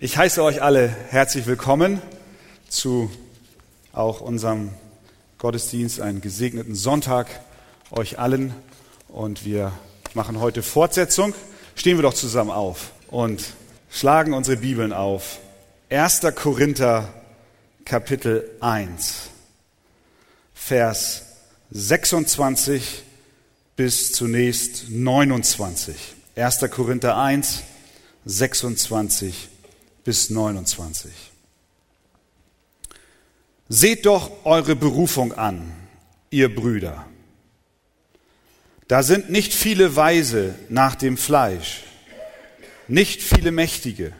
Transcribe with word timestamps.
Ich 0.00 0.16
heiße 0.16 0.44
euch 0.44 0.62
alle 0.62 0.86
herzlich 1.10 1.46
willkommen 1.46 2.00
zu 2.68 3.10
auch 3.92 4.20
unserem 4.20 4.70
Gottesdienst, 5.38 6.00
einen 6.00 6.20
gesegneten 6.20 6.76
Sonntag 6.76 7.26
euch 7.90 8.20
allen. 8.20 8.54
Und 9.08 9.44
wir 9.44 9.72
machen 10.14 10.38
heute 10.38 10.62
Fortsetzung. 10.62 11.34
Stehen 11.74 11.98
wir 11.98 12.02
doch 12.02 12.14
zusammen 12.14 12.52
auf 12.52 12.92
und 13.08 13.42
schlagen 13.90 14.34
unsere 14.34 14.58
Bibeln 14.58 14.92
auf. 14.92 15.40
1. 15.90 16.20
Korinther 16.36 17.12
Kapitel 17.84 18.48
1, 18.60 19.30
Vers 20.54 21.22
26 21.72 23.02
bis 23.74 24.12
zunächst 24.12 24.90
29. 24.90 25.96
1. 26.36 26.70
Korinther 26.70 27.16
1, 27.16 27.64
26 28.26 29.48
bis 30.08 30.30
29. 30.30 31.12
Seht 33.68 34.06
doch 34.06 34.30
eure 34.46 34.74
Berufung 34.74 35.34
an, 35.34 35.70
ihr 36.30 36.54
Brüder. 36.54 37.04
Da 38.86 39.02
sind 39.02 39.28
nicht 39.28 39.52
viele 39.52 39.96
Weise 39.96 40.54
nach 40.70 40.94
dem 40.94 41.18
Fleisch, 41.18 41.82
nicht 42.86 43.22
viele 43.22 43.52
Mächtige, 43.52 44.14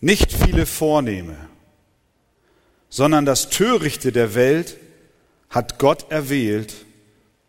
nicht 0.00 0.32
viele 0.32 0.66
Vornehme, 0.66 1.36
sondern 2.90 3.26
das 3.26 3.50
Törichte 3.50 4.12
der 4.12 4.36
Welt 4.36 4.76
hat 5.48 5.80
Gott 5.80 6.12
erwählt, 6.12 6.86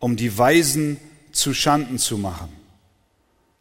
um 0.00 0.16
die 0.16 0.36
Weisen 0.36 0.96
zu 1.30 1.54
Schanden 1.54 1.98
zu 1.98 2.18
machen. 2.18 2.52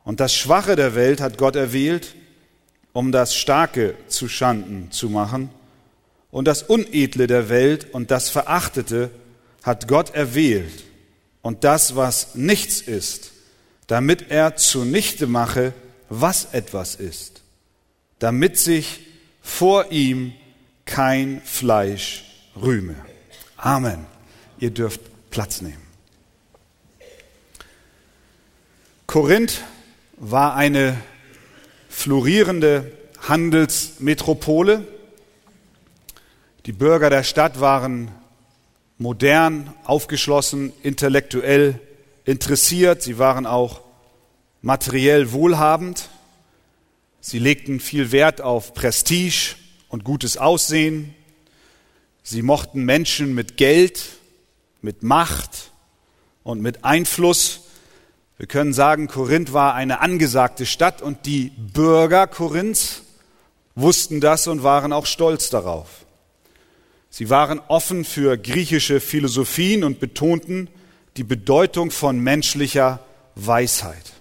Und 0.03 0.19
das 0.19 0.33
Schwache 0.33 0.75
der 0.75 0.95
Welt 0.95 1.21
hat 1.21 1.37
Gott 1.37 1.55
erwählt, 1.55 2.15
um 2.93 3.11
das 3.11 3.35
Starke 3.35 3.95
zu 4.07 4.27
Schanden 4.27 4.91
zu 4.91 5.09
machen. 5.09 5.49
Und 6.29 6.45
das 6.45 6.63
Unedle 6.63 7.27
der 7.27 7.49
Welt 7.49 7.93
und 7.93 8.11
das 8.11 8.29
Verachtete 8.29 9.11
hat 9.63 9.87
Gott 9.87 10.13
erwählt. 10.13 10.83
Und 11.41 11.63
das, 11.63 11.95
was 11.95 12.35
nichts 12.35 12.81
ist, 12.81 13.31
damit 13.87 14.29
er 14.29 14.55
zunichte 14.55 15.27
mache, 15.27 15.73
was 16.09 16.53
etwas 16.53 16.95
ist, 16.95 17.41
damit 18.19 18.57
sich 18.57 19.01
vor 19.41 19.91
ihm 19.91 20.33
kein 20.85 21.41
Fleisch 21.43 22.25
rühme. 22.55 22.95
Amen. 23.57 24.05
Ihr 24.59 24.71
dürft 24.71 25.01
Platz 25.29 25.61
nehmen. 25.61 25.81
Korinth 29.07 29.61
war 30.17 30.55
eine 30.55 30.95
florierende 31.91 32.91
Handelsmetropole. 33.27 34.87
Die 36.65 36.71
Bürger 36.71 37.09
der 37.09 37.23
Stadt 37.23 37.59
waren 37.59 38.09
modern, 38.97 39.73
aufgeschlossen, 39.83 40.73
intellektuell 40.83 41.79
interessiert. 42.25 43.03
Sie 43.03 43.19
waren 43.19 43.45
auch 43.45 43.81
materiell 44.61 45.31
wohlhabend. 45.31 46.09
Sie 47.19 47.39
legten 47.39 47.79
viel 47.79 48.11
Wert 48.11 48.41
auf 48.41 48.73
Prestige 48.73 49.55
und 49.89 50.03
gutes 50.03 50.37
Aussehen. 50.37 51.13
Sie 52.23 52.41
mochten 52.41 52.85
Menschen 52.85 53.35
mit 53.35 53.57
Geld, 53.57 54.03
mit 54.81 55.03
Macht 55.03 55.71
und 56.43 56.61
mit 56.61 56.83
Einfluss. 56.83 57.65
Wir 58.41 58.47
können 58.47 58.73
sagen, 58.73 59.07
Korinth 59.07 59.53
war 59.53 59.75
eine 59.75 59.99
angesagte 59.99 60.65
Stadt 60.65 61.03
und 61.03 61.27
die 61.27 61.51
Bürger 61.57 62.25
Korinths 62.25 63.03
wussten 63.75 64.19
das 64.19 64.47
und 64.47 64.63
waren 64.63 64.93
auch 64.93 65.05
stolz 65.05 65.51
darauf. 65.51 66.07
Sie 67.11 67.29
waren 67.29 67.61
offen 67.67 68.03
für 68.03 68.39
griechische 68.39 68.99
Philosophien 68.99 69.83
und 69.83 69.99
betonten 69.99 70.71
die 71.17 71.23
Bedeutung 71.23 71.91
von 71.91 72.19
menschlicher 72.19 73.05
Weisheit. 73.35 74.11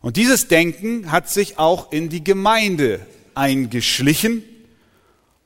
Und 0.00 0.16
dieses 0.16 0.48
Denken 0.48 1.12
hat 1.12 1.28
sich 1.28 1.58
auch 1.58 1.92
in 1.92 2.08
die 2.08 2.24
Gemeinde 2.24 3.04
eingeschlichen 3.34 4.44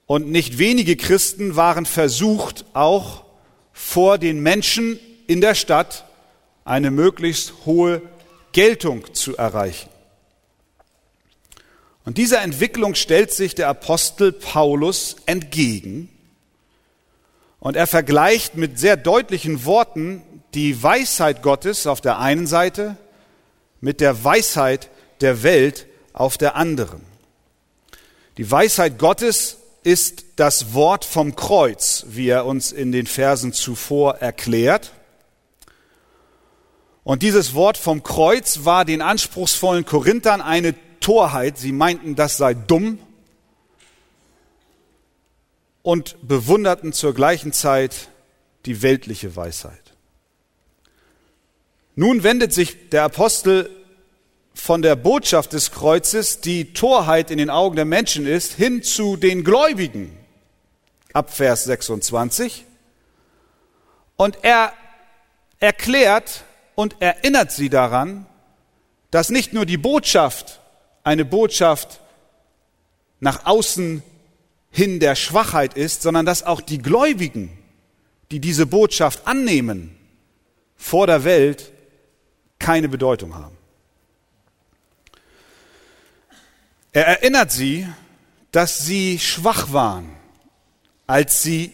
und 0.07 0.31
nicht 0.31 0.59
wenige 0.59 0.95
Christen 0.95 1.57
waren 1.57 1.87
versucht, 1.87 2.67
auch 2.73 3.25
vor 3.73 4.17
den 4.17 4.39
Menschen 4.45 5.01
in 5.27 5.41
der 5.41 5.57
Stadt 5.57 6.04
eine 6.65 6.91
möglichst 6.91 7.53
hohe 7.67 8.03
Geltung 8.53 9.13
zu 9.15 9.37
erreichen. 9.37 9.89
Und 12.05 12.19
dieser 12.19 12.43
Entwicklung 12.43 12.95
stellt 12.95 13.33
sich 13.33 13.55
der 13.55 13.69
Apostel 13.69 14.33
Paulus 14.33 15.17
entgegen 15.27 16.09
und 17.61 17.77
er 17.77 17.87
vergleicht 17.87 18.57
mit 18.57 18.79
sehr 18.79 18.97
deutlichen 18.97 19.65
Worten 19.65 20.23
die 20.53 20.83
Weisheit 20.83 21.43
Gottes 21.43 21.87
auf 21.87 22.01
der 22.01 22.19
einen 22.19 22.47
Seite 22.47 22.97
mit 23.81 24.01
der 24.01 24.23
Weisheit 24.23 24.91
der 25.21 25.43
Welt 25.43 25.87
auf 26.13 26.37
der 26.39 26.57
anderen. 26.57 27.01
Die 28.37 28.51
Weisheit 28.51 28.99
Gottes 28.99 29.59
ist 29.83 30.25
das 30.37 30.75
Wort 30.75 31.05
vom 31.05 31.37
Kreuz, 31.37 32.05
wie 32.09 32.29
er 32.29 32.47
uns 32.47 32.73
in 32.73 32.93
den 32.93 33.07
Versen 33.07 33.53
zuvor 33.53 34.17
erklärt. 34.17 34.93
Und 37.05 37.23
dieses 37.23 37.55
Wort 37.55 37.77
vom 37.77 38.03
Kreuz 38.03 38.65
war 38.65 38.87
den 38.87 39.03
anspruchsvollen 39.03 39.85
Korinthern 39.85 40.41
eine 40.41 40.75
Torheit. 41.01 41.59
Sie 41.59 41.73
meinten, 41.73 42.17
das 42.17 42.39
sei 42.39 42.55
dumm 42.55 42.99
und 45.83 46.17
bewunderten 46.23 46.95
zur 46.95 47.15
gleichen 47.15 47.53
Zeit 47.53 48.09
die 48.65 48.81
weltliche 48.81 49.37
Weisheit. 49.37 49.93
Nun 51.95 52.23
wendet 52.23 52.55
sich 52.55 52.89
der 52.89 53.05
Apostel 53.05 53.69
von 54.55 54.81
der 54.81 54.97
Botschaft 54.97 55.53
des 55.53 55.73
Kreuzes, 55.73 56.41
die 56.41 56.73
Torheit 56.73 57.31
in 57.31 57.37
den 57.37 57.51
Augen 57.51 57.77
der 57.77 57.85
Menschen 57.85 58.27
ist, 58.27 58.55
hin 58.55 58.83
zu 58.83 59.17
den 59.17 59.45
Gläubigen. 59.45 60.17
Ab 61.13 61.35
Vers 61.35 61.65
26. 61.65 62.65
Und 64.17 64.39
er 64.43 64.73
erklärt, 65.61 66.45
und 66.75 67.01
erinnert 67.01 67.53
sie 67.53 67.69
daran, 67.69 68.27
dass 69.11 69.31
nicht 69.31 69.53
nur 69.53 69.67
die 69.67 69.77
Botschaft 69.77 70.61
eine 71.05 71.25
Botschaft 71.25 72.01
nach 73.21 73.47
außen 73.47 74.03
hin 74.71 74.99
der 75.01 75.15
Schwachheit 75.15 75.75
ist, 75.75 76.03
sondern 76.03 76.27
dass 76.27 76.43
auch 76.43 76.61
die 76.61 76.79
Gläubigen, 76.79 77.57
die 78.31 78.41
diese 78.41 78.67
Botschaft 78.67 79.27
annehmen, 79.27 79.97
vor 80.77 81.07
der 81.07 81.25
Welt 81.25 81.73
keine 82.59 82.89
Bedeutung 82.89 83.35
haben. 83.35 83.57
Er 86.93 87.07
erinnert 87.07 87.51
sie, 87.53 87.87
dass 88.53 88.79
sie 88.79 89.19
schwach 89.19 89.73
waren, 89.73 90.11
als 91.07 91.43
sie 91.43 91.73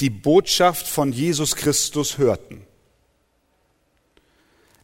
die 0.00 0.10
Botschaft 0.10 0.86
von 0.88 1.12
Jesus 1.12 1.56
Christus 1.56 2.18
hörten. 2.18 2.66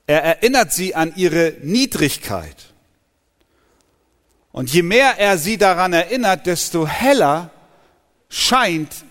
Er 0.09 0.25
erinnert 0.25 0.73
sie 0.73 0.95
an 0.95 1.13
ihre 1.17 1.55
Niedrigkeit. 1.61 2.73
Und 4.53 4.73
je 4.73 4.83
mehr 4.83 5.19
er 5.19 5.37
sie 5.37 5.59
daran 5.59 5.93
erinnert, 5.93 6.47
desto 6.47 6.87
heller 6.87 7.51
scheint 8.31 9.05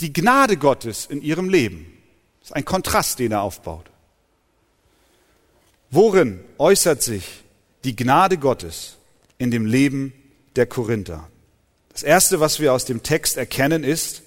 die 0.00 0.10
Gnade 0.10 0.56
Gottes 0.56 1.04
in 1.04 1.20
ihrem 1.20 1.50
Leben. 1.50 1.92
Das 2.40 2.48
ist 2.48 2.56
ein 2.56 2.64
Kontrast, 2.64 3.18
den 3.18 3.32
er 3.32 3.42
aufbaut. 3.42 3.90
Worin 5.90 6.40
äußert 6.56 7.02
sich 7.02 7.44
die 7.84 7.94
Gnade 7.94 8.38
Gottes 8.38 8.96
in 9.36 9.50
dem 9.50 9.66
Leben 9.66 10.14
der 10.56 10.64
Korinther? 10.64 11.28
Das 11.90 12.02
Erste, 12.02 12.40
was 12.40 12.58
wir 12.58 12.72
aus 12.72 12.86
dem 12.86 13.02
Text 13.02 13.36
erkennen, 13.36 13.84
ist, 13.84 14.22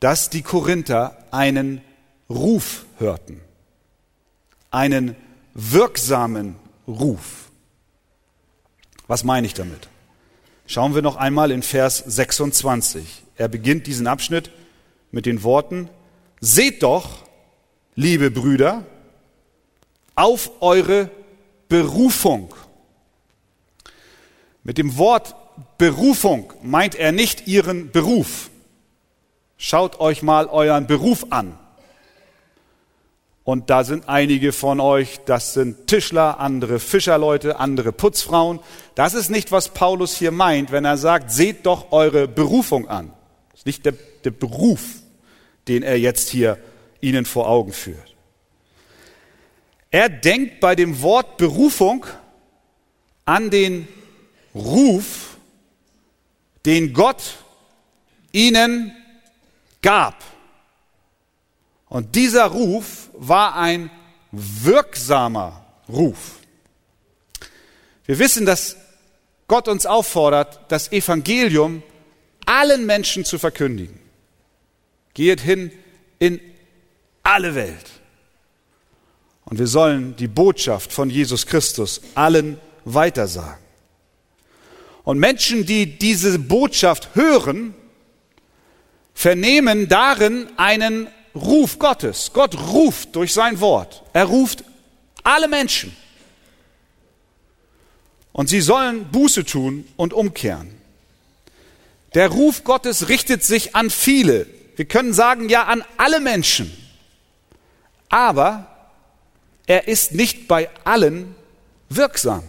dass 0.00 0.30
die 0.30 0.42
Korinther 0.42 1.26
einen 1.30 1.82
Ruf 2.30 2.86
hörten 2.96 3.42
einen 4.70 5.16
wirksamen 5.54 6.56
Ruf. 6.86 7.50
Was 9.06 9.24
meine 9.24 9.46
ich 9.46 9.54
damit? 9.54 9.88
Schauen 10.66 10.94
wir 10.94 11.02
noch 11.02 11.16
einmal 11.16 11.50
in 11.50 11.62
Vers 11.62 11.98
26. 11.98 13.22
Er 13.36 13.48
beginnt 13.48 13.86
diesen 13.86 14.06
Abschnitt 14.06 14.50
mit 15.10 15.26
den 15.26 15.42
Worten, 15.42 15.88
Seht 16.42 16.82
doch, 16.82 17.10
liebe 17.94 18.30
Brüder, 18.30 18.86
auf 20.14 20.50
eure 20.60 21.10
Berufung. 21.68 22.54
Mit 24.64 24.78
dem 24.78 24.96
Wort 24.96 25.34
Berufung 25.76 26.52
meint 26.62 26.94
er 26.94 27.12
nicht 27.12 27.46
ihren 27.46 27.90
Beruf. 27.90 28.50
Schaut 29.58 30.00
euch 30.00 30.22
mal 30.22 30.46
euren 30.46 30.86
Beruf 30.86 31.26
an. 31.28 31.58
Und 33.50 33.68
da 33.68 33.82
sind 33.82 34.08
einige 34.08 34.52
von 34.52 34.78
euch, 34.78 35.18
das 35.26 35.54
sind 35.54 35.88
Tischler, 35.88 36.38
andere 36.38 36.78
Fischerleute, 36.78 37.58
andere 37.58 37.90
Putzfrauen. 37.90 38.60
Das 38.94 39.12
ist 39.12 39.28
nicht, 39.28 39.50
was 39.50 39.70
Paulus 39.70 40.16
hier 40.16 40.30
meint, 40.30 40.70
wenn 40.70 40.84
er 40.84 40.96
sagt, 40.96 41.32
seht 41.32 41.66
doch 41.66 41.90
eure 41.90 42.28
Berufung 42.28 42.86
an. 42.86 43.12
Das 43.50 43.62
ist 43.62 43.66
nicht 43.66 43.84
der, 43.84 43.94
der 44.22 44.30
Beruf, 44.30 44.82
den 45.66 45.82
er 45.82 45.98
jetzt 45.98 46.28
hier 46.28 46.58
ihnen 47.00 47.24
vor 47.24 47.48
Augen 47.48 47.72
führt. 47.72 48.14
Er 49.90 50.08
denkt 50.08 50.60
bei 50.60 50.76
dem 50.76 51.02
Wort 51.02 51.36
Berufung 51.36 52.06
an 53.24 53.50
den 53.50 53.88
Ruf, 54.54 55.38
den 56.64 56.92
Gott 56.92 57.38
ihnen 58.30 58.92
gab. 59.82 60.22
Und 61.90 62.14
dieser 62.14 62.46
Ruf 62.46 63.10
war 63.12 63.56
ein 63.56 63.90
wirksamer 64.30 65.66
Ruf. 65.88 66.38
Wir 68.06 68.18
wissen, 68.18 68.46
dass 68.46 68.76
Gott 69.48 69.66
uns 69.66 69.86
auffordert, 69.86 70.60
das 70.68 70.92
Evangelium 70.92 71.82
allen 72.46 72.86
Menschen 72.86 73.24
zu 73.24 73.38
verkündigen. 73.38 73.98
Geht 75.14 75.40
hin 75.40 75.72
in 76.20 76.40
alle 77.24 77.56
Welt. 77.56 77.90
Und 79.44 79.58
wir 79.58 79.66
sollen 79.66 80.14
die 80.14 80.28
Botschaft 80.28 80.92
von 80.92 81.10
Jesus 81.10 81.44
Christus 81.44 82.00
allen 82.14 82.60
weitersagen. 82.84 83.64
Und 85.02 85.18
Menschen, 85.18 85.66
die 85.66 85.98
diese 85.98 86.38
Botschaft 86.38 87.16
hören, 87.16 87.74
vernehmen 89.12 89.88
darin 89.88 90.48
einen 90.56 91.08
Ruf 91.34 91.78
Gottes. 91.78 92.32
Gott 92.32 92.56
ruft 92.58 93.14
durch 93.16 93.32
sein 93.32 93.60
Wort. 93.60 94.02
Er 94.12 94.24
ruft 94.24 94.64
alle 95.22 95.48
Menschen. 95.48 95.94
Und 98.32 98.48
sie 98.48 98.60
sollen 98.60 99.10
Buße 99.10 99.44
tun 99.44 99.86
und 99.96 100.12
umkehren. 100.12 100.74
Der 102.14 102.28
Ruf 102.28 102.64
Gottes 102.64 103.08
richtet 103.08 103.44
sich 103.44 103.76
an 103.76 103.90
viele. 103.90 104.46
Wir 104.76 104.84
können 104.84 105.12
sagen, 105.12 105.48
ja, 105.48 105.64
an 105.64 105.84
alle 105.96 106.20
Menschen. 106.20 106.76
Aber 108.08 108.66
er 109.66 109.86
ist 109.88 110.12
nicht 110.12 110.48
bei 110.48 110.68
allen 110.84 111.34
wirksam. 111.88 112.42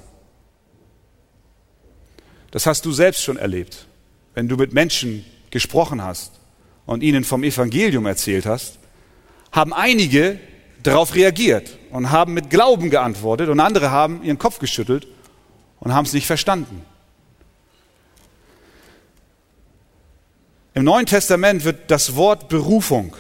Das 2.50 2.66
hast 2.66 2.86
du 2.86 2.92
selbst 2.92 3.24
schon 3.24 3.38
erlebt, 3.38 3.86
wenn 4.34 4.48
du 4.48 4.58
mit 4.58 4.74
Menschen 4.74 5.26
gesprochen 5.52 6.02
hast 6.02 6.41
und 6.92 7.04
ihnen 7.04 7.24
vom 7.24 7.44
Evangelium 7.44 8.06
erzählt 8.06 8.46
hast, 8.46 8.78
haben 9.52 9.74
einige 9.74 10.40
darauf 10.84 11.16
reagiert 11.16 11.78
und 11.90 12.12
haben 12.12 12.34
mit 12.34 12.50
Glauben 12.50 12.90
geantwortet 12.90 13.50
und 13.50 13.60
andere 13.62 13.92
haben 13.92 14.24
ihren 14.24 14.38
Kopf 14.38 14.60
geschüttelt 14.60 15.08
und 15.80 15.94
haben 15.94 16.06
es 16.06 16.12
nicht 16.12 16.28
verstanden. 16.28 16.84
Im 20.74 20.84
Neuen 20.84 21.06
Testament 21.06 21.64
wird 21.64 21.90
das 21.90 22.16
Wort 22.16 22.50
Berufung 22.50 23.16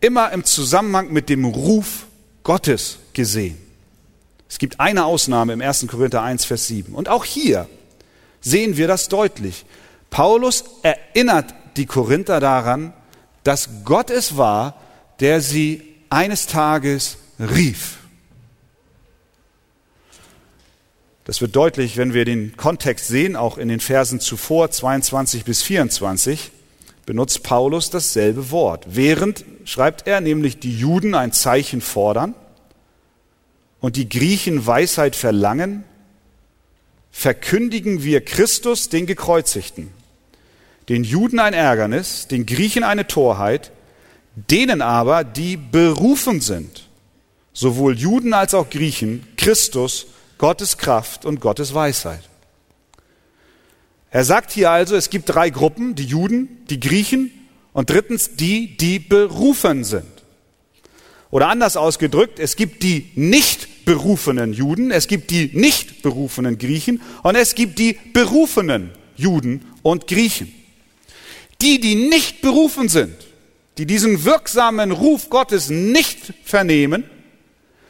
immer 0.00 0.30
im 0.32 0.44
Zusammenhang 0.44 1.12
mit 1.12 1.28
dem 1.28 1.44
Ruf 1.44 2.06
Gottes 2.44 2.98
gesehen. 3.12 3.58
Es 4.48 4.58
gibt 4.58 4.78
eine 4.78 5.04
Ausnahme 5.04 5.52
im 5.52 5.60
1. 5.60 5.86
Korinther 5.88 6.22
1, 6.22 6.44
Vers 6.44 6.68
7. 6.68 6.94
Und 6.94 7.08
auch 7.08 7.24
hier 7.24 7.68
sehen 8.40 8.76
wir 8.76 8.86
das 8.86 9.08
deutlich. 9.08 9.64
Paulus 10.10 10.64
erinnert 10.82 11.52
die 11.76 11.86
Korinther 11.86 12.38
daran, 12.38 12.92
dass 13.46 13.84
Gott 13.84 14.10
es 14.10 14.36
war, 14.36 14.80
der 15.20 15.40
sie 15.40 15.82
eines 16.10 16.46
Tages 16.46 17.18
rief. 17.38 17.98
Das 21.24 21.40
wird 21.40 21.54
deutlich, 21.54 21.96
wenn 21.96 22.12
wir 22.12 22.24
den 22.24 22.56
Kontext 22.56 23.08
sehen, 23.08 23.36
auch 23.36 23.56
in 23.58 23.68
den 23.68 23.80
Versen 23.80 24.20
zuvor, 24.20 24.70
22 24.70 25.44
bis 25.44 25.62
24, 25.62 26.50
benutzt 27.04 27.44
Paulus 27.44 27.90
dasselbe 27.90 28.50
Wort. 28.50 28.86
Während, 28.88 29.44
schreibt 29.64 30.08
er, 30.08 30.20
nämlich 30.20 30.58
die 30.58 30.76
Juden 30.76 31.14
ein 31.14 31.32
Zeichen 31.32 31.80
fordern 31.80 32.34
und 33.80 33.94
die 33.94 34.08
Griechen 34.08 34.66
Weisheit 34.66 35.14
verlangen, 35.14 35.84
verkündigen 37.12 38.02
wir 38.02 38.24
Christus, 38.24 38.88
den 38.88 39.06
Gekreuzigten, 39.06 39.90
den 40.88 41.04
Juden 41.04 41.38
ein 41.38 41.54
Ärgernis, 41.54 42.28
den 42.28 42.46
Griechen 42.46 42.84
eine 42.84 43.06
Torheit, 43.06 43.72
denen 44.34 44.82
aber, 44.82 45.24
die 45.24 45.56
berufen 45.56 46.40
sind, 46.40 46.88
sowohl 47.52 47.96
Juden 47.96 48.34
als 48.34 48.54
auch 48.54 48.70
Griechen, 48.70 49.26
Christus, 49.36 50.06
Gottes 50.38 50.78
Kraft 50.78 51.24
und 51.24 51.40
Gottes 51.40 51.74
Weisheit. 51.74 52.22
Er 54.10 54.24
sagt 54.24 54.52
hier 54.52 54.70
also, 54.70 54.94
es 54.94 55.10
gibt 55.10 55.28
drei 55.28 55.50
Gruppen, 55.50 55.94
die 55.94 56.04
Juden, 56.04 56.64
die 56.70 56.80
Griechen 56.80 57.30
und 57.72 57.90
drittens 57.90 58.36
die, 58.36 58.76
die 58.76 58.98
berufen 58.98 59.84
sind. 59.84 60.06
Oder 61.30 61.48
anders 61.48 61.76
ausgedrückt, 61.76 62.38
es 62.38 62.56
gibt 62.56 62.82
die 62.82 63.10
nicht 63.14 63.84
berufenen 63.84 64.52
Juden, 64.52 64.90
es 64.90 65.08
gibt 65.08 65.30
die 65.30 65.50
nicht 65.52 66.02
berufenen 66.02 66.58
Griechen 66.58 67.00
und 67.22 67.34
es 67.34 67.54
gibt 67.54 67.78
die 67.78 67.98
berufenen 68.12 68.90
Juden 69.16 69.64
und 69.82 70.06
Griechen. 70.06 70.52
Die, 71.62 71.80
die 71.80 71.94
nicht 71.94 72.42
berufen 72.42 72.88
sind, 72.88 73.14
die 73.78 73.86
diesen 73.86 74.24
wirksamen 74.24 74.90
Ruf 74.90 75.30
Gottes 75.30 75.70
nicht 75.70 76.32
vernehmen, 76.44 77.04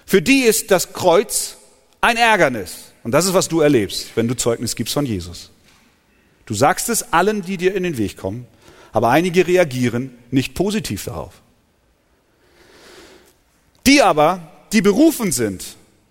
für 0.05 0.23
die 0.23 0.43
ist 0.43 0.71
das 0.71 0.93
Kreuz 0.93 1.57
ein 2.01 2.17
Ärgernis. 2.17 2.93
Und 3.03 3.13
das 3.13 3.27
ist, 3.27 3.35
was 3.35 3.49
du 3.49 3.61
erlebst, 3.61 4.09
wenn 4.15 4.29
du 4.29 4.37
Zeugnis 4.37 4.77
gibst 4.77 4.95
von 4.95 5.07
Jesus. 5.07 5.51
Du 6.45 6.55
sagst 6.55 6.89
es 6.89 7.13
allen, 7.13 7.43
die 7.43 7.57
dir 7.57 7.75
in 7.75 7.83
den 7.83 7.99
Weg 7.99 8.17
kommen, 8.17 8.47
aber 8.93 9.11
einige 9.11 9.47
reagieren 9.47 10.17
nicht 10.31 10.55
positiv 10.55 11.05
darauf. 11.05 11.35
Die 13.87 14.03
aber, 14.03 14.51
die 14.73 14.83
berufen 14.83 15.33
sind, 15.33 15.65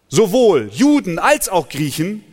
sowohl 0.09 0.69
Juden 0.73 1.19
als 1.19 1.49
auch 1.49 1.69
Griechen, 1.69 2.23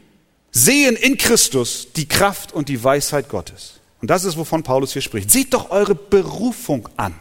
sehen 0.50 0.96
in 0.96 1.16
Christus 1.16 1.88
die 1.96 2.06
Kraft 2.06 2.52
und 2.52 2.68
die 2.68 2.82
Weisheit 2.82 3.28
Gottes. 3.28 3.80
Und 4.02 4.08
das 4.08 4.24
ist, 4.24 4.36
wovon 4.36 4.64
Paulus 4.64 4.92
hier 4.92 5.00
spricht. 5.00 5.30
Seht 5.30 5.54
doch 5.54 5.70
eure 5.70 5.94
Berufung 5.94 6.88
an. 6.96 7.14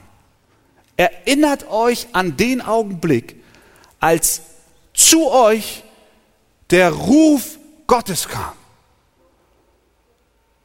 Erinnert 0.98 1.70
euch 1.70 2.08
an 2.12 2.36
den 2.38 2.60
Augenblick, 2.60 3.36
als 4.00 4.42
zu 4.94 5.32
euch 5.32 5.84
der 6.72 6.92
Ruf 6.92 7.60
Gottes 7.86 8.28
kam 8.28 8.54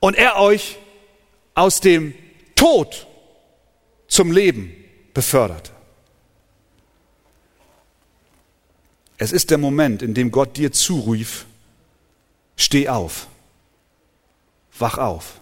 und 0.00 0.16
er 0.16 0.36
euch 0.36 0.78
aus 1.54 1.80
dem 1.80 2.14
Tod 2.54 3.06
zum 4.08 4.32
Leben 4.32 4.72
beförderte. 5.12 5.70
Es 9.18 9.32
ist 9.32 9.50
der 9.50 9.58
Moment, 9.58 10.02
in 10.02 10.14
dem 10.14 10.30
Gott 10.30 10.56
dir 10.56 10.72
zurief, 10.72 11.46
steh 12.56 12.88
auf, 12.88 13.26
wach 14.78 14.98
auf. 14.98 15.40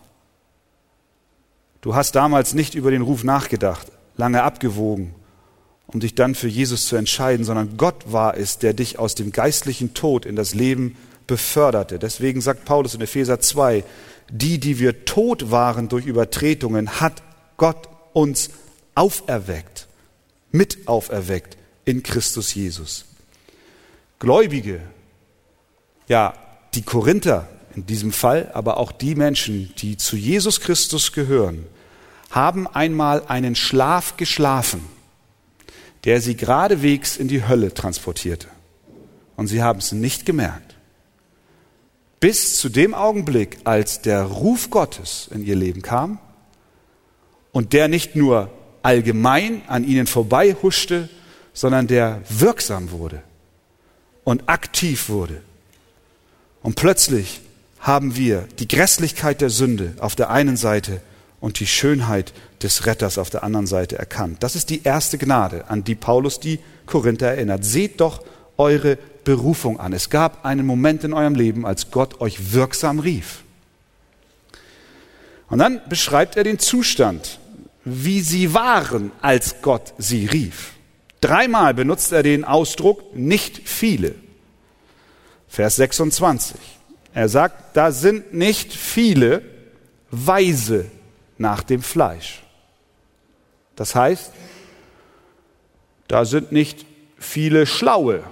Du 1.85 1.95
hast 1.95 2.13
damals 2.13 2.55
nicht 2.55 2.75
über 2.75 2.91
den 2.91 3.03
Ruf 3.03 3.25
nachgedacht, 3.25 3.89
lange 4.17 4.43
abgewogen, 4.43 5.15
um 5.87 6.01
dich 6.01 6.15
dann 6.15 6.35
für 6.35 6.49
Jesus 6.49 6.87
zu 6.87 6.97
entscheiden, 6.97 7.45
sondern 7.45 7.77
Gott 7.77 8.11
war 8.11 8.39
es, 8.39 8.57
der 8.57 8.73
dich 8.73 8.99
aus 8.99 9.15
dem 9.15 9.33
geistlichen 9.33 9.93
Tod 9.93 10.25
in 10.25 10.35
das 10.35 10.55
Leben 10.55 10.97
beförderte. 11.27 11.99
Deswegen 11.99 12.41
sagt 12.41 12.65
Paulus 12.65 12.95
in 12.95 13.03
Epheser 13.03 13.39
2, 13.39 13.85
die, 14.31 14.59
die 14.59 14.79
wir 14.79 15.05
tot 15.05 15.51
waren 15.51 15.91
durch 15.91 16.07
Übertretungen, 16.07 17.03
hat 17.03 17.23
Gott 17.59 17.91
uns 18.15 18.49
auferweckt, 18.95 19.87
mit 20.53 20.89
auferweckt 20.89 21.59
in 21.85 22.03
Christus 22.03 22.55
Jesus. 22.55 23.05
Gläubige, 24.21 24.81
ja, 26.09 26.33
die 26.73 26.81
Korinther 26.81 27.47
in 27.77 27.85
diesem 27.85 28.11
Fall, 28.11 28.51
aber 28.55 28.79
auch 28.79 28.91
die 28.91 29.15
Menschen, 29.17 29.75
die 29.77 29.99
zu 29.99 30.17
Jesus 30.17 30.63
Christus 30.63 31.13
gehören, 31.13 31.67
haben 32.35 32.67
einmal 32.67 33.23
einen 33.29 33.55
Schlaf 33.55 34.17
geschlafen, 34.17 34.85
der 36.03 36.21
sie 36.21 36.37
geradewegs 36.37 37.17
in 37.17 37.29
die 37.29 37.47
Hölle 37.47 37.73
transportierte. 37.73 38.49
Und 39.37 39.47
sie 39.47 39.63
haben 39.63 39.79
es 39.79 39.93
nicht 39.93 40.27
gemerkt. 40.27 40.75
Bis 42.19 42.59
zu 42.59 42.69
dem 42.69 42.93
Augenblick, 42.93 43.59
als 43.65 44.03
der 44.03 44.25
Ruf 44.25 44.71
Gottes 44.71 45.29
in 45.33 45.45
ihr 45.45 45.55
Leben 45.55 45.83
kam 45.83 46.19
und 47.53 47.73
der 47.73 47.87
nicht 47.89 48.17
nur 48.17 48.51
allgemein 48.83 49.63
an 49.69 49.85
ihnen 49.85 50.07
vorbei 50.07 50.57
huschte, 50.61 51.09
sondern 51.53 51.87
der 51.87 52.23
wirksam 52.29 52.91
wurde 52.91 53.23
und 54.25 54.49
aktiv 54.49 55.09
wurde. 55.09 55.41
Und 56.63 56.75
plötzlich 56.75 57.43
haben 57.79 58.17
wir 58.17 58.49
die 58.59 58.67
Grässlichkeit 58.67 59.41
der 59.41 59.51
Sünde 59.51 59.95
auf 60.01 60.17
der 60.17 60.31
einen 60.31 60.57
Seite 60.57 61.01
und 61.45 61.61
die 61.61 61.67
Schönheit 61.67 62.33
des 62.63 62.87
Retters 62.87 63.19
auf 63.19 63.29
der 63.29 63.43
anderen 63.43 63.67
Seite 63.67 63.99
erkannt. 63.99 64.43
Das 64.43 64.57
ist 64.57 64.71
die 64.71 64.83
erste 64.83 65.19
Gnade, 65.19 65.69
an 65.69 65.85
die 65.85 65.95
Paulus 65.95 66.41
die 66.41 66.59
Korinther 66.87 67.33
erinnert. 67.33 67.67
Seht 67.67 68.01
doch 68.01 68.25
eure 68.57 68.97
Berufung 69.25 69.79
an. 69.79 69.93
Es 69.93 70.09
gab 70.09 70.47
einen 70.47 70.65
Moment 70.65 71.05
in 71.05 71.13
eurem 71.13 71.35
Leben, 71.35 71.67
als 71.67 71.91
Gott 71.91 72.23
euch 72.23 72.55
wirksam 72.55 72.99
rief. 72.99 73.43
Und 75.51 75.59
dann 75.59 75.83
beschreibt 75.87 76.39
er 76.39 76.45
den 76.45 76.59
Zustand, 76.59 77.39
wie 77.85 78.23
sie 78.23 78.55
waren, 78.55 79.13
als 79.21 79.57
Gott 79.61 79.93
sie 79.99 80.25
rief. 80.25 80.73
Dreimal 81.21 81.75
benutzt 81.75 82.13
er 82.13 82.23
den 82.23 82.47
Ausdruck 82.47 83.15
nicht 83.15 83.69
viele. 83.69 84.15
Vers 85.47 85.77
26. 85.77 86.57
Er 87.13 87.29
sagt, 87.29 87.77
da 87.77 87.93
sind 87.93 88.33
nicht 88.33 88.73
viele 88.73 89.43
Weise 90.11 90.87
nach 91.39 91.63
dem 91.63 91.83
Fleisch. 91.83 92.43
Das 93.77 93.95
heißt, 93.95 94.33
da 96.09 96.25
sind 96.25 96.53
nicht 96.53 96.87
viele 97.19 97.67
Schlaue, 97.67 98.23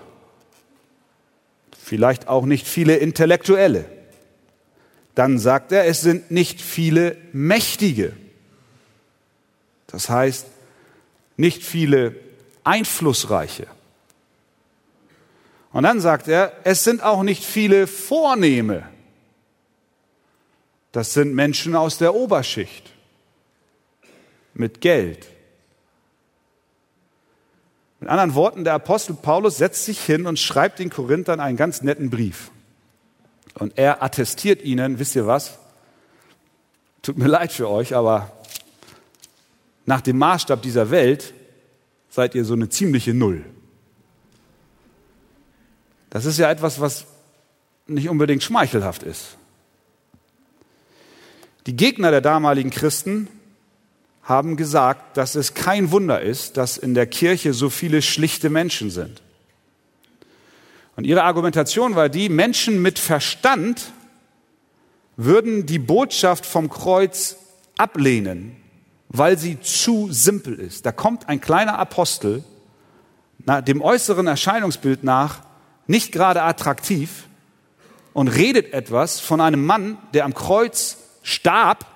vielleicht 1.77 2.29
auch 2.29 2.45
nicht 2.45 2.67
viele 2.67 2.97
Intellektuelle. 2.97 3.87
Dann 5.15 5.39
sagt 5.39 5.73
er, 5.73 5.87
es 5.87 6.01
sind 6.01 6.31
nicht 6.31 6.61
viele 6.61 7.17
Mächtige. 7.33 8.13
Das 9.89 10.09
heißt, 10.09 10.47
nicht 11.37 11.63
viele 11.63 12.17
Einflussreiche. 12.65 13.67
Und 15.73 15.85
dann 15.85 16.01
sagt 16.01 16.29
er, 16.29 16.53
es 16.65 16.85
sind 16.85 17.03
auch 17.03 17.23
nicht 17.23 17.45
viele 17.45 17.87
Vornehme. 17.87 18.89
Das 20.93 21.15
sind 21.15 21.35
Menschen 21.35 21.75
aus 21.75 21.99
der 21.99 22.15
Oberschicht 22.15 22.92
mit 24.55 24.81
Geld. 24.81 25.27
Mit 28.01 28.09
anderen 28.09 28.35
Worten, 28.35 28.65
der 28.65 28.75
Apostel 28.75 29.15
Paulus 29.15 29.59
setzt 29.59 29.85
sich 29.85 30.01
hin 30.01 30.27
und 30.27 30.39
schreibt 30.39 30.79
den 30.81 30.91
Korinthern 30.91 31.39
einen 31.39 31.57
ganz 31.57 31.83
netten 31.83 32.11
Brief. 32.11 32.51
Und 33.55 33.79
er 33.79 34.03
attestiert 34.03 34.63
ihnen, 34.63 34.99
wisst 34.99 35.15
ihr 35.15 35.27
was? 35.27 35.59
Tut 37.03 37.19
mir 37.19 37.29
leid 37.29 37.53
für 37.53 37.69
euch, 37.69 37.95
aber 37.95 38.33
nach 39.87 40.01
dem 40.01 40.19
Maßstab 40.19 40.63
dieser 40.63 40.91
Welt 40.91 41.35
seid 42.09 42.35
ihr 42.35 42.45
so 42.45 42.55
eine 42.55 42.69
ziemliche 42.69 43.15
Null. 43.15 43.45
Das 46.11 46.25
ist 46.25 46.39
ja 46.39 46.51
etwas, 46.51 46.81
was 46.81 47.07
nicht 47.87 48.09
unbedingt 48.09 48.43
schmeichelhaft 48.43 49.03
ist. 49.03 49.37
Die 51.67 51.77
Gegner 51.77 52.11
der 52.11 52.21
damaligen 52.21 52.71
Christen 52.71 53.29
haben 54.23 54.57
gesagt, 54.57 55.17
dass 55.17 55.35
es 55.35 55.55
kein 55.55 55.91
Wunder 55.91 56.21
ist, 56.21 56.57
dass 56.57 56.77
in 56.77 56.95
der 56.95 57.07
Kirche 57.07 57.53
so 57.53 57.71
viele 57.71 58.03
schlichte 58.03 58.51
Menschen 58.51 58.91
sind. 58.91 59.21
Und 60.95 61.05
ihre 61.05 61.25
Argumentation 61.25 61.97
war 61.97 62.09
die, 62.09 62.29
Menschen 62.29 62.81
mit 62.81 62.99
Verstand 62.99 63.93
würden 65.17 65.67
die 65.67 65.79
Botschaft 65.79 66.47
vom 66.47 66.69
Kreuz 66.69 67.37
ablehnen, 67.77 68.57
weil 69.09 69.39
sie 69.39 69.61
zu 69.61 70.13
simpel 70.13 70.55
ist. 70.55 70.87
Da 70.87 70.93
kommt 70.93 71.29
ein 71.29 71.41
kleiner 71.41 71.79
Apostel, 71.79 72.45
dem 73.39 73.83
äußeren 73.83 74.27
Erscheinungsbild 74.27 75.03
nach, 75.03 75.41
nicht 75.87 76.13
gerade 76.13 76.43
attraktiv 76.43 77.25
und 78.13 78.29
redet 78.29 78.73
etwas 78.73 79.19
von 79.19 79.41
einem 79.41 79.67
Mann, 79.67 79.99
der 80.15 80.25
am 80.25 80.35
Kreuz 80.35 80.99
starb, 81.23 81.87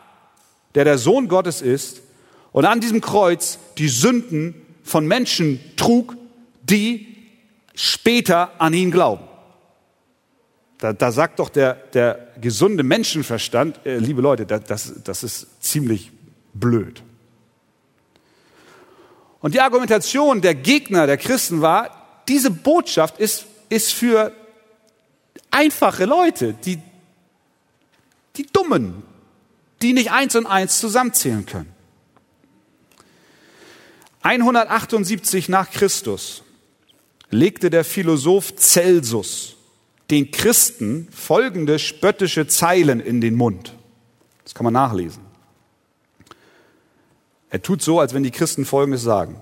der 0.74 0.84
der 0.84 0.98
Sohn 0.98 1.28
Gottes 1.28 1.62
ist 1.62 2.02
und 2.56 2.64
an 2.64 2.80
diesem 2.80 3.02
Kreuz 3.02 3.58
die 3.76 3.88
Sünden 3.88 4.54
von 4.82 5.06
Menschen 5.06 5.60
trug, 5.76 6.16
die 6.62 7.14
später 7.74 8.50
an 8.58 8.72
ihn 8.72 8.90
glauben. 8.90 9.24
Da, 10.78 10.94
da 10.94 11.12
sagt 11.12 11.38
doch 11.38 11.50
der, 11.50 11.74
der 11.74 12.28
gesunde 12.40 12.82
Menschenverstand, 12.82 13.84
äh, 13.84 13.98
liebe 13.98 14.22
Leute, 14.22 14.46
das, 14.46 14.94
das 15.04 15.22
ist 15.22 15.62
ziemlich 15.62 16.12
blöd. 16.54 17.02
Und 19.40 19.52
die 19.52 19.60
Argumentation 19.60 20.40
der 20.40 20.54
Gegner 20.54 21.06
der 21.06 21.18
Christen 21.18 21.60
war, 21.60 22.22
diese 22.26 22.50
Botschaft 22.50 23.18
ist 23.18 23.44
ist 23.68 23.92
für 23.92 24.32
einfache 25.50 26.06
Leute, 26.06 26.54
die, 26.54 26.78
die 28.36 28.46
Dummen, 28.46 29.02
die 29.82 29.92
nicht 29.92 30.10
eins 30.10 30.34
und 30.36 30.46
eins 30.46 30.80
zusammenzählen 30.80 31.44
können. 31.44 31.75
178 34.26 35.48
nach 35.48 35.70
Christus 35.70 36.42
legte 37.30 37.70
der 37.70 37.84
Philosoph 37.84 38.56
Celsus 38.56 39.54
den 40.10 40.32
Christen 40.32 41.06
folgende 41.14 41.78
spöttische 41.78 42.48
Zeilen 42.48 42.98
in 42.98 43.20
den 43.20 43.36
Mund. 43.36 43.76
Das 44.42 44.52
kann 44.52 44.64
man 44.64 44.72
nachlesen. 44.72 45.22
Er 47.50 47.62
tut 47.62 47.82
so, 47.82 48.00
als 48.00 48.14
wenn 48.14 48.24
die 48.24 48.32
Christen 48.32 48.64
Folgendes 48.64 49.02
sagen. 49.02 49.40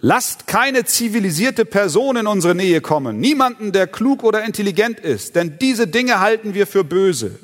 Lasst 0.00 0.46
keine 0.46 0.86
zivilisierte 0.86 1.66
Person 1.66 2.16
in 2.16 2.26
unsere 2.26 2.54
Nähe 2.54 2.80
kommen, 2.80 3.20
niemanden, 3.20 3.70
der 3.72 3.86
klug 3.86 4.24
oder 4.24 4.46
intelligent 4.46 4.98
ist, 4.98 5.36
denn 5.36 5.58
diese 5.60 5.86
Dinge 5.86 6.20
halten 6.20 6.54
wir 6.54 6.66
für 6.66 6.84
böse. 6.84 7.38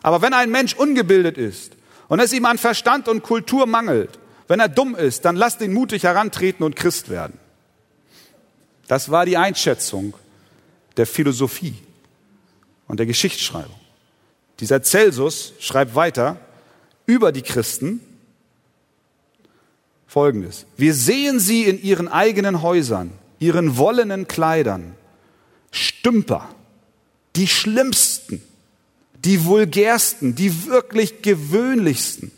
Aber 0.00 0.22
wenn 0.22 0.32
ein 0.32 0.50
Mensch 0.50 0.72
ungebildet 0.72 1.36
ist 1.36 1.76
und 2.08 2.18
es 2.18 2.32
ihm 2.32 2.46
an 2.46 2.56
Verstand 2.56 3.08
und 3.08 3.22
Kultur 3.22 3.66
mangelt, 3.66 4.18
wenn 4.48 4.60
er 4.60 4.68
dumm 4.68 4.94
ist, 4.94 5.24
dann 5.24 5.36
lasst 5.36 5.60
ihn 5.60 5.72
mutig 5.72 6.02
herantreten 6.04 6.64
und 6.64 6.76
Christ 6.76 7.08
werden. 7.08 7.38
Das 8.86 9.10
war 9.10 9.24
die 9.24 9.36
Einschätzung 9.36 10.14
der 10.96 11.06
Philosophie 11.06 11.74
und 12.86 12.98
der 12.98 13.06
Geschichtsschreibung. 13.06 13.78
Dieser 14.60 14.82
Celsus 14.82 15.54
schreibt 15.58 15.94
weiter 15.94 16.38
über 17.06 17.32
die 17.32 17.42
Christen, 17.42 18.00
Folgendes. 20.06 20.66
Wir 20.76 20.94
sehen 20.94 21.40
sie 21.40 21.64
in 21.64 21.82
ihren 21.82 22.06
eigenen 22.06 22.62
Häusern, 22.62 23.10
ihren 23.40 23.78
wollenen 23.78 24.28
Kleidern, 24.28 24.94
Stümper, 25.72 26.48
die 27.34 27.48
schlimmsten, 27.48 28.40
die 29.16 29.44
vulgärsten, 29.44 30.36
die 30.36 30.66
wirklich 30.66 31.20
gewöhnlichsten. 31.22 32.30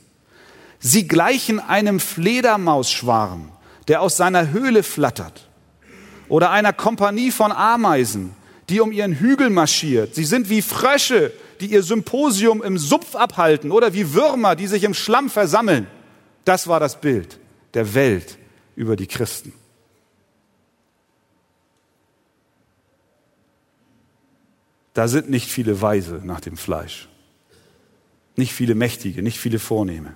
Sie 0.79 1.09
gleichen 1.09 1.59
einem 1.61 2.01
Fledermausschwarm, 2.01 3.51
der 3.89 4.03
aus 4.03 4.17
seiner 4.17 4.51
Höhle 4.51 4.83
flattert, 4.83 5.49
oder 6.29 6.51
einer 6.51 6.73
Kompanie 6.73 7.31
von 7.31 7.53
Ameisen, 7.53 8.35
die 8.69 8.81
um 8.81 8.93
ihren 8.93 9.15
Hügel 9.15 9.51
marschiert. 9.51 10.15
Sie 10.15 10.25
sind 10.25 10.51
wie 10.51 10.63
Frösche, 10.63 11.33
die 11.61 11.67
ihr 11.67 11.83
Symposium 11.83 12.63
im 12.63 12.79
Supf 12.79 13.15
abhalten, 13.15 13.71
oder 13.71 13.95
wie 13.95 14.13
Würmer, 14.13 14.57
die 14.57 14.67
sich 14.67 14.85
im 14.85 14.95
Schlamm 14.95 15.31
versammeln. 15.31 15.87
Das 16.45 16.67
war 16.67 16.81
das 16.81 17.01
Bild 17.01 17.39
der 17.75 17.95
Welt 17.95 18.39
über 18.75 18.97
die 18.97 19.07
Christen. 19.07 19.53
Da 24.95 25.09
sind 25.09 25.29
nicht 25.29 25.51
viele 25.51 25.83
Weise 25.83 26.23
nach 26.25 26.41
dem 26.41 26.57
Fleisch, 26.57 27.09
nicht 28.35 28.55
viele 28.55 28.75
Mächtige, 28.75 29.23
nicht 29.23 29.39
viele 29.39 29.59
Vornehme. 29.59 30.15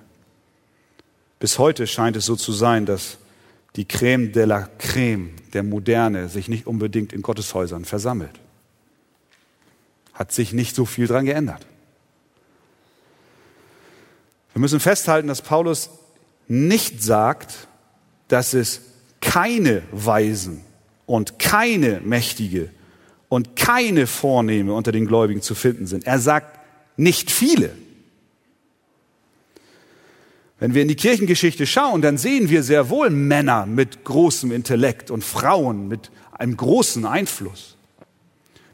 Bis 1.41 1.57
heute 1.57 1.87
scheint 1.87 2.15
es 2.15 2.27
so 2.27 2.35
zu 2.35 2.51
sein, 2.51 2.85
dass 2.85 3.17
die 3.75 3.87
Creme 3.87 4.31
de 4.31 4.45
la 4.45 4.69
Creme 4.77 5.31
der 5.53 5.63
Moderne 5.63 6.29
sich 6.29 6.47
nicht 6.47 6.67
unbedingt 6.67 7.13
in 7.13 7.23
Gotteshäusern 7.23 7.83
versammelt. 7.83 8.39
Hat 10.13 10.31
sich 10.31 10.53
nicht 10.53 10.75
so 10.75 10.85
viel 10.85 11.07
dran 11.07 11.25
geändert. 11.25 11.65
Wir 14.53 14.59
müssen 14.59 14.79
festhalten, 14.79 15.27
dass 15.27 15.41
Paulus 15.41 15.89
nicht 16.47 17.01
sagt, 17.01 17.67
dass 18.27 18.53
es 18.53 18.81
keine 19.19 19.81
Weisen 19.91 20.61
und 21.07 21.39
keine 21.39 22.01
Mächtige 22.01 22.69
und 23.29 23.55
keine 23.55 24.05
Vornehme 24.05 24.73
unter 24.73 24.91
den 24.91 25.07
Gläubigen 25.07 25.41
zu 25.41 25.55
finden 25.55 25.87
sind. 25.87 26.05
Er 26.05 26.19
sagt 26.19 26.59
nicht 26.97 27.31
viele. 27.31 27.71
Wenn 30.61 30.75
wir 30.75 30.83
in 30.83 30.89
die 30.89 30.95
Kirchengeschichte 30.95 31.65
schauen, 31.65 32.03
dann 32.03 32.19
sehen 32.19 32.51
wir 32.51 32.61
sehr 32.61 32.91
wohl 32.91 33.09
Männer 33.09 33.65
mit 33.65 34.03
großem 34.03 34.51
Intellekt 34.51 35.09
und 35.09 35.23
Frauen 35.23 35.87
mit 35.87 36.11
einem 36.33 36.55
großen 36.55 37.03
Einfluss. 37.03 37.77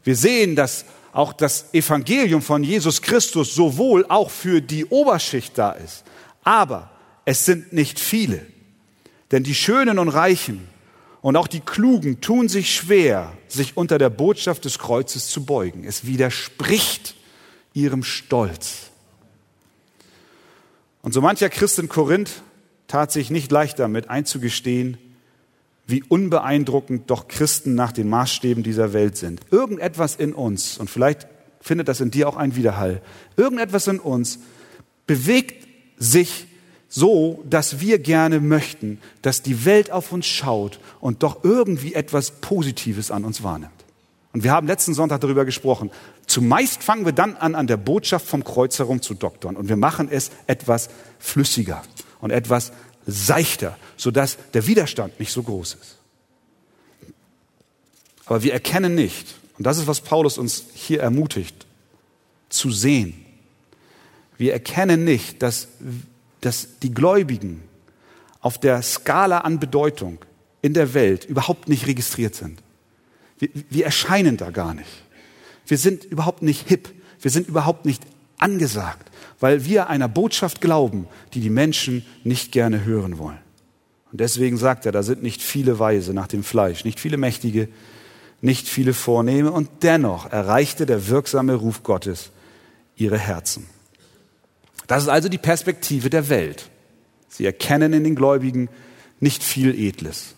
Wir 0.04 0.14
sehen, 0.14 0.54
dass 0.54 0.84
auch 1.14 1.32
das 1.32 1.72
Evangelium 1.72 2.42
von 2.42 2.62
Jesus 2.62 3.00
Christus 3.00 3.54
sowohl 3.54 4.04
auch 4.06 4.30
für 4.30 4.60
die 4.60 4.84
Oberschicht 4.84 5.56
da 5.56 5.72
ist. 5.72 6.04
Aber 6.44 6.90
es 7.24 7.46
sind 7.46 7.72
nicht 7.72 7.98
viele. 7.98 8.44
Denn 9.30 9.42
die 9.42 9.54
Schönen 9.54 9.98
und 9.98 10.10
Reichen 10.10 10.68
und 11.22 11.36
auch 11.36 11.48
die 11.48 11.60
Klugen 11.60 12.20
tun 12.20 12.50
sich 12.50 12.74
schwer, 12.74 13.32
sich 13.48 13.78
unter 13.78 13.96
der 13.96 14.10
Botschaft 14.10 14.66
des 14.66 14.78
Kreuzes 14.78 15.28
zu 15.28 15.46
beugen. 15.46 15.84
Es 15.84 16.04
widerspricht 16.04 17.14
ihrem 17.72 18.02
Stolz. 18.02 18.90
Und 21.08 21.12
so 21.14 21.22
mancher 21.22 21.48
Christ 21.48 21.78
in 21.78 21.88
Korinth 21.88 22.42
tat 22.86 23.10
sich 23.12 23.30
nicht 23.30 23.50
leicht 23.50 23.78
damit 23.78 24.10
einzugestehen, 24.10 24.98
wie 25.86 26.02
unbeeindruckend 26.02 27.10
doch 27.10 27.28
Christen 27.28 27.74
nach 27.74 27.92
den 27.92 28.10
Maßstäben 28.10 28.62
dieser 28.62 28.92
Welt 28.92 29.16
sind. 29.16 29.40
Irgendetwas 29.50 30.16
in 30.16 30.34
uns, 30.34 30.76
und 30.76 30.90
vielleicht 30.90 31.26
findet 31.62 31.88
das 31.88 32.02
in 32.02 32.10
dir 32.10 32.28
auch 32.28 32.36
einen 32.36 32.56
Widerhall, 32.56 33.00
irgendetwas 33.38 33.86
in 33.86 34.00
uns 34.00 34.40
bewegt 35.06 35.66
sich 35.96 36.46
so, 36.90 37.42
dass 37.48 37.80
wir 37.80 38.00
gerne 38.00 38.38
möchten, 38.38 39.00
dass 39.22 39.40
die 39.40 39.64
Welt 39.64 39.90
auf 39.90 40.12
uns 40.12 40.26
schaut 40.26 40.78
und 41.00 41.22
doch 41.22 41.42
irgendwie 41.42 41.94
etwas 41.94 42.32
Positives 42.32 43.10
an 43.10 43.24
uns 43.24 43.42
wahrnimmt. 43.42 43.77
Und 44.38 44.44
wir 44.44 44.52
haben 44.52 44.68
letzten 44.68 44.94
Sonntag 44.94 45.20
darüber 45.20 45.44
gesprochen. 45.44 45.90
Zumeist 46.28 46.84
fangen 46.84 47.04
wir 47.04 47.10
dann 47.10 47.34
an, 47.34 47.56
an 47.56 47.66
der 47.66 47.76
Botschaft 47.76 48.24
vom 48.24 48.44
Kreuz 48.44 48.78
herum 48.78 49.02
zu 49.02 49.14
doktern. 49.14 49.56
Und 49.56 49.68
wir 49.68 49.74
machen 49.74 50.06
es 50.08 50.30
etwas 50.46 50.90
flüssiger 51.18 51.82
und 52.20 52.30
etwas 52.30 52.70
seichter, 53.04 53.76
sodass 53.96 54.38
der 54.54 54.68
Widerstand 54.68 55.18
nicht 55.18 55.32
so 55.32 55.42
groß 55.42 55.74
ist. 55.74 55.96
Aber 58.26 58.44
wir 58.44 58.52
erkennen 58.52 58.94
nicht, 58.94 59.34
und 59.58 59.66
das 59.66 59.78
ist, 59.78 59.88
was 59.88 60.02
Paulus 60.02 60.38
uns 60.38 60.66
hier 60.72 61.00
ermutigt, 61.02 61.66
zu 62.48 62.70
sehen. 62.70 63.26
Wir 64.36 64.52
erkennen 64.52 65.02
nicht, 65.02 65.42
dass, 65.42 65.66
dass 66.42 66.78
die 66.78 66.94
Gläubigen 66.94 67.64
auf 68.40 68.56
der 68.56 68.82
Skala 68.82 69.38
an 69.38 69.58
Bedeutung 69.58 70.18
in 70.62 70.74
der 70.74 70.94
Welt 70.94 71.24
überhaupt 71.24 71.68
nicht 71.68 71.88
registriert 71.88 72.36
sind. 72.36 72.62
Wir, 73.38 73.48
wir 73.70 73.84
erscheinen 73.84 74.36
da 74.36 74.50
gar 74.50 74.74
nicht. 74.74 74.88
Wir 75.66 75.78
sind 75.78 76.04
überhaupt 76.04 76.42
nicht 76.42 76.68
hip. 76.68 76.88
Wir 77.20 77.30
sind 77.30 77.48
überhaupt 77.48 77.84
nicht 77.84 78.02
angesagt, 78.38 79.10
weil 79.40 79.64
wir 79.64 79.88
einer 79.88 80.08
Botschaft 80.08 80.60
glauben, 80.60 81.06
die 81.34 81.40
die 81.40 81.50
Menschen 81.50 82.04
nicht 82.24 82.52
gerne 82.52 82.84
hören 82.84 83.18
wollen. 83.18 83.38
Und 84.10 84.20
deswegen 84.20 84.56
sagt 84.56 84.86
er, 84.86 84.92
da 84.92 85.02
sind 85.02 85.22
nicht 85.22 85.42
viele 85.42 85.78
Weise 85.78 86.14
nach 86.14 86.28
dem 86.28 86.42
Fleisch, 86.42 86.84
nicht 86.84 87.00
viele 87.00 87.16
Mächtige, 87.16 87.68
nicht 88.40 88.68
viele 88.68 88.94
Vornehme 88.94 89.50
und 89.50 89.68
dennoch 89.82 90.30
erreichte 90.30 90.86
der 90.86 91.08
wirksame 91.08 91.54
Ruf 91.54 91.82
Gottes 91.82 92.30
ihre 92.96 93.18
Herzen. 93.18 93.66
Das 94.86 95.02
ist 95.02 95.08
also 95.08 95.28
die 95.28 95.38
Perspektive 95.38 96.08
der 96.08 96.28
Welt. 96.28 96.70
Sie 97.28 97.44
erkennen 97.44 97.92
in 97.92 98.04
den 98.04 98.14
Gläubigen 98.14 98.70
nicht 99.20 99.42
viel 99.42 99.78
Edles. 99.78 100.34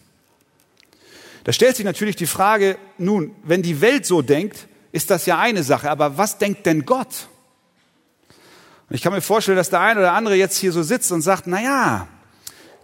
Da 1.45 1.53
stellt 1.53 1.77
sich 1.77 1.85
natürlich 1.85 2.17
die 2.17 2.27
Frage, 2.27 2.77
nun, 2.99 3.35
wenn 3.43 3.63
die 3.63 3.81
Welt 3.81 4.07
so 4.07 4.23
denkt, 4.23 4.67
ist 4.93 5.11
das 5.11 5.27
ja 5.27 5.39
eine 5.39 5.63
Sache, 5.63 5.91
aber 5.91 6.19
was 6.19 6.39
denkt 6.39 6.67
denn 6.67 6.85
Gott? 6.85 7.29
Und 8.89 8.97
ich 8.97 9.03
kann 9.03 9.13
mir 9.13 9.21
vorstellen, 9.21 9.57
dass 9.57 9.71
der 9.71 9.81
eine 9.81 10.01
oder 10.01 10.13
andere 10.13 10.35
jetzt 10.35 10.59
hier 10.59 10.73
so 10.73 10.83
sitzt 10.83 11.13
und 11.13 11.23
sagt, 11.23 11.47
na 11.47 11.63
ja, 11.63 12.09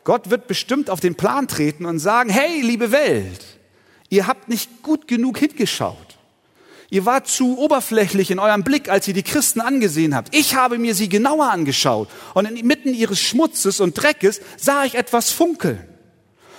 Gott 0.04 0.30
wird 0.30 0.46
bestimmt 0.46 0.88
auf 0.88 1.00
den 1.00 1.16
Plan 1.16 1.48
treten 1.48 1.84
und 1.84 1.98
sagen, 1.98 2.30
hey, 2.30 2.60
liebe 2.62 2.92
Welt, 2.92 3.44
ihr 4.08 4.28
habt 4.28 4.48
nicht 4.48 4.82
gut 4.82 5.08
genug 5.08 5.38
hingeschaut. 5.38 6.16
Ihr 6.90 7.04
wart 7.04 7.26
zu 7.26 7.58
oberflächlich 7.58 8.30
in 8.30 8.38
eurem 8.38 8.62
Blick, 8.62 8.88
als 8.88 9.08
ihr 9.08 9.14
die 9.14 9.25
Christen 9.25 9.60
angesehen 9.60 10.14
habt. 10.14 10.32
Ich 10.32 10.54
habe 10.54 10.78
mir 10.78 10.94
sie 10.94 11.08
genauer 11.08 11.50
angeschaut 11.50 12.08
und 12.34 12.46
inmitten 12.46 12.94
ihres 12.94 13.20
Schmutzes 13.20 13.80
und 13.80 14.00
Dreckes 14.00 14.40
sah 14.56 14.84
ich 14.84 14.94
etwas 14.94 15.32
funkeln. 15.32 15.96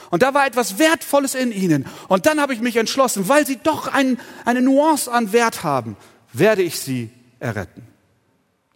Und 0.09 0.23
da 0.23 0.33
war 0.33 0.47
etwas 0.47 0.79
Wertvolles 0.79 1.35
in 1.35 1.51
ihnen. 1.51 1.85
Und 2.07 2.25
dann 2.25 2.39
habe 2.39 2.53
ich 2.53 2.61
mich 2.61 2.77
entschlossen, 2.77 3.27
weil 3.27 3.45
sie 3.45 3.57
doch 3.61 3.87
ein, 3.87 4.19
eine 4.45 4.61
Nuance 4.61 5.11
an 5.11 5.33
Wert 5.33 5.63
haben, 5.63 5.97
werde 6.33 6.61
ich 6.61 6.79
sie 6.79 7.09
erretten. 7.39 7.87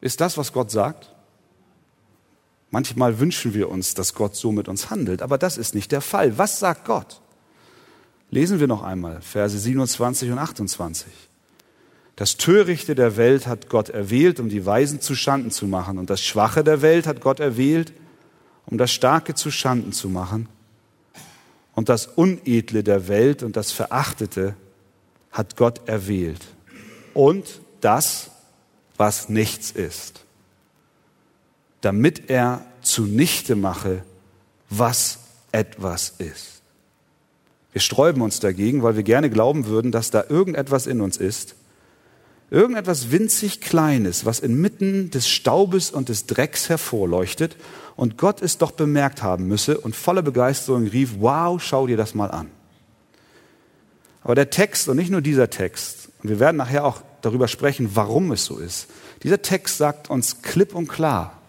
Ist 0.02 0.20
das, 0.20 0.38
was 0.38 0.52
Gott 0.52 0.72
sagt? 0.72 1.10
Manchmal 2.70 3.20
wünschen 3.20 3.54
wir 3.54 3.70
uns, 3.70 3.94
dass 3.94 4.14
Gott 4.14 4.36
so 4.36 4.52
mit 4.52 4.68
uns 4.68 4.90
handelt, 4.90 5.22
aber 5.22 5.38
das 5.38 5.58
ist 5.58 5.76
nicht 5.76 5.92
der 5.92 6.02
Fall. 6.02 6.38
Was 6.38 6.60
sagt 6.60 6.86
Gott? 6.86 7.22
Lesen 8.30 8.62
wir 8.62 8.68
noch 8.68 8.82
einmal 8.82 9.22
Verse 9.22 9.58
27 9.58 10.32
und 10.32 10.40
28. 10.40 11.12
Das 12.16 12.38
Törichte 12.38 12.96
der 12.96 13.18
Welt 13.18 13.46
hat 13.46 13.68
Gott 13.68 13.90
erwählt, 13.90 14.40
um 14.40 14.48
die 14.48 14.66
Weisen 14.66 15.02
zu 15.02 15.16
Schanden 15.16 15.52
zu 15.52 15.68
machen. 15.68 15.98
Und 15.98 16.10
das 16.10 16.22
Schwache 16.22 16.64
der 16.64 16.82
Welt 16.82 17.08
hat 17.08 17.20
Gott 17.20 17.40
erwählt, 17.40 17.92
um 18.66 18.78
das 18.78 18.92
Starke 18.92 19.36
zu 19.36 19.52
Schanden 19.52 19.92
zu 19.92 20.08
machen. 20.08 20.48
Und 21.82 21.90
das 21.90 22.06
Unedle 22.06 22.84
der 22.84 23.08
Welt 23.08 23.42
und 23.42 23.58
das 23.58 23.72
Verachtete 23.72 24.54
hat 25.32 25.58
Gott 25.58 25.90
erwählt. 25.90 26.46
Und 27.16 27.60
das, 27.80 28.30
was 28.98 29.30
nichts 29.30 29.72
ist, 29.72 30.24
damit 31.82 32.30
er 32.30 32.64
zunichte 32.84 33.56
mache, 33.56 34.04
was 34.70 35.22
etwas 35.52 36.14
ist. 36.20 36.62
Wir 37.72 37.82
sträuben 37.82 38.22
uns 38.22 38.40
dagegen, 38.40 38.84
weil 38.84 38.96
wir 38.96 39.02
gerne 39.02 39.32
glauben 39.32 39.66
würden, 39.66 39.92
dass 39.92 40.12
da 40.12 40.26
irgendetwas 40.30 40.86
in 40.86 41.02
uns 41.02 41.18
ist, 41.18 41.56
irgendetwas 42.52 43.12
winzig 43.12 43.62
Kleines, 43.62 44.26
was 44.26 44.42
inmitten 44.42 45.10
des 45.10 45.28
Staubes 45.30 45.90
und 45.90 46.10
des 46.10 46.28
Drecks 46.28 46.70
hervorleuchtet 46.70 47.56
und 47.96 48.18
Gott 48.18 48.42
es 48.42 48.58
doch 48.58 48.72
bemerkt 48.72 49.24
haben 49.24 49.48
müsse 49.48 49.80
und 49.80 49.96
voller 49.96 50.22
Begeisterung 50.22 50.86
rief, 50.86 51.16
wow, 51.20 51.62
schau 51.62 51.88
dir 51.88 51.98
das 51.98 52.14
mal 52.14 52.30
an. 52.30 52.52
Aber 54.22 54.36
der 54.36 54.50
Text 54.50 54.90
und 54.90 54.98
nicht 54.98 55.10
nur 55.10 55.22
dieser 55.22 55.50
Text, 55.50 56.10
und 56.22 56.30
wir 56.30 56.40
werden 56.40 56.58
nachher 56.58 56.86
auch 56.86 57.02
darüber 57.22 57.48
sprechen, 57.48 57.92
warum 57.96 58.32
es 58.34 58.46
so 58.46 58.58
ist, 58.58 58.88
dieser 59.24 59.42
Text 59.42 59.78
sagt 59.78 60.10
uns 60.10 60.42
klipp 60.42 60.76
und 60.76 60.88
klar, 60.88 61.40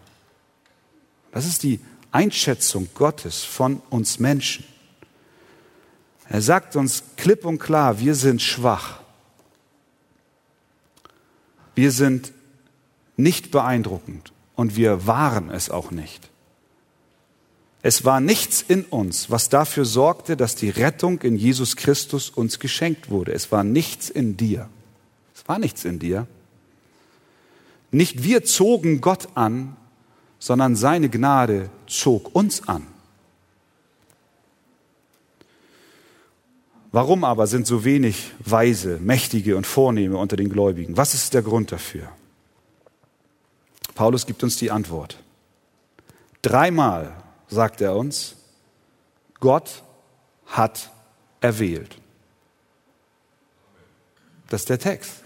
das 1.32 1.46
ist 1.46 1.64
die 1.64 1.80
Einschätzung 2.12 2.88
Gottes 2.94 3.42
von 3.42 3.82
uns 3.90 4.20
Menschen. 4.20 4.64
Er 6.28 6.42
sagt 6.42 6.76
uns 6.76 7.02
klipp 7.16 7.44
und 7.44 7.58
klar, 7.58 7.98
wir 7.98 8.14
sind 8.14 8.40
schwach. 8.40 9.01
Wir 11.74 11.90
sind 11.90 12.32
nicht 13.16 13.50
beeindruckend 13.50 14.32
und 14.54 14.76
wir 14.76 15.06
waren 15.06 15.50
es 15.50 15.70
auch 15.70 15.90
nicht. 15.90 16.30
Es 17.82 18.04
war 18.04 18.20
nichts 18.20 18.62
in 18.62 18.84
uns, 18.84 19.30
was 19.30 19.48
dafür 19.48 19.84
sorgte, 19.84 20.36
dass 20.36 20.54
die 20.54 20.70
Rettung 20.70 21.20
in 21.22 21.34
Jesus 21.34 21.74
Christus 21.74 22.30
uns 22.30 22.60
geschenkt 22.60 23.10
wurde. 23.10 23.32
Es 23.32 23.50
war 23.50 23.64
nichts 23.64 24.08
in 24.08 24.36
dir. 24.36 24.68
Es 25.34 25.48
war 25.48 25.58
nichts 25.58 25.84
in 25.84 25.98
dir. 25.98 26.28
Nicht 27.90 28.22
wir 28.22 28.44
zogen 28.44 29.00
Gott 29.00 29.28
an, 29.34 29.76
sondern 30.38 30.76
seine 30.76 31.08
Gnade 31.08 31.70
zog 31.86 32.34
uns 32.34 32.68
an. 32.68 32.86
Warum 36.92 37.24
aber 37.24 37.46
sind 37.46 37.66
so 37.66 37.84
wenig 37.84 38.32
Weise, 38.38 38.98
Mächtige 39.00 39.56
und 39.56 39.66
Vornehme 39.66 40.18
unter 40.18 40.36
den 40.36 40.50
Gläubigen? 40.50 40.98
Was 40.98 41.14
ist 41.14 41.32
der 41.32 41.40
Grund 41.40 41.72
dafür? 41.72 42.06
Paulus 43.94 44.26
gibt 44.26 44.42
uns 44.42 44.56
die 44.58 44.70
Antwort. 44.70 45.18
Dreimal 46.42 47.16
sagt 47.48 47.80
er 47.80 47.96
uns, 47.96 48.36
Gott 49.40 49.82
hat 50.46 50.90
erwählt. 51.40 51.96
Das 54.50 54.62
ist 54.62 54.68
der 54.68 54.78
Text. 54.78 55.24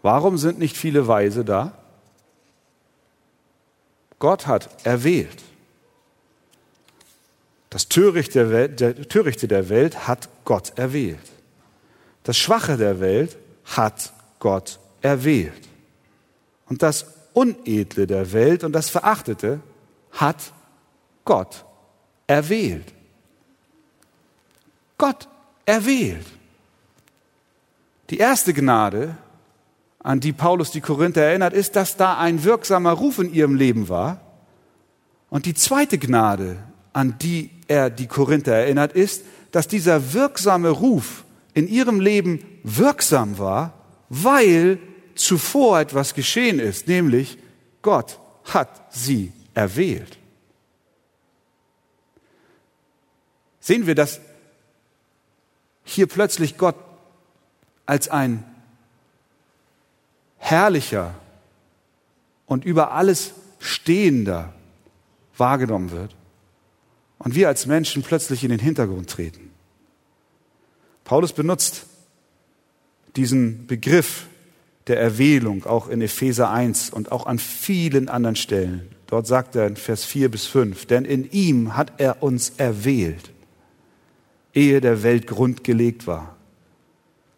Warum 0.00 0.38
sind 0.38 0.58
nicht 0.58 0.76
viele 0.76 1.06
Weise 1.06 1.44
da? 1.44 1.74
Gott 4.18 4.46
hat 4.46 4.86
erwählt. 4.86 5.42
Das 7.70 7.88
Törichte 7.88 8.40
der, 8.40 8.50
Welt, 8.50 8.80
der 8.80 9.08
Törichte 9.08 9.46
der 9.46 9.68
Welt 9.68 10.08
hat 10.08 10.28
Gott 10.44 10.72
erwählt. 10.76 11.18
Das 12.24 12.36
Schwache 12.36 12.76
der 12.76 13.00
Welt 13.00 13.38
hat 13.64 14.12
Gott 14.40 14.80
erwählt. 15.00 15.68
Und 16.68 16.82
das 16.82 17.06
Unedle 17.32 18.06
der 18.06 18.32
Welt 18.32 18.64
und 18.64 18.72
das 18.72 18.90
Verachtete 18.90 19.60
hat 20.10 20.52
Gott 21.24 21.64
erwählt. 22.26 22.92
Gott 24.98 25.28
erwählt. 25.64 26.26
Die 28.10 28.18
erste 28.18 28.52
Gnade, 28.52 29.16
an 30.00 30.18
die 30.18 30.32
Paulus 30.32 30.72
die 30.72 30.80
Korinther 30.80 31.22
erinnert, 31.22 31.52
ist, 31.52 31.76
dass 31.76 31.96
da 31.96 32.18
ein 32.18 32.42
wirksamer 32.42 32.92
Ruf 32.92 33.20
in 33.20 33.32
ihrem 33.32 33.54
Leben 33.54 33.88
war. 33.88 34.20
Und 35.28 35.46
die 35.46 35.54
zweite 35.54 35.98
Gnade, 35.98 36.56
an 36.92 37.16
die 37.18 37.50
er 37.70 37.88
die 37.88 38.08
Korinther 38.08 38.52
erinnert, 38.52 38.92
ist, 38.92 39.24
dass 39.52 39.68
dieser 39.68 40.12
wirksame 40.12 40.70
Ruf 40.70 41.24
in 41.54 41.68
ihrem 41.68 42.00
Leben 42.00 42.44
wirksam 42.64 43.38
war, 43.38 43.72
weil 44.08 44.78
zuvor 45.14 45.78
etwas 45.78 46.14
geschehen 46.14 46.58
ist, 46.58 46.88
nämlich 46.88 47.38
Gott 47.82 48.18
hat 48.44 48.92
sie 48.92 49.32
erwählt. 49.54 50.18
Sehen 53.60 53.86
wir, 53.86 53.94
dass 53.94 54.20
hier 55.84 56.08
plötzlich 56.08 56.58
Gott 56.58 56.76
als 57.86 58.08
ein 58.08 58.42
herrlicher 60.38 61.14
und 62.46 62.64
über 62.64 62.92
alles 62.92 63.32
stehender 63.60 64.52
wahrgenommen 65.36 65.92
wird 65.92 66.16
und 67.20 67.34
wir 67.34 67.48
als 67.48 67.66
Menschen 67.66 68.02
plötzlich 68.02 68.42
in 68.42 68.50
den 68.50 68.58
Hintergrund 68.58 69.08
treten. 69.08 69.50
Paulus 71.04 71.32
benutzt 71.32 71.86
diesen 73.16 73.66
Begriff 73.66 74.26
der 74.86 74.98
Erwählung 74.98 75.66
auch 75.66 75.88
in 75.88 76.00
Epheser 76.00 76.50
1 76.50 76.90
und 76.90 77.12
auch 77.12 77.26
an 77.26 77.38
vielen 77.38 78.08
anderen 78.08 78.36
Stellen. 78.36 78.88
Dort 79.06 79.26
sagt 79.26 79.54
er 79.54 79.66
in 79.66 79.76
Vers 79.76 80.04
4 80.04 80.30
bis 80.30 80.46
5, 80.46 80.86
denn 80.86 81.04
in 81.04 81.30
ihm 81.30 81.76
hat 81.76 81.92
er 81.98 82.22
uns 82.22 82.54
erwählt, 82.56 83.30
ehe 84.54 84.80
der 84.80 85.02
Welt 85.02 85.26
Grund 85.26 85.62
gelegt 85.62 86.06
war, 86.06 86.36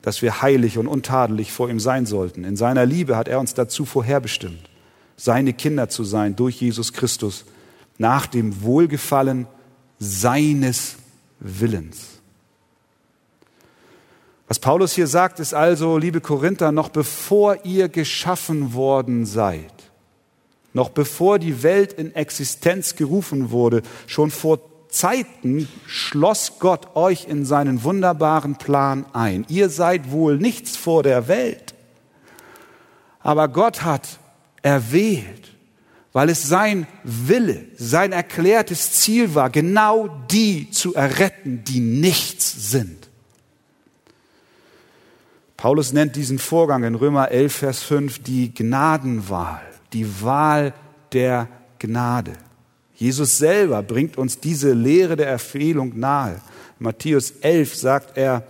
dass 0.01 0.23
wir 0.23 0.43
heilig 0.43 0.79
und 0.79 0.87
untadelig 0.87 1.51
vor 1.51 1.69
ihm 1.69 1.81
sein 1.81 2.07
sollten. 2.07 2.45
In 2.45 2.57
seiner 2.57 2.87
Liebe 2.87 3.17
hat 3.17 3.27
er 3.27 3.41
uns 3.41 3.55
dazu 3.55 3.85
vorherbestimmt, 3.85 4.71
seine 5.17 5.53
Kinder 5.53 5.89
zu 5.89 6.05
sein 6.05 6.37
durch 6.37 6.61
Jesus 6.61 6.93
Christus, 6.93 7.45
nach 7.99 8.27
dem 8.27 8.63
Wohlgefallen 8.63 9.47
seines 10.03 10.97
Willens. 11.39 12.09
Was 14.49 14.59
Paulus 14.59 14.93
hier 14.93 15.07
sagt, 15.07 15.39
ist 15.39 15.55
also, 15.55 15.97
liebe 15.97 16.21
Korinther, 16.21 16.73
noch 16.73 16.89
bevor 16.89 17.65
ihr 17.65 17.89
geschaffen 17.89 18.75
worden 18.75 19.27
seid, 19.27 19.73
noch 20.73 20.91
bevor 20.91 21.39
die 21.39 21.63
Welt 21.63 21.93
in 21.93 22.15
Existenz 22.15 22.97
gerufen 22.97 23.51
wurde, 23.53 23.83
schon 24.07 24.31
vor 24.31 24.61
Zeiten 24.89 25.69
schloss 25.87 26.59
Gott 26.59 26.97
euch 26.97 27.29
in 27.29 27.47
seinen 27.47 27.85
wunderbaren 27.85 28.57
Plan 28.57 29.07
ein. 29.13 29.47
Ihr 29.49 29.71
seid 29.71 30.11
wohl 30.11 30.37
nichts 30.37 30.77
vor 30.77 31.03
der 31.03 31.29
Welt, 31.29 31.75
aber 33.21 33.47
Gott 33.49 33.85
hat 33.85 34.19
erwählt, 34.63 35.53
weil 36.13 36.29
es 36.29 36.47
sein 36.47 36.87
Wille, 37.05 37.65
sein 37.77 38.13
erklärtes 38.13 38.93
Ziel 38.93 39.35
war, 39.35 39.51
genau 39.51 40.09
die 40.31 40.71
zu 40.71 40.95
erretten, 40.95 41.65
die 41.65 41.81
nichts 41.81 42.71
sind. 42.71 43.09
Paulus 45.57 45.93
nennt 45.93 46.17
diesen 46.17 46.39
Vorgang 46.39 46.83
in 46.83 46.95
Römer 46.95 47.31
11, 47.31 47.55
Vers 47.55 47.83
5 47.83 48.19
die 48.19 48.53
Gnadenwahl, 48.53 49.63
die 49.93 50.23
Wahl 50.23 50.75
der 51.13 51.49
Gnade. 51.79 52.33
Jesus 52.95 53.39
selber 53.39 53.83
bringt 53.83 54.19
uns 54.19 54.39
diese 54.39 54.73
Lehre 54.73 55.17
der 55.17 55.29
Erfehlung 55.29 55.99
nahe. 55.99 56.41
Matthäus 56.79 57.31
11 57.41 57.75
sagt 57.77 58.19
er, 58.19 58.45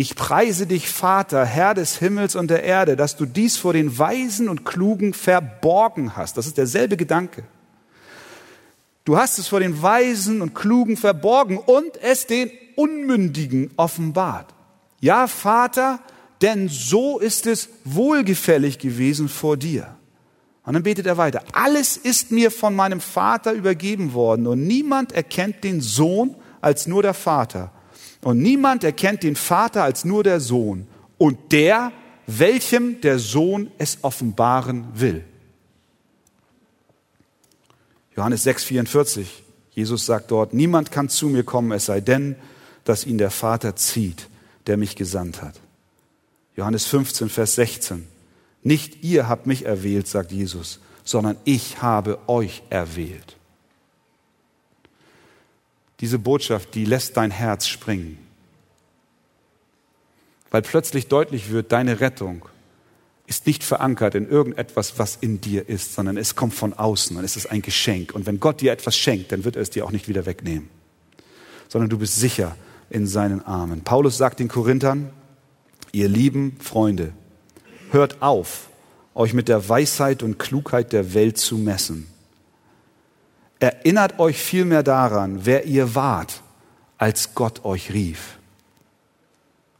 ich 0.00 0.14
preise 0.14 0.68
dich, 0.68 0.88
Vater, 0.88 1.44
Herr 1.44 1.74
des 1.74 1.98
Himmels 1.98 2.36
und 2.36 2.52
der 2.52 2.62
Erde, 2.62 2.94
dass 2.94 3.16
du 3.16 3.26
dies 3.26 3.56
vor 3.56 3.72
den 3.72 3.98
Weisen 3.98 4.48
und 4.48 4.64
Klugen 4.64 5.12
verborgen 5.12 6.14
hast. 6.14 6.36
Das 6.36 6.46
ist 6.46 6.56
derselbe 6.56 6.96
Gedanke. 6.96 7.42
Du 9.04 9.18
hast 9.18 9.40
es 9.40 9.48
vor 9.48 9.58
den 9.58 9.82
Weisen 9.82 10.40
und 10.40 10.54
Klugen 10.54 10.96
verborgen 10.96 11.58
und 11.58 12.00
es 12.00 12.28
den 12.28 12.48
Unmündigen 12.76 13.72
offenbart. 13.76 14.54
Ja, 15.00 15.26
Vater, 15.26 15.98
denn 16.42 16.68
so 16.68 17.18
ist 17.18 17.48
es 17.48 17.68
wohlgefällig 17.84 18.78
gewesen 18.78 19.28
vor 19.28 19.56
dir. 19.56 19.96
Und 20.64 20.74
dann 20.74 20.84
betet 20.84 21.06
er 21.06 21.16
weiter. 21.16 21.42
Alles 21.54 21.96
ist 21.96 22.30
mir 22.30 22.52
von 22.52 22.76
meinem 22.76 23.00
Vater 23.00 23.52
übergeben 23.52 24.12
worden 24.12 24.46
und 24.46 24.64
niemand 24.64 25.10
erkennt 25.10 25.64
den 25.64 25.80
Sohn 25.80 26.36
als 26.60 26.86
nur 26.86 27.02
der 27.02 27.14
Vater. 27.14 27.72
Und 28.22 28.40
niemand 28.40 28.84
erkennt 28.84 29.22
den 29.22 29.36
Vater 29.36 29.84
als 29.84 30.04
nur 30.04 30.24
der 30.24 30.40
Sohn 30.40 30.86
und 31.18 31.52
der, 31.52 31.92
welchem 32.26 33.00
der 33.00 33.18
Sohn 33.18 33.70
es 33.78 33.98
offenbaren 34.02 34.86
will. 34.94 35.24
Johannes 38.16 38.46
6,44. 38.46 39.26
Jesus 39.70 40.06
sagt 40.06 40.32
dort, 40.32 40.52
niemand 40.52 40.90
kann 40.90 41.08
zu 41.08 41.28
mir 41.28 41.44
kommen, 41.44 41.70
es 41.70 41.86
sei 41.86 42.00
denn, 42.00 42.34
dass 42.84 43.06
ihn 43.06 43.18
der 43.18 43.30
Vater 43.30 43.76
zieht, 43.76 44.28
der 44.66 44.76
mich 44.76 44.96
gesandt 44.96 45.40
hat. 45.40 45.60
Johannes 46.56 46.86
15, 46.86 47.28
Vers 47.28 47.54
16. 47.54 48.06
Nicht 48.64 49.04
ihr 49.04 49.28
habt 49.28 49.46
mich 49.46 49.64
erwählt, 49.64 50.08
sagt 50.08 50.32
Jesus, 50.32 50.80
sondern 51.04 51.36
ich 51.44 51.80
habe 51.80 52.18
euch 52.26 52.62
erwählt. 52.70 53.37
Diese 56.00 56.18
Botschaft, 56.18 56.74
die 56.74 56.84
lässt 56.84 57.16
dein 57.16 57.30
Herz 57.30 57.66
springen, 57.66 58.18
weil 60.50 60.62
plötzlich 60.62 61.08
deutlich 61.08 61.50
wird, 61.50 61.72
deine 61.72 62.00
Rettung 62.00 62.44
ist 63.26 63.46
nicht 63.46 63.62
verankert 63.62 64.14
in 64.14 64.28
irgendetwas, 64.28 64.98
was 64.98 65.16
in 65.16 65.40
dir 65.40 65.68
ist, 65.68 65.94
sondern 65.94 66.16
es 66.16 66.34
kommt 66.34 66.54
von 66.54 66.72
außen 66.72 67.16
und 67.16 67.24
es 67.24 67.36
ist 67.36 67.46
ein 67.46 67.60
Geschenk. 67.60 68.14
Und 68.14 68.24
wenn 68.24 68.40
Gott 68.40 68.62
dir 68.62 68.72
etwas 68.72 68.96
schenkt, 68.96 69.32
dann 69.32 69.44
wird 69.44 69.56
er 69.56 69.62
es 69.62 69.70
dir 69.70 69.84
auch 69.84 69.90
nicht 69.90 70.08
wieder 70.08 70.24
wegnehmen, 70.24 70.70
sondern 71.68 71.90
du 71.90 71.98
bist 71.98 72.16
sicher 72.16 72.56
in 72.88 73.06
seinen 73.06 73.44
Armen. 73.44 73.82
Paulus 73.82 74.16
sagt 74.16 74.40
den 74.40 74.48
Korinthern, 74.48 75.10
Ihr 75.92 76.08
lieben 76.08 76.56
Freunde, 76.60 77.12
hört 77.90 78.20
auf, 78.20 78.68
euch 79.14 79.32
mit 79.32 79.48
der 79.48 79.68
Weisheit 79.68 80.22
und 80.22 80.38
Klugheit 80.38 80.92
der 80.92 81.14
Welt 81.14 81.38
zu 81.38 81.56
messen. 81.56 82.06
Erinnert 83.60 84.18
euch 84.18 84.38
vielmehr 84.38 84.82
daran, 84.82 85.44
wer 85.44 85.64
ihr 85.64 85.94
wart, 85.94 86.42
als 86.96 87.34
Gott 87.34 87.64
euch 87.64 87.92
rief. 87.92 88.38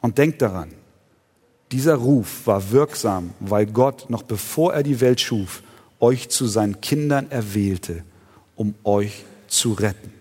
Und 0.00 0.18
denkt 0.18 0.42
daran, 0.42 0.72
dieser 1.70 1.96
Ruf 1.96 2.46
war 2.46 2.70
wirksam, 2.70 3.34
weil 3.40 3.66
Gott, 3.66 4.10
noch 4.10 4.22
bevor 4.22 4.74
er 4.74 4.82
die 4.82 5.00
Welt 5.00 5.20
schuf, 5.20 5.62
euch 6.00 6.28
zu 6.28 6.46
seinen 6.46 6.80
Kindern 6.80 7.30
erwählte, 7.30 8.04
um 8.56 8.74
euch 8.84 9.24
zu 9.48 9.72
retten. 9.72 10.12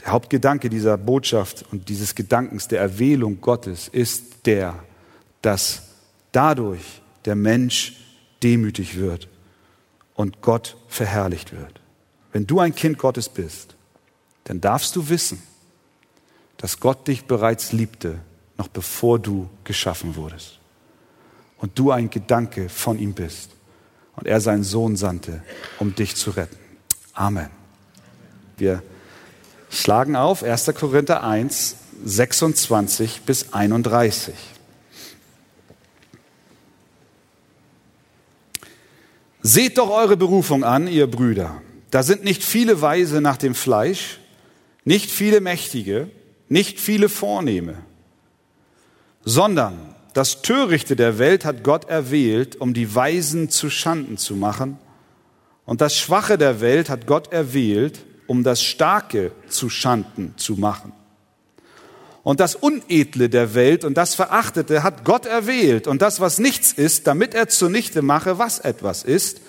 Der 0.00 0.12
Hauptgedanke 0.12 0.68
dieser 0.68 0.96
Botschaft 0.96 1.64
und 1.70 1.88
dieses 1.88 2.14
Gedankens 2.14 2.66
der 2.66 2.80
Erwählung 2.80 3.40
Gottes 3.40 3.86
ist 3.86 4.46
der, 4.46 4.74
dass 5.42 5.82
dadurch 6.32 7.02
der 7.24 7.36
Mensch 7.36 7.96
demütig 8.42 8.96
wird 8.96 9.28
und 10.22 10.40
Gott 10.40 10.76
verherrlicht 10.88 11.52
wird. 11.52 11.80
Wenn 12.32 12.46
du 12.46 12.60
ein 12.60 12.74
Kind 12.74 12.96
Gottes 12.96 13.28
bist, 13.28 13.74
dann 14.44 14.60
darfst 14.60 14.96
du 14.96 15.08
wissen, 15.08 15.42
dass 16.56 16.78
Gott 16.78 17.08
dich 17.08 17.26
bereits 17.26 17.72
liebte, 17.72 18.20
noch 18.56 18.68
bevor 18.68 19.18
du 19.18 19.50
geschaffen 19.64 20.14
wurdest. 20.14 20.60
Und 21.58 21.78
du 21.78 21.90
ein 21.90 22.08
Gedanke 22.08 22.68
von 22.68 22.98
ihm 22.98 23.14
bist. 23.14 23.50
Und 24.14 24.26
er 24.26 24.40
seinen 24.40 24.62
Sohn 24.62 24.96
sandte, 24.96 25.42
um 25.78 25.94
dich 25.94 26.14
zu 26.16 26.30
retten. 26.30 26.56
Amen. 27.14 27.50
Wir 28.56 28.82
schlagen 29.70 30.16
auf 30.16 30.42
1. 30.44 30.66
Korinther 30.74 31.24
1, 31.24 31.76
26 32.04 33.22
bis 33.22 33.52
31. 33.52 34.34
Seht 39.42 39.78
doch 39.78 39.90
eure 39.90 40.16
Berufung 40.16 40.62
an, 40.62 40.86
ihr 40.86 41.08
Brüder. 41.08 41.60
Da 41.90 42.04
sind 42.04 42.22
nicht 42.22 42.44
viele 42.44 42.80
Weise 42.80 43.20
nach 43.20 43.36
dem 43.36 43.54
Fleisch, 43.54 44.20
nicht 44.84 45.10
viele 45.10 45.40
Mächtige, 45.40 46.08
nicht 46.48 46.78
viele 46.78 47.08
Vornehme, 47.08 47.74
sondern 49.24 49.94
das 50.14 50.42
Törichte 50.42 50.96
der 50.96 51.18
Welt 51.18 51.44
hat 51.44 51.64
Gott 51.64 51.88
erwählt, 51.88 52.60
um 52.60 52.72
die 52.72 52.94
Weisen 52.94 53.50
zu 53.50 53.68
Schanden 53.68 54.16
zu 54.16 54.36
machen, 54.36 54.78
und 55.64 55.80
das 55.80 55.96
Schwache 55.96 56.38
der 56.38 56.60
Welt 56.60 56.90
hat 56.90 57.06
Gott 57.06 57.32
erwählt, 57.32 58.04
um 58.26 58.42
das 58.42 58.62
Starke 58.62 59.32
zu 59.48 59.70
Schanden 59.70 60.34
zu 60.36 60.54
machen. 60.54 60.92
Und 62.22 62.40
das 62.40 62.54
Unedle 62.54 63.28
der 63.28 63.54
Welt 63.54 63.84
und 63.84 63.94
das 63.94 64.14
Verachtete 64.14 64.82
hat 64.82 65.04
Gott 65.04 65.26
erwählt 65.26 65.86
und 65.86 66.02
das, 66.02 66.20
was 66.20 66.38
nichts 66.38 66.72
ist, 66.72 67.06
damit 67.06 67.34
er 67.34 67.48
zunichte 67.48 68.00
mache, 68.00 68.38
was 68.38 68.60
etwas 68.60 69.02
ist, 69.02 69.40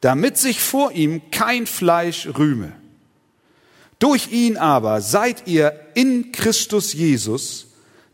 damit 0.00 0.36
sich 0.36 0.60
vor 0.60 0.92
ihm 0.92 1.22
kein 1.30 1.66
Fleisch 1.66 2.28
rühme. 2.36 2.72
Durch 3.98 4.32
ihn 4.32 4.56
aber 4.56 5.00
seid 5.00 5.46
ihr 5.46 5.80
in 5.94 6.32
Christus 6.32 6.92
Jesus, 6.92 7.68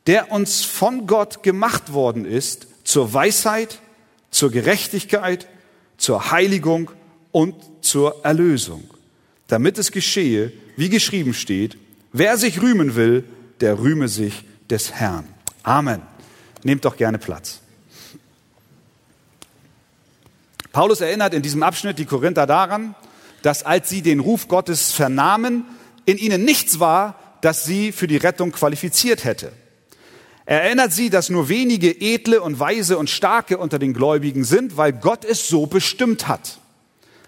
der 0.06 0.30
uns 0.30 0.62
von 0.62 1.06
Gott 1.06 1.42
gemacht 1.42 1.92
worden 1.92 2.24
ist, 2.24 2.66
zur 2.84 3.14
Weisheit, 3.14 3.78
zur 4.30 4.50
Gerechtigkeit, 4.50 5.48
zur 5.96 6.30
Heiligung 6.30 6.90
und 7.32 7.54
zur 7.80 8.24
Erlösung 8.24 8.84
damit 9.52 9.76
es 9.76 9.92
geschehe, 9.92 10.50
wie 10.76 10.88
geschrieben 10.88 11.34
steht, 11.34 11.76
wer 12.10 12.38
sich 12.38 12.62
rühmen 12.62 12.94
will, 12.94 13.24
der 13.62 13.78
rühme 13.78 14.08
sich 14.08 14.44
des 14.68 14.92
Herrn. 14.92 15.26
Amen. 15.62 16.02
Nehmt 16.62 16.84
doch 16.84 16.96
gerne 16.96 17.18
Platz. 17.18 17.60
Paulus 20.72 21.00
erinnert 21.00 21.34
in 21.34 21.42
diesem 21.42 21.62
Abschnitt 21.62 21.98
die 21.98 22.06
Korinther 22.06 22.46
daran, 22.46 22.94
dass 23.42 23.62
als 23.62 23.88
sie 23.88 24.02
den 24.02 24.20
Ruf 24.20 24.48
Gottes 24.48 24.92
vernahmen, 24.92 25.64
in 26.04 26.18
ihnen 26.18 26.44
nichts 26.44 26.80
war, 26.80 27.18
das 27.42 27.64
sie 27.64 27.92
für 27.92 28.06
die 28.06 28.16
Rettung 28.16 28.52
qualifiziert 28.52 29.24
hätte. 29.24 29.52
Er 30.44 30.62
erinnert 30.64 30.92
sie, 30.92 31.10
dass 31.10 31.30
nur 31.30 31.48
wenige 31.48 32.00
edle 32.00 32.40
und 32.40 32.58
weise 32.58 32.98
und 32.98 33.10
starke 33.10 33.58
unter 33.58 33.78
den 33.78 33.94
Gläubigen 33.94 34.44
sind, 34.44 34.76
weil 34.76 34.92
Gott 34.92 35.24
es 35.24 35.48
so 35.48 35.66
bestimmt 35.66 36.26
hat. 36.26 36.58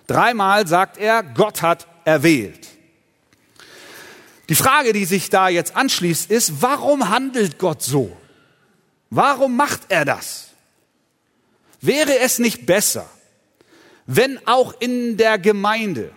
Dreimal 0.06 0.66
sagt 0.66 0.98
er, 0.98 1.22
Gott 1.22 1.62
hat 1.62 1.86
erwählt. 2.04 2.73
Die 4.48 4.54
Frage, 4.54 4.92
die 4.92 5.04
sich 5.04 5.30
da 5.30 5.48
jetzt 5.48 5.74
anschließt, 5.74 6.30
ist, 6.30 6.60
warum 6.60 7.08
handelt 7.08 7.58
Gott 7.58 7.82
so? 7.82 8.16
Warum 9.10 9.56
macht 9.56 9.82
er 9.88 10.04
das? 10.04 10.48
Wäre 11.80 12.18
es 12.18 12.38
nicht 12.38 12.66
besser, 12.66 13.08
wenn 14.06 14.44
auch 14.46 14.74
in 14.80 15.16
der 15.16 15.38
Gemeinde 15.38 16.12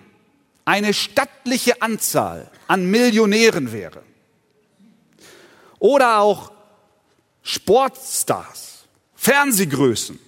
eine 0.65 0.93
stattliche 0.93 1.81
Anzahl 1.81 2.49
an 2.67 2.89
Millionären 2.89 3.71
wäre 3.71 4.03
oder 5.79 6.19
auch 6.19 6.51
Sportstars, 7.43 8.85
Fernsehgrößen 9.15 10.19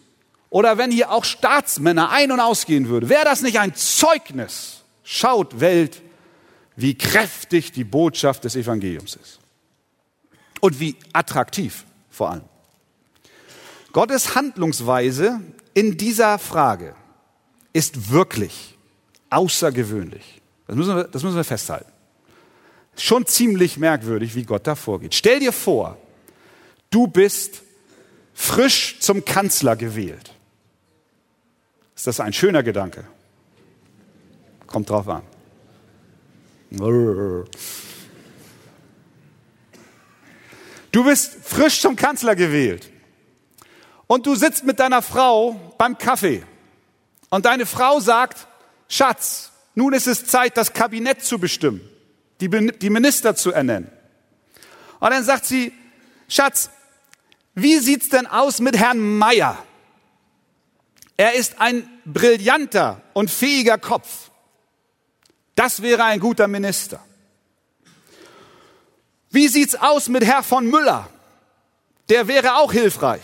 oder 0.49 0.77
wenn 0.77 0.91
hier 0.91 1.11
auch 1.11 1.25
Staatsmänner 1.25 2.09
ein- 2.09 2.31
und 2.31 2.39
ausgehen 2.39 2.87
würden, 2.87 3.09
wäre 3.09 3.25
das 3.25 3.41
nicht 3.41 3.59
ein 3.59 3.75
Zeugnis? 3.75 4.83
Schaut 5.03 5.59
Welt, 5.59 6.01
wie 6.81 6.97
kräftig 6.97 7.71
die 7.73 7.83
Botschaft 7.83 8.45
des 8.45 8.55
Evangeliums 8.55 9.15
ist. 9.15 9.39
Und 10.61 10.79
wie 10.79 10.95
attraktiv 11.13 11.85
vor 12.09 12.31
allem. 12.31 12.43
Gottes 13.91 14.35
Handlungsweise 14.35 15.41
in 15.73 15.97
dieser 15.97 16.39
Frage 16.39 16.95
ist 17.73 18.11
wirklich 18.11 18.77
außergewöhnlich. 19.29 20.41
Das 20.67 20.75
müssen 20.75 20.95
wir, 20.95 21.03
das 21.05 21.23
müssen 21.23 21.35
wir 21.35 21.43
festhalten. 21.43 21.91
Schon 22.95 23.25
ziemlich 23.25 23.77
merkwürdig, 23.77 24.35
wie 24.35 24.43
Gott 24.43 24.67
da 24.67 24.75
vorgeht. 24.75 25.15
Stell 25.15 25.39
dir 25.39 25.53
vor, 25.53 25.97
du 26.89 27.07
bist 27.07 27.61
frisch 28.33 28.99
zum 28.99 29.25
Kanzler 29.25 29.75
gewählt. 29.75 30.33
Ist 31.95 32.07
das 32.07 32.19
ein 32.19 32.33
schöner 32.33 32.63
Gedanke? 32.63 33.05
Kommt 34.67 34.89
drauf 34.89 35.07
an. 35.07 35.23
Du 40.91 41.03
bist 41.03 41.37
frisch 41.43 41.81
zum 41.81 41.95
Kanzler 41.95 42.35
gewählt. 42.35 42.89
Und 44.07 44.25
du 44.25 44.35
sitzt 44.35 44.63
mit 44.63 44.79
deiner 44.79 45.01
Frau 45.01 45.73
beim 45.77 45.97
Kaffee. 45.97 46.43
Und 47.29 47.45
deine 47.45 47.65
Frau 47.65 47.99
sagt, 47.99 48.47
Schatz, 48.87 49.51
nun 49.75 49.93
ist 49.93 50.07
es 50.07 50.25
Zeit, 50.25 50.57
das 50.57 50.73
Kabinett 50.73 51.23
zu 51.23 51.37
bestimmen, 51.37 51.81
die, 52.41 52.49
die 52.49 52.89
Minister 52.89 53.35
zu 53.35 53.51
ernennen. 53.51 53.89
Und 54.99 55.11
dann 55.11 55.23
sagt 55.23 55.45
sie, 55.45 55.71
Schatz, 56.27 56.69
wie 57.53 57.77
sieht's 57.77 58.09
denn 58.09 58.25
aus 58.25 58.59
mit 58.59 58.77
Herrn 58.77 59.17
Meier? 59.17 59.57
Er 61.17 61.35
ist 61.35 61.59
ein 61.59 61.87
brillanter 62.05 63.01
und 63.13 63.29
fähiger 63.29 63.77
Kopf. 63.77 64.28
Das 65.59 65.81
wäre 65.81 66.05
ein 66.05 66.21
guter 66.21 66.47
Minister. 66.47 67.01
Wie 69.29 69.49
sieht's 69.49 69.75
aus 69.75 70.07
mit 70.07 70.23
Herr 70.23 70.41
von 70.41 70.65
Müller? 70.65 71.09
Der 72.07 72.29
wäre 72.29 72.55
auch 72.55 72.71
hilfreich. 72.71 73.19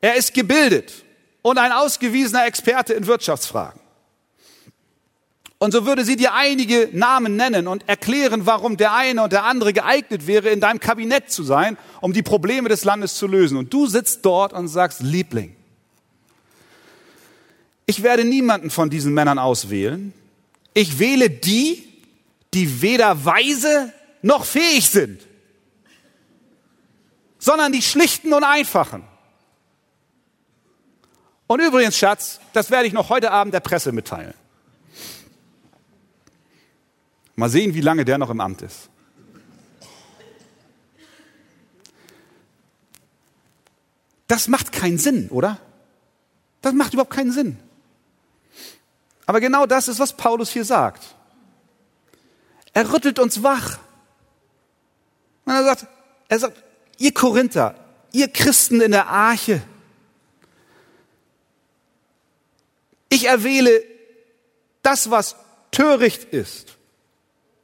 Er 0.00 0.14
ist 0.14 0.32
gebildet 0.32 1.04
und 1.42 1.58
ein 1.58 1.70
ausgewiesener 1.70 2.46
Experte 2.46 2.94
in 2.94 3.06
Wirtschaftsfragen. 3.06 3.78
Und 5.58 5.72
so 5.72 5.84
würde 5.84 6.06
sie 6.06 6.16
dir 6.16 6.32
einige 6.32 6.88
Namen 6.92 7.36
nennen 7.36 7.68
und 7.68 7.86
erklären, 7.86 8.46
warum 8.46 8.78
der 8.78 8.94
eine 8.94 9.22
und 9.22 9.30
der 9.30 9.44
andere 9.44 9.74
geeignet 9.74 10.26
wäre, 10.26 10.48
in 10.48 10.60
deinem 10.60 10.80
Kabinett 10.80 11.30
zu 11.30 11.42
sein, 11.42 11.76
um 12.00 12.14
die 12.14 12.22
Probleme 12.22 12.70
des 12.70 12.84
Landes 12.84 13.16
zu 13.16 13.26
lösen. 13.26 13.58
Und 13.58 13.70
du 13.70 13.86
sitzt 13.86 14.24
dort 14.24 14.54
und 14.54 14.68
sagst, 14.68 15.02
Liebling, 15.02 15.54
ich 17.84 18.02
werde 18.02 18.24
niemanden 18.24 18.70
von 18.70 18.88
diesen 18.88 19.12
Männern 19.12 19.38
auswählen, 19.38 20.14
ich 20.74 20.98
wähle 20.98 21.30
die, 21.30 21.86
die 22.54 22.82
weder 22.82 23.24
weise 23.24 23.92
noch 24.22 24.44
fähig 24.44 24.88
sind, 24.88 25.20
sondern 27.38 27.72
die 27.72 27.82
schlichten 27.82 28.32
und 28.32 28.44
einfachen. 28.44 29.04
Und 31.46 31.60
übrigens, 31.60 31.98
Schatz, 31.98 32.40
das 32.52 32.70
werde 32.70 32.86
ich 32.86 32.92
noch 32.92 33.08
heute 33.08 33.32
Abend 33.32 33.54
der 33.54 33.60
Presse 33.60 33.92
mitteilen. 33.92 34.34
Mal 37.34 37.48
sehen, 37.48 37.74
wie 37.74 37.80
lange 37.80 38.04
der 38.04 38.18
noch 38.18 38.30
im 38.30 38.40
Amt 38.40 38.62
ist. 38.62 38.90
Das 44.28 44.46
macht 44.46 44.70
keinen 44.70 44.98
Sinn, 44.98 45.28
oder? 45.30 45.58
Das 46.62 46.72
macht 46.72 46.92
überhaupt 46.92 47.12
keinen 47.12 47.32
Sinn. 47.32 47.58
Aber 49.30 49.40
genau 49.40 49.64
das 49.64 49.86
ist, 49.86 50.00
was 50.00 50.12
Paulus 50.12 50.50
hier 50.50 50.64
sagt. 50.64 51.14
Er 52.72 52.92
rüttelt 52.92 53.20
uns 53.20 53.44
wach. 53.44 53.78
Und 55.44 55.52
er 55.52 55.62
sagt, 55.62 55.86
er 56.28 56.38
sagt, 56.40 56.60
ihr 56.98 57.14
Korinther, 57.14 57.76
ihr 58.10 58.26
Christen 58.26 58.80
in 58.80 58.90
der 58.90 59.06
Arche, 59.06 59.62
ich 63.08 63.26
erwähle 63.26 63.84
das, 64.82 65.12
was 65.12 65.36
töricht 65.70 66.24
ist 66.24 66.76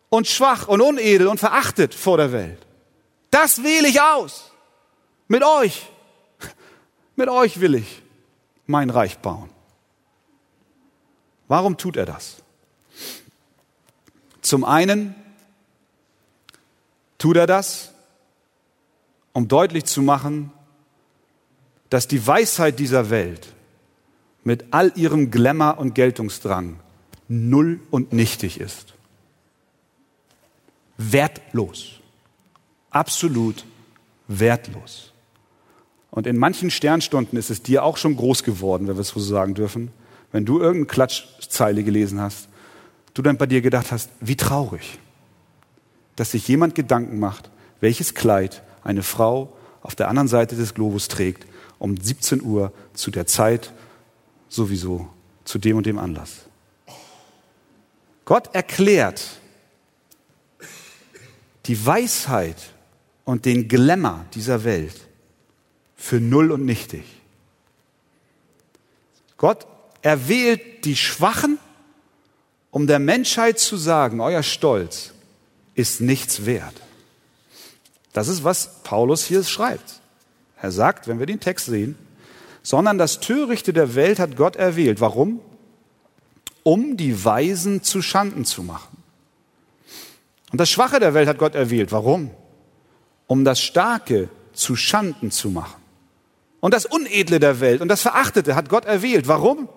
und 0.09 0.29
schwach 0.29 0.69
und 0.69 0.81
unedel 0.81 1.27
und 1.27 1.41
verachtet 1.41 1.97
vor 1.97 2.17
der 2.17 2.31
Welt. 2.31 2.65
Das 3.33 3.65
wähle 3.65 3.89
ich 3.89 4.01
aus. 4.01 4.53
Mit 5.27 5.43
euch. 5.43 5.85
Mit 7.17 7.29
euch 7.29 7.59
will 7.59 7.75
ich 7.75 8.03
mein 8.67 8.89
Reich 8.89 9.19
bauen. 9.19 9.56
Warum 11.49 11.77
tut 11.77 11.97
er 11.97 12.07
das? 12.07 12.37
Zum 14.41 14.65
einen 14.65 15.15
tut 17.19 17.37
er 17.37 17.47
das, 17.47 17.93
um 19.33 19.49
deutlich 19.49 19.85
zu 19.85 20.03
machen, 20.03 20.53
dass 21.91 22.09
die 22.09 22.27
Weisheit 22.27 22.79
dieser 22.79 23.11
Welt 23.11 23.49
mit 24.45 24.67
all 24.71 24.93
ihrem 24.97 25.31
Glamour 25.31 25.79
und 25.79 25.95
Geltungsdrang 25.95 26.79
null 27.29 27.81
und 27.91 28.13
nichtig 28.13 28.61
ist. 28.61 28.95
Wertlos. 30.97 32.01
Absolut 32.91 33.65
wertlos. 34.29 35.13
Und 36.11 36.27
in 36.27 36.39
manchen 36.39 36.71
Sternstunden 36.71 37.39
ist 37.39 37.51
es 37.51 37.63
dir 37.63 37.85
auch 37.85 37.97
schon 37.97 38.17
groß 38.17 38.43
geworden, 38.43 38.89
wenn 38.89 38.97
wir 38.97 39.03
es 39.03 39.09
so 39.09 39.21
sagen 39.21 39.55
dürfen, 39.55 39.91
wenn 40.37 40.45
du 40.45 40.59
irgendeine 40.61 40.85
Klatschzeile 40.85 41.83
gelesen 41.83 42.21
hast, 42.21 42.49
du 43.15 43.23
dann 43.23 43.39
bei 43.39 43.47
dir 43.47 43.63
gedacht 43.63 43.91
hast, 43.91 44.11
wie 44.21 44.37
traurig, 44.37 44.99
dass 46.15 46.33
sich 46.33 46.47
jemand 46.47 46.75
Gedanken 46.75 47.19
macht, 47.19 47.49
welches 47.81 48.13
Kleid 48.13 48.63
eine 48.85 49.03
Frau 49.03 49.57
auf 49.81 49.95
der 49.95 50.09
anderen 50.09 50.29
Seite 50.29 50.55
des 50.55 50.75
Globus 50.75 51.09
trägt, 51.09 51.47
um 51.79 51.97
17 51.97 52.43
Uhr 52.43 52.71
zu 52.93 53.11
der 53.11 53.27
Zeit 53.27 53.73
sowieso, 54.51 55.09
zu 55.47 55.59
dem 55.59 55.79
und 55.79 55.87
dem 55.87 55.99
Anlass. 55.99 56.45
Gott 58.27 58.55
erklärt 58.55 59.41
die 61.65 61.87
Weisheit 61.87 62.75
und 63.25 63.47
den 63.47 63.69
Glamour 63.69 64.27
dieser 64.35 64.65
Welt 64.65 65.01
für 65.97 66.21
null 66.21 66.53
und 66.53 66.67
nichtig. 66.67 67.05
Gott 69.39 69.67
er 70.07 70.29
wählt 70.29 70.85
die 70.85 70.95
Schwachen, 70.95 71.59
um 72.71 72.87
der 72.87 73.01
Menschheit 73.01 73.59
zu 73.59 73.77
sagen, 73.77 74.21
euer 74.21 74.45
Stolz 74.45 75.11
ist 75.75 76.01
nichts 76.01 76.47
wert. 76.47 76.75
Das 78.13 78.29
ist, 78.29 78.45
was 78.45 78.85
Paulus 78.85 79.25
hier 79.25 79.43
schreibt. 79.43 80.01
Er 80.63 80.71
sagt, 80.71 81.09
wenn 81.09 81.19
wir 81.19 81.27
den 81.27 81.41
Text 81.41 81.67
sehen, 81.67 81.99
sondern 82.63 82.99
das 82.99 83.19
Törichte 83.19 83.73
der 83.73 83.97
Welt 83.97 84.21
hat 84.21 84.37
Gott 84.37 84.55
erwählt. 84.55 85.01
Warum? 85.01 85.41
Um 86.63 86.97
die 86.97 87.25
Weisen 87.25 87.83
zu 87.83 88.01
Schanden 88.01 88.45
zu 88.45 88.63
machen. 88.63 88.99
Und 90.53 90.61
das 90.61 90.71
Schwache 90.71 91.01
der 91.01 91.15
Welt 91.15 91.27
hat 91.27 91.39
Gott 91.39 91.57
erwählt. 91.57 91.91
Warum? 91.91 92.31
Um 93.27 93.45
das 93.45 93.61
Starke 93.61 94.29
zu 94.53 94.77
Schanden 94.77 95.33
zu 95.33 95.51
machen. 95.51 95.83
Und 96.61 96.75
das 96.75 96.87
Unedle 96.87 97.41
der 97.41 97.59
Welt 97.59 97.81
und 97.81 97.89
das 97.89 98.03
Verachtete 98.03 98.55
hat 98.55 98.69
Gott 98.69 98.85
erwählt. 98.85 99.27
Warum? 99.27 99.69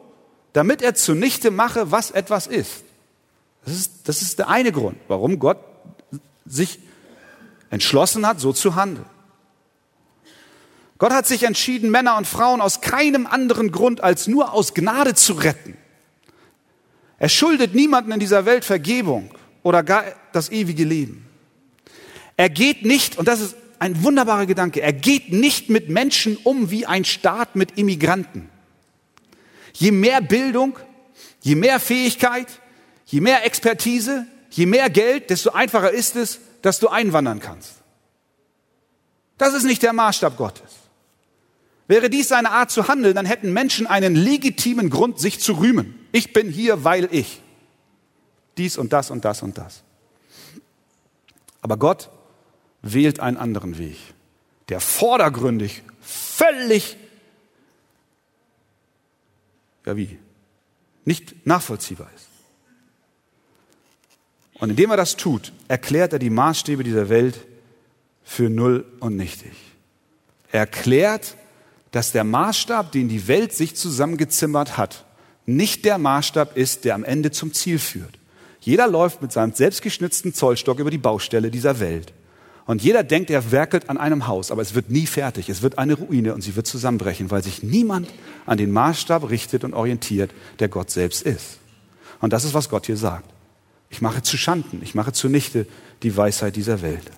Damit 0.54 0.82
er 0.82 0.96
zunichte 0.96 1.52
mache, 1.52 1.92
was 1.92 2.12
etwas 2.12 2.48
ist. 2.48 2.84
Das 3.66 3.74
ist, 3.76 3.92
das 4.06 4.22
ist 4.22 4.40
der 4.40 4.50
eine 4.50 4.72
Grund, 4.72 4.98
warum 5.08 5.40
Gott 5.40 5.60
sich 6.46 6.80
entschlossen 7.70 8.26
hat, 8.26 8.40
so 8.40 8.54
zu 8.54 8.76
handeln. 8.76 9.06
Gott 10.98 11.14
hat 11.14 11.28
sich 11.28 11.44
entschieden, 11.44 11.92
Männer 11.92 12.18
und 12.18 12.28
Frauen 12.28 12.60
aus 12.60 12.82
keinem 12.82 13.26
anderen 13.26 13.72
Grund 13.72 14.02
als 14.02 14.28
nur 14.28 14.54
aus 14.54 14.74
Gnade 14.74 15.16
zu 15.16 15.34
retten. 15.34 15.78
Er 17.18 17.30
schuldet 17.30 17.74
niemanden 17.74 18.12
in 18.12 18.20
dieser 18.20 18.46
Welt 18.46 18.66
Vergebung 18.66 19.34
oder 19.64 19.84
gar 19.84 20.04
das 20.34 20.50
ewige 20.52 20.84
Leben. 20.84 21.26
Er 22.38 22.50
geht 22.50 22.86
nicht, 22.86 23.18
und 23.18 23.28
das 23.28 23.42
ist 23.42 23.56
ein 23.80 24.04
wunderbarer 24.04 24.46
Gedanke. 24.46 24.82
Er 24.82 24.94
geht 24.94 25.32
nicht 25.32 25.70
mit 25.70 25.90
Menschen 25.90 26.38
um 26.44 26.70
wie 26.70 26.86
ein 26.86 27.06
Staat 27.06 27.56
mit 27.56 27.78
Immigranten. 27.78 28.50
Je 29.74 29.92
mehr 29.92 30.22
Bildung, 30.22 30.78
je 31.42 31.56
mehr 31.56 31.80
Fähigkeit, 31.80 32.48
je 33.06 33.22
mehr 33.22 33.46
Expertise, 33.46 34.26
je 34.50 34.66
mehr 34.66 34.90
Geld, 34.90 35.30
desto 35.30 35.52
einfacher 35.52 35.92
ist 35.92 36.16
es, 36.16 36.40
dass 36.62 36.80
du 36.80 36.88
einwandern 36.90 37.40
kannst. 37.40 37.74
Das 39.38 39.54
ist 39.54 39.64
nicht 39.64 39.82
der 39.84 39.94
Maßstab 39.94 40.38
Gottes. 40.38 40.70
Wäre 41.88 42.10
dies 42.10 42.28
seine 42.28 42.52
Art 42.52 42.70
zu 42.70 42.88
handeln, 42.88 43.16
dann 43.16 43.26
hätten 43.26 43.52
Menschen 43.52 43.88
einen 43.88 44.16
legitimen 44.16 44.90
Grund, 44.90 45.20
sich 45.20 45.40
zu 45.40 45.54
rühmen. 45.54 46.08
Ich 46.12 46.34
bin 46.34 46.50
hier, 46.50 46.84
weil 46.84 47.08
ich. 47.12 47.42
Dies 48.58 48.78
und 48.78 48.94
das 48.94 49.10
und 49.10 49.26
das 49.26 49.42
und 49.42 49.58
das. 49.58 49.84
Aber 51.62 51.78
Gott 51.78 52.10
wählt 52.82 53.20
einen 53.20 53.38
anderen 53.38 53.78
Weg, 53.78 53.98
der 54.70 54.80
vordergründig 54.80 55.82
völlig, 56.02 56.98
ja 59.90 59.98
wie, 59.98 60.18
nicht 61.06 61.46
nachvollziehbar 61.46 62.10
ist. 62.16 62.28
Und 64.60 64.72
indem 64.72 64.92
er 64.92 64.98
das 64.98 65.16
tut, 65.16 65.54
erklärt 65.68 66.14
er 66.14 66.20
die 66.20 66.30
Maßstäbe 66.30 66.84
dieser 66.84 67.10
Welt 67.10 67.40
für 68.24 68.50
null 68.50 68.86
und 69.00 69.16
nichtig. 69.16 69.54
Er 70.52 70.62
erklärt, 70.62 71.36
dass 71.92 72.12
der 72.12 72.24
Maßstab, 72.24 72.92
den 72.92 73.08
die 73.08 73.28
Welt 73.28 73.54
sich 73.54 73.76
zusammengezimmert 73.76 74.78
hat, 74.78 75.06
nicht 75.46 75.86
der 75.86 75.98
Maßstab 75.98 76.56
ist, 76.58 76.86
der 76.86 76.96
am 76.96 77.04
Ende 77.04 77.32
zum 77.32 77.54
Ziel 77.54 77.80
führt. 77.80 78.20
Jeder 78.60 78.88
läuft 78.88 79.22
mit 79.22 79.32
seinem 79.32 79.54
selbstgeschnitzten 79.54 80.34
Zollstock 80.34 80.80
über 80.80 80.92
die 80.92 80.98
Baustelle 80.98 81.50
dieser 81.50 81.80
Welt. 81.80 82.14
Und 82.70 82.84
jeder 82.84 83.04
denkt, 83.04 83.32
er 83.32 83.52
werkelt 83.52 83.90
an 83.90 83.98
einem 83.98 84.28
Haus, 84.28 84.52
aber 84.52 84.62
es 84.62 84.76
wird 84.76 84.92
nie 84.92 85.08
fertig. 85.08 85.50
Es 85.50 85.64
wird 85.64 85.80
eine 85.80 85.96
Ruine 85.96 86.36
und 86.36 86.42
sie 86.42 86.56
wird 86.56 86.68
zusammenbrechen, 86.68 87.32
weil 87.32 87.42
sich 87.42 87.64
niemand 87.64 88.08
an 88.46 88.60
den 88.60 88.70
Maßstab 88.70 89.28
richtet 89.32 89.64
und 89.64 89.74
orientiert, 89.74 90.30
der 90.60 90.68
Gott 90.68 90.92
selbst 90.92 91.24
ist. 91.24 91.58
Und 92.22 92.32
das 92.32 92.44
ist, 92.44 92.54
was 92.54 92.70
Gott 92.70 92.86
hier 92.86 92.96
sagt. 92.96 93.28
Ich 93.90 94.04
mache 94.04 94.22
zu 94.22 94.38
Schanden, 94.38 94.82
ich 94.84 94.94
mache 94.94 95.14
zunichte 95.14 95.66
die 96.04 96.16
Weisheit 96.16 96.56
dieser 96.58 96.84
Welt. 96.84 97.10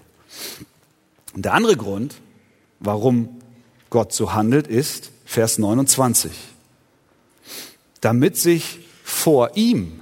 Und 1.33 1.43
der 1.43 1.53
andere 1.53 1.75
Grund, 1.75 2.15
warum 2.79 3.41
Gott 3.89 4.13
so 4.13 4.33
handelt, 4.33 4.67
ist 4.67 5.11
Vers 5.25 5.57
29. 5.57 6.31
Damit 7.99 8.37
sich 8.37 8.79
vor 9.03 9.51
ihm 9.55 9.99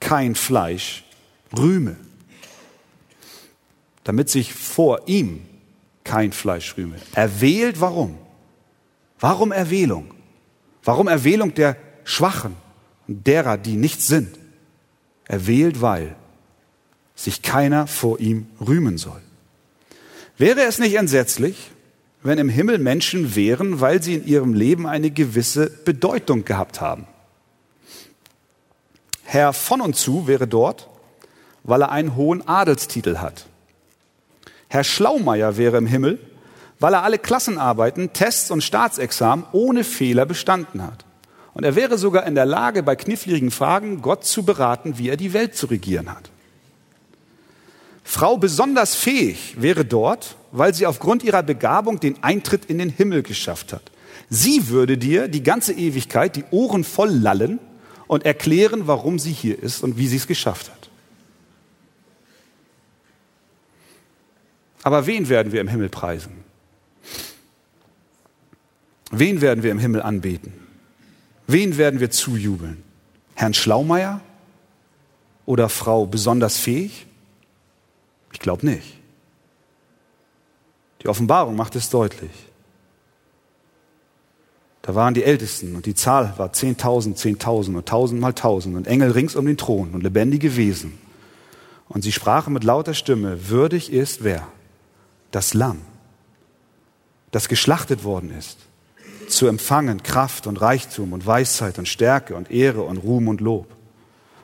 kein 0.00 0.34
Fleisch 0.34 1.04
rühme 1.56 1.96
damit 4.04 4.30
sich 4.30 4.52
vor 4.52 5.02
ihm 5.06 5.42
kein 6.04 6.32
Fleisch 6.32 6.76
rühme. 6.76 6.96
Erwählt 7.14 7.80
warum? 7.80 8.18
Warum 9.20 9.52
Erwählung? 9.52 10.12
Warum 10.82 11.06
Erwählung 11.08 11.54
der 11.54 11.76
Schwachen 12.04 12.56
und 13.06 13.26
derer, 13.26 13.56
die 13.56 13.76
nichts 13.76 14.08
sind? 14.08 14.36
Erwählt, 15.26 15.80
weil 15.80 16.16
sich 17.14 17.42
keiner 17.42 17.86
vor 17.86 18.18
ihm 18.18 18.46
rühmen 18.60 18.98
soll. 18.98 19.20
Wäre 20.38 20.62
es 20.62 20.78
nicht 20.78 20.94
entsetzlich, 20.94 21.70
wenn 22.22 22.38
im 22.38 22.48
Himmel 22.48 22.78
Menschen 22.78 23.36
wären, 23.36 23.80
weil 23.80 24.02
sie 24.02 24.14
in 24.14 24.26
ihrem 24.26 24.54
Leben 24.54 24.86
eine 24.86 25.10
gewisse 25.10 25.70
Bedeutung 25.70 26.44
gehabt 26.44 26.80
haben? 26.80 27.06
Herr 29.24 29.52
von 29.52 29.80
und 29.80 29.96
zu 29.96 30.26
wäre 30.26 30.46
dort, 30.46 30.88
weil 31.62 31.82
er 31.82 31.92
einen 31.92 32.16
hohen 32.16 32.46
Adelstitel 32.46 33.18
hat. 33.18 33.46
Herr 34.72 34.84
Schlaumeier 34.84 35.58
wäre 35.58 35.76
im 35.76 35.86
Himmel, 35.86 36.18
weil 36.80 36.94
er 36.94 37.02
alle 37.02 37.18
Klassenarbeiten, 37.18 38.14
Tests 38.14 38.50
und 38.50 38.64
Staatsexamen 38.64 39.44
ohne 39.52 39.84
Fehler 39.84 40.24
bestanden 40.24 40.82
hat. 40.82 41.04
Und 41.52 41.64
er 41.64 41.76
wäre 41.76 41.98
sogar 41.98 42.24
in 42.24 42.34
der 42.34 42.46
Lage, 42.46 42.82
bei 42.82 42.96
kniffligen 42.96 43.50
Fragen 43.50 44.00
Gott 44.00 44.24
zu 44.24 44.44
beraten, 44.44 44.96
wie 44.96 45.10
er 45.10 45.18
die 45.18 45.34
Welt 45.34 45.54
zu 45.54 45.66
regieren 45.66 46.10
hat. 46.10 46.30
Frau 48.02 48.38
besonders 48.38 48.94
fähig 48.94 49.56
wäre 49.60 49.84
dort, 49.84 50.36
weil 50.52 50.72
sie 50.72 50.86
aufgrund 50.86 51.22
ihrer 51.22 51.42
Begabung 51.42 52.00
den 52.00 52.24
Eintritt 52.24 52.64
in 52.64 52.78
den 52.78 52.88
Himmel 52.88 53.22
geschafft 53.22 53.74
hat. 53.74 53.92
Sie 54.30 54.68
würde 54.68 54.96
dir 54.96 55.28
die 55.28 55.42
ganze 55.42 55.74
Ewigkeit 55.74 56.34
die 56.34 56.44
Ohren 56.50 56.84
voll 56.84 57.10
lallen 57.10 57.58
und 58.06 58.24
erklären, 58.24 58.86
warum 58.86 59.18
sie 59.18 59.32
hier 59.32 59.62
ist 59.62 59.82
und 59.82 59.98
wie 59.98 60.08
sie 60.08 60.16
es 60.16 60.26
geschafft 60.26 60.70
hat. 60.70 60.81
Aber 64.82 65.06
wen 65.06 65.28
werden 65.28 65.52
wir 65.52 65.60
im 65.60 65.68
Himmel 65.68 65.88
preisen? 65.88 66.44
Wen 69.10 69.40
werden 69.40 69.62
wir 69.62 69.70
im 69.70 69.78
Himmel 69.78 70.02
anbeten? 70.02 70.52
Wen 71.46 71.76
werden 71.76 72.00
wir 72.00 72.10
zujubeln? 72.10 72.82
Herrn 73.34 73.54
Schlaumeier 73.54 74.20
oder 75.46 75.68
Frau 75.68 76.06
besonders 76.06 76.58
fähig? 76.58 77.06
Ich 78.32 78.38
glaube 78.38 78.66
nicht. 78.66 78.98
Die 81.02 81.08
Offenbarung 81.08 81.56
macht 81.56 81.76
es 81.76 81.90
deutlich. 81.90 82.30
Da 84.82 84.94
waren 84.94 85.14
die 85.14 85.22
Ältesten 85.22 85.76
und 85.76 85.86
die 85.86 85.94
Zahl 85.94 86.34
war 86.38 86.52
zehntausend, 86.52 87.18
zehntausend 87.18 87.76
und 87.76 87.86
tausend 87.86 88.20
mal 88.20 88.32
tausend 88.32 88.76
und 88.76 88.86
Engel 88.88 89.12
rings 89.12 89.36
um 89.36 89.46
den 89.46 89.56
Thron 89.56 89.90
und 89.92 90.02
lebendige 90.02 90.56
Wesen. 90.56 90.98
Und 91.88 92.02
sie 92.02 92.12
sprachen 92.12 92.52
mit 92.52 92.64
lauter 92.64 92.94
Stimme, 92.94 93.48
würdig 93.48 93.92
ist 93.92 94.24
wer? 94.24 94.48
Das 95.32 95.54
Lamm, 95.54 95.80
das 97.32 97.48
geschlachtet 97.48 98.04
worden 98.04 98.30
ist, 98.38 98.58
zu 99.28 99.48
empfangen 99.48 100.02
Kraft 100.02 100.46
und 100.46 100.60
Reichtum 100.60 101.12
und 101.12 101.26
Weisheit 101.26 101.78
und 101.78 101.88
Stärke 101.88 102.36
und 102.36 102.50
Ehre 102.50 102.82
und 102.82 102.98
Ruhm 102.98 103.28
und 103.28 103.40
Lob. 103.40 103.66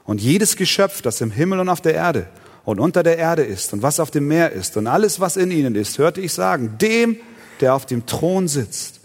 Und 0.04 0.20
jedes 0.20 0.56
Geschöpf, 0.56 1.02
das 1.02 1.20
im 1.20 1.30
Himmel 1.30 1.60
und 1.60 1.68
auf 1.68 1.82
der 1.82 1.94
Erde 1.94 2.28
und 2.64 2.80
unter 2.80 3.02
der 3.02 3.18
Erde 3.18 3.42
ist 3.44 3.72
und 3.72 3.82
was 3.82 4.00
auf 4.00 4.10
dem 4.10 4.26
Meer 4.26 4.52
ist 4.52 4.76
und 4.76 4.86
alles, 4.86 5.20
was 5.20 5.36
in 5.36 5.50
ihnen 5.50 5.74
ist, 5.74 5.98
hörte 5.98 6.20
ich 6.20 6.32
sagen, 6.32 6.76
dem, 6.80 7.18
der 7.60 7.74
auf 7.74 7.86
dem 7.86 8.06
Thron 8.06 8.48
sitzt 8.48 9.00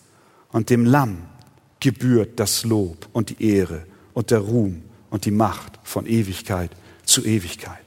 und 0.51 0.69
dem 0.69 0.85
Lamm 0.85 1.23
gebührt 1.81 2.39
das 2.39 2.63
Lob 2.63 3.09
und 3.11 3.29
die 3.29 3.45
Ehre 3.45 3.85
und 4.13 4.31
der 4.31 4.39
Ruhm 4.39 4.83
und 5.09 5.25
die 5.25 5.31
Macht 5.31 5.79
von 5.83 6.05
Ewigkeit 6.05 6.71
zu 7.03 7.25
Ewigkeit. 7.25 7.82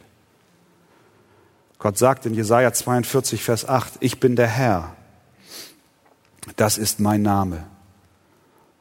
Gott 1.78 1.98
sagt 1.98 2.26
in 2.26 2.34
Jesaja 2.34 2.72
42, 2.72 3.42
Vers 3.42 3.68
8, 3.68 3.94
ich 4.00 4.18
bin 4.18 4.36
der 4.36 4.48
Herr. 4.48 4.96
Das 6.56 6.78
ist 6.78 7.00
mein 7.00 7.22
Name. 7.22 7.64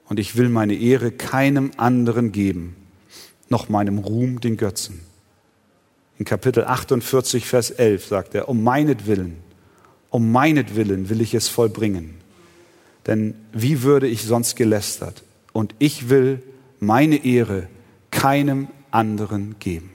Und 0.07 0.19
ich 0.19 0.37
will 0.37 0.49
meine 0.49 0.75
Ehre 0.75 1.11
keinem 1.11 1.71
anderen 1.77 2.31
geben, 2.31 2.75
noch 3.49 3.69
meinem 3.69 3.97
Ruhm 3.97 4.39
den 4.39 4.55
Götzen. 4.55 5.01
In 6.17 6.25
Kapitel 6.25 6.63
48, 6.63 7.45
Vers 7.45 7.71
11 7.71 8.05
sagt 8.05 8.35
er, 8.35 8.47
um 8.47 8.63
meinetwillen, 8.63 9.37
um 10.09 10.31
meinetwillen 10.31 11.09
will 11.09 11.19
ich 11.19 11.33
es 11.33 11.49
vollbringen. 11.49 12.15
Denn 13.07 13.35
wie 13.51 13.83
würde 13.83 14.07
ich 14.07 14.23
sonst 14.23 14.55
gelästert? 14.55 15.23
Und 15.51 15.75
ich 15.79 16.09
will 16.09 16.41
meine 16.79 17.25
Ehre 17.25 17.67
keinem 18.11 18.67
anderen 18.91 19.57
geben. 19.59 19.94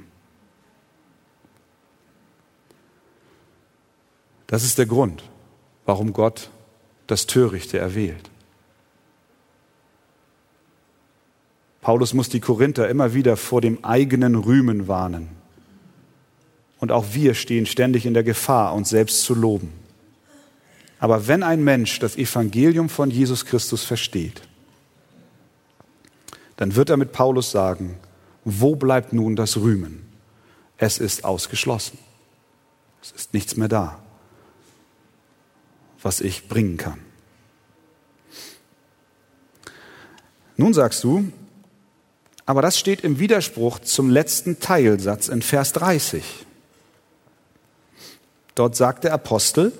Das 4.50 4.64
ist 4.64 4.78
der 4.78 4.86
Grund, 4.86 5.22
warum 5.86 6.12
Gott 6.12 6.50
das 7.06 7.26
Törichte 7.28 7.78
erwählt. 7.78 8.30
Paulus 11.80 12.14
muss 12.14 12.30
die 12.30 12.40
Korinther 12.40 12.88
immer 12.88 13.14
wieder 13.14 13.36
vor 13.36 13.60
dem 13.60 13.84
eigenen 13.84 14.34
Rühmen 14.34 14.88
warnen. 14.88 15.28
Und 16.80 16.90
auch 16.90 17.04
wir 17.12 17.34
stehen 17.34 17.64
ständig 17.64 18.06
in 18.06 18.12
der 18.12 18.24
Gefahr, 18.24 18.74
uns 18.74 18.88
selbst 18.88 19.22
zu 19.22 19.36
loben. 19.36 19.72
Aber 20.98 21.28
wenn 21.28 21.44
ein 21.44 21.62
Mensch 21.62 22.00
das 22.00 22.16
Evangelium 22.16 22.88
von 22.88 23.08
Jesus 23.08 23.46
Christus 23.46 23.84
versteht, 23.84 24.42
dann 26.56 26.74
wird 26.74 26.90
er 26.90 26.96
mit 26.96 27.12
Paulus 27.12 27.52
sagen, 27.52 28.00
wo 28.44 28.74
bleibt 28.74 29.12
nun 29.12 29.36
das 29.36 29.58
Rühmen? 29.58 30.08
Es 30.76 30.98
ist 30.98 31.24
ausgeschlossen. 31.24 31.98
Es 33.00 33.12
ist 33.12 33.32
nichts 33.32 33.56
mehr 33.56 33.68
da 33.68 34.02
was 36.02 36.20
ich 36.20 36.48
bringen 36.48 36.76
kann. 36.76 36.98
Nun 40.56 40.74
sagst 40.74 41.04
du, 41.04 41.32
aber 42.46 42.62
das 42.62 42.78
steht 42.78 43.02
im 43.02 43.18
Widerspruch 43.18 43.78
zum 43.78 44.10
letzten 44.10 44.60
Teilsatz 44.60 45.28
in 45.28 45.40
Vers 45.40 45.72
30. 45.72 46.22
Dort 48.54 48.76
sagt 48.76 49.04
der 49.04 49.12
Apostel, 49.12 49.72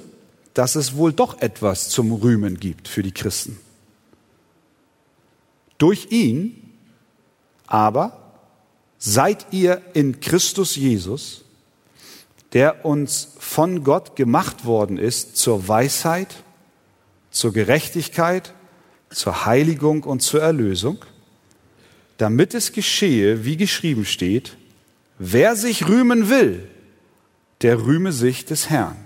dass 0.55 0.77
es 0.77 0.95
wohl 0.95 1.13
doch 1.13 1.41
etwas 1.43 1.89
zum 1.89 2.13
Rühmen 2.13 2.59
gibt 2.59 2.89
für 2.89 3.03
die 3.03 3.13
Christen. 3.13 3.59
Durch 5.79 6.11
ihn 6.11 6.73
aber 7.67 8.17
seid 8.99 9.53
ihr 9.53 9.83
in 9.95 10.21
Christus 10.21 10.77
Jesus, 10.77 11.45
der 12.53 12.85
uns 12.85 13.35
von 13.39 13.85
Gott 13.85 14.17
gemacht 14.17 14.65
worden 14.65 14.99
ist 14.99 15.37
zur 15.37 15.69
Weisheit, 15.69 16.43
zur 17.31 17.53
Gerechtigkeit, 17.53 18.55
zur 19.11 19.47
Heiligung 19.47 20.05
und 20.05 20.21
zur 20.21 20.43
Erlösung, 20.43 21.05
damit 22.19 22.55
es 22.55 22.73
geschehe, 22.73 23.45
wie 23.45 23.57
geschrieben 23.57 24.05
steht, 24.05 24.57
wer 25.19 25.57
sich 25.57 25.89
rühmen 25.89 26.29
will, 26.29 26.69
der 27.63 27.85
rühme 27.85 28.13
sich 28.13 28.45
des 28.45 28.71
Herrn. 28.71 28.97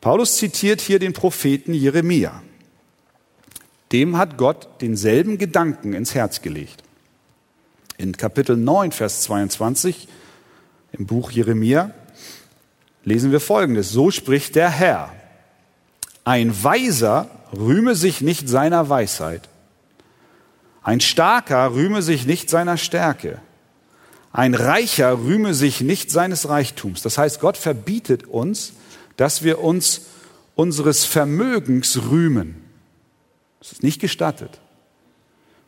Paulus 0.00 0.36
zitiert 0.36 0.80
hier 0.80 0.98
den 0.98 1.12
Propheten 1.12 1.74
Jeremia. 1.74 2.42
Dem 3.92 4.16
hat 4.16 4.38
Gott 4.38 4.68
denselben 4.80 5.38
Gedanken 5.38 5.92
ins 5.92 6.14
Herz 6.14 6.42
gelegt. 6.42 6.82
In 7.98 8.16
Kapitel 8.16 8.56
9, 8.56 8.90
Vers 8.90 9.22
22 9.22 10.08
im 10.92 11.06
Buch 11.06 11.30
Jeremia 11.30 11.92
lesen 13.04 13.32
wir 13.32 13.40
Folgendes. 13.40 13.90
So 13.90 14.10
spricht 14.10 14.54
der 14.54 14.70
Herr. 14.70 15.12
Ein 16.24 16.62
Weiser 16.62 17.30
rühme 17.52 17.94
sich 17.94 18.20
nicht 18.20 18.48
seiner 18.48 18.88
Weisheit. 18.88 19.48
Ein 20.82 21.00
Starker 21.00 21.72
rühme 21.74 22.02
sich 22.02 22.26
nicht 22.26 22.50
seiner 22.50 22.76
Stärke. 22.76 23.40
Ein 24.32 24.54
Reicher 24.54 25.18
rühme 25.18 25.54
sich 25.54 25.80
nicht 25.80 26.10
seines 26.10 26.48
Reichtums. 26.48 27.02
Das 27.02 27.18
heißt, 27.18 27.40
Gott 27.40 27.56
verbietet 27.56 28.26
uns, 28.26 28.72
dass 29.16 29.42
wir 29.42 29.60
uns 29.60 30.02
unseres 30.54 31.04
Vermögens 31.04 32.00
rühmen. 32.10 32.64
Das 33.60 33.72
ist 33.72 33.82
nicht 33.82 34.00
gestattet. 34.00 34.60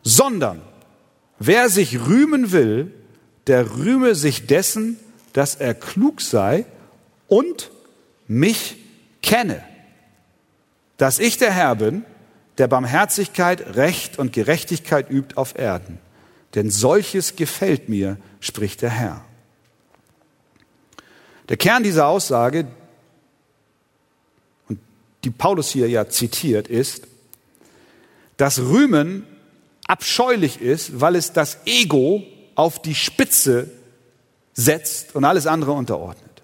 Sondern 0.02 0.62
wer 1.38 1.68
sich 1.68 2.06
rühmen 2.06 2.52
will, 2.52 2.92
der 3.46 3.76
rühme 3.76 4.14
sich 4.14 4.46
dessen, 4.46 4.98
dass 5.34 5.56
er 5.56 5.74
klug 5.74 6.22
sei 6.22 6.64
und 7.28 7.70
mich 8.26 8.76
kenne. 9.20 9.62
Dass 10.96 11.18
ich 11.18 11.36
der 11.36 11.52
Herr 11.52 11.74
bin, 11.74 12.04
der 12.56 12.68
Barmherzigkeit, 12.68 13.76
Recht 13.76 14.18
und 14.18 14.32
Gerechtigkeit 14.32 15.10
übt 15.10 15.36
auf 15.36 15.58
Erden. 15.58 15.98
Denn 16.54 16.70
solches 16.70 17.34
gefällt 17.34 17.88
mir, 17.88 18.16
spricht 18.40 18.80
der 18.80 18.90
Herr. 18.90 19.24
Der 21.48 21.56
Kern 21.56 21.82
dieser 21.82 22.06
Aussage, 22.06 22.68
und 24.68 24.78
die 25.24 25.30
Paulus 25.30 25.70
hier 25.70 25.88
ja 25.88 26.08
zitiert, 26.08 26.68
ist, 26.68 27.08
dass 28.36 28.60
Rühmen 28.60 29.26
abscheulich 29.88 30.60
ist, 30.60 31.00
weil 31.00 31.16
es 31.16 31.32
das 31.32 31.58
Ego 31.66 32.22
auf 32.54 32.80
die 32.80 32.94
Spitze 32.94 33.68
setzt 34.54 35.14
und 35.14 35.24
alles 35.24 35.46
andere 35.46 35.72
unterordnet. 35.72 36.42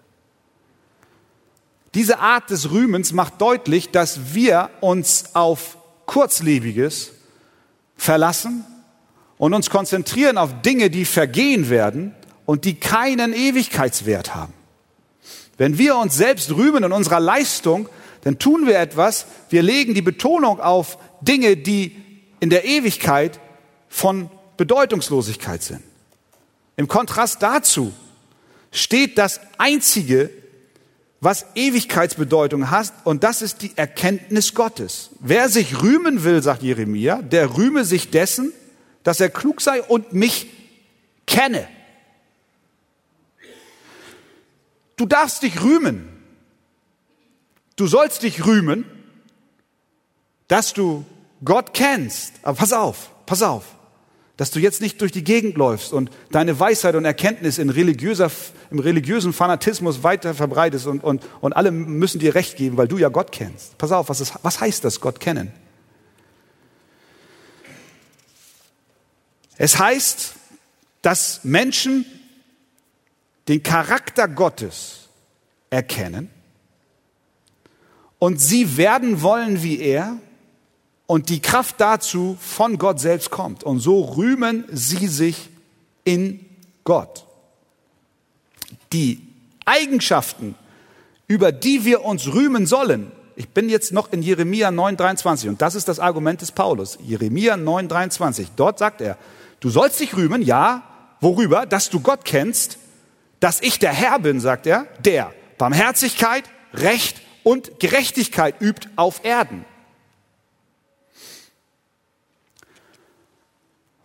Diese 1.94 2.18
Art 2.20 2.50
des 2.50 2.70
Rühmens 2.70 3.12
macht 3.12 3.40
deutlich, 3.40 3.90
dass 3.90 4.34
wir 4.34 4.70
uns 4.80 5.34
auf 5.34 5.78
Kurzlebiges 6.06 7.12
verlassen 7.96 8.64
und 9.38 9.54
uns 9.54 9.70
konzentrieren 9.70 10.38
auf 10.38 10.62
Dinge, 10.62 10.90
die 10.90 11.04
vergehen 11.04 11.68
werden 11.68 12.14
und 12.46 12.64
die 12.64 12.74
keinen 12.74 13.32
Ewigkeitswert 13.32 14.34
haben. 14.34 14.52
Wenn 15.56 15.78
wir 15.78 15.96
uns 15.96 16.16
selbst 16.16 16.50
rühmen 16.52 16.84
in 16.84 16.92
unserer 16.92 17.20
Leistung, 17.20 17.88
dann 18.22 18.38
tun 18.38 18.66
wir 18.66 18.78
etwas, 18.78 19.26
wir 19.50 19.62
legen 19.62 19.94
die 19.94 20.02
Betonung 20.02 20.61
auf 20.61 20.98
Dinge, 21.20 21.56
die 21.56 21.96
in 22.38 22.50
der 22.50 22.64
Ewigkeit 22.64 23.40
von 23.88 24.30
Bedeutungslosigkeit 24.56 25.62
sind. 25.62 25.82
Im 26.81 26.89
Kontrast 26.89 27.43
dazu 27.43 27.93
steht 28.72 29.18
das 29.18 29.39
Einzige, 29.59 30.31
was 31.20 31.45
Ewigkeitsbedeutung 31.55 32.70
hat, 32.70 32.95
und 33.05 33.22
das 33.22 33.43
ist 33.43 33.61
die 33.61 33.76
Erkenntnis 33.76 34.55
Gottes. 34.55 35.11
Wer 35.20 35.51
sich 35.51 35.83
rühmen 35.83 36.24
will, 36.24 36.43
sagt 36.43 36.62
Jeremia, 36.62 37.20
der 37.20 37.55
rühme 37.59 37.85
sich 37.85 38.09
dessen, 38.09 38.55
dass 39.03 39.20
er 39.20 39.28
klug 39.28 39.61
sei 39.61 39.83
und 39.83 40.14
mich 40.14 40.47
kenne. 41.26 41.68
Du 44.97 45.05
darfst 45.05 45.43
dich 45.43 45.62
rühmen. 45.62 46.09
Du 47.76 47.89
sollst 47.89 48.22
dich 48.22 48.47
rühmen, 48.47 48.87
dass 50.49 50.72
du 50.72 51.05
Gott 51.45 51.74
kennst. 51.74 52.33
Aber 52.41 52.57
pass 52.57 52.72
auf, 52.72 53.11
pass 53.26 53.43
auf 53.43 53.66
dass 54.41 54.51
du 54.51 54.59
jetzt 54.59 54.80
nicht 54.80 54.99
durch 55.03 55.12
die 55.12 55.22
Gegend 55.22 55.59
läufst 55.59 55.93
und 55.93 56.09
deine 56.30 56.59
Weisheit 56.59 56.95
und 56.95 57.05
Erkenntnis 57.05 57.59
in 57.59 57.68
religiöser, 57.68 58.30
im 58.70 58.78
religiösen 58.78 59.34
Fanatismus 59.34 60.03
weiter 60.03 60.32
verbreitest 60.32 60.86
und, 60.86 61.05
und, 61.05 61.22
und 61.43 61.53
alle 61.53 61.70
müssen 61.70 62.20
dir 62.20 62.34
Recht 62.34 62.57
geben, 62.57 62.78
weil 62.78 62.88
du 62.88 62.97
ja 62.97 63.11
Gott 63.11 63.32
kennst. 63.32 63.76
Pass 63.76 63.93
auf, 63.93 64.09
was, 64.09 64.18
ist, 64.22 64.32
was 64.41 64.59
heißt 64.59 64.82
das, 64.82 65.03
Gott 65.03 65.20
kennen? 65.20 65.53
Es 69.59 69.78
heißt, 69.78 70.32
dass 71.03 71.45
Menschen 71.45 72.07
den 73.47 73.62
Charakter 73.62 74.26
Gottes 74.26 75.11
erkennen 75.68 76.30
und 78.18 78.41
sie 78.41 78.78
werden 78.78 79.20
wollen 79.20 79.62
wie 79.62 79.80
er 79.80 80.16
und 81.11 81.28
die 81.28 81.40
Kraft 81.40 81.80
dazu 81.80 82.38
von 82.40 82.78
Gott 82.78 83.00
selbst 83.00 83.32
kommt. 83.32 83.64
Und 83.64 83.80
so 83.80 84.00
rühmen 84.00 84.64
sie 84.70 85.08
sich 85.08 85.48
in 86.04 86.46
Gott. 86.84 87.24
Die 88.92 89.20
Eigenschaften, 89.64 90.54
über 91.26 91.50
die 91.50 91.84
wir 91.84 92.04
uns 92.04 92.32
rühmen 92.32 92.64
sollen, 92.64 93.11
ich 93.34 93.48
bin 93.48 93.68
jetzt 93.68 93.92
noch 93.92 94.12
in 94.12 94.22
Jeremia 94.22 94.68
9,23 94.68 95.48
und 95.48 95.61
das 95.61 95.74
ist 95.74 95.88
das 95.88 95.98
Argument 95.98 96.42
des 96.42 96.52
Paulus. 96.52 96.96
Jeremia 97.02 97.54
9,23. 97.54 98.46
Dort 98.54 98.78
sagt 98.78 99.00
er, 99.00 99.18
du 99.58 99.68
sollst 99.68 99.98
dich 99.98 100.16
rühmen, 100.16 100.42
ja, 100.42 100.84
worüber? 101.20 101.66
Dass 101.66 101.90
du 101.90 101.98
Gott 101.98 102.24
kennst, 102.24 102.78
dass 103.40 103.61
ich 103.61 103.80
der 103.80 103.92
Herr 103.92 104.20
bin, 104.20 104.38
sagt 104.38 104.64
er, 104.68 104.86
der 105.04 105.32
Barmherzigkeit, 105.58 106.44
Recht 106.72 107.20
und 107.42 107.80
Gerechtigkeit 107.80 108.61
übt 108.61 108.88
auf 108.94 109.24
Erden. 109.24 109.64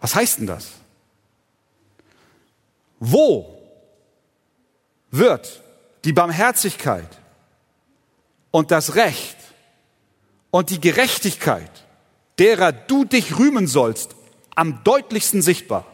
Was 0.06 0.14
heißt 0.14 0.38
denn 0.38 0.46
das? 0.46 0.68
Wo 3.00 3.60
wird 5.10 5.64
die 6.04 6.14
Barmherzigkeit 6.14 7.10
und 8.52 8.70
das 8.70 8.94
Recht 8.94 9.36
und 10.52 10.70
die 10.70 10.80
Gerechtigkeit, 10.80 11.72
derer 12.38 12.72
du 12.72 13.06
dich 13.06 13.40
rühmen 13.40 13.66
sollst, 13.66 14.16
am 14.54 14.84
deutlichsten 14.84 15.42
sichtbar? 15.42 15.88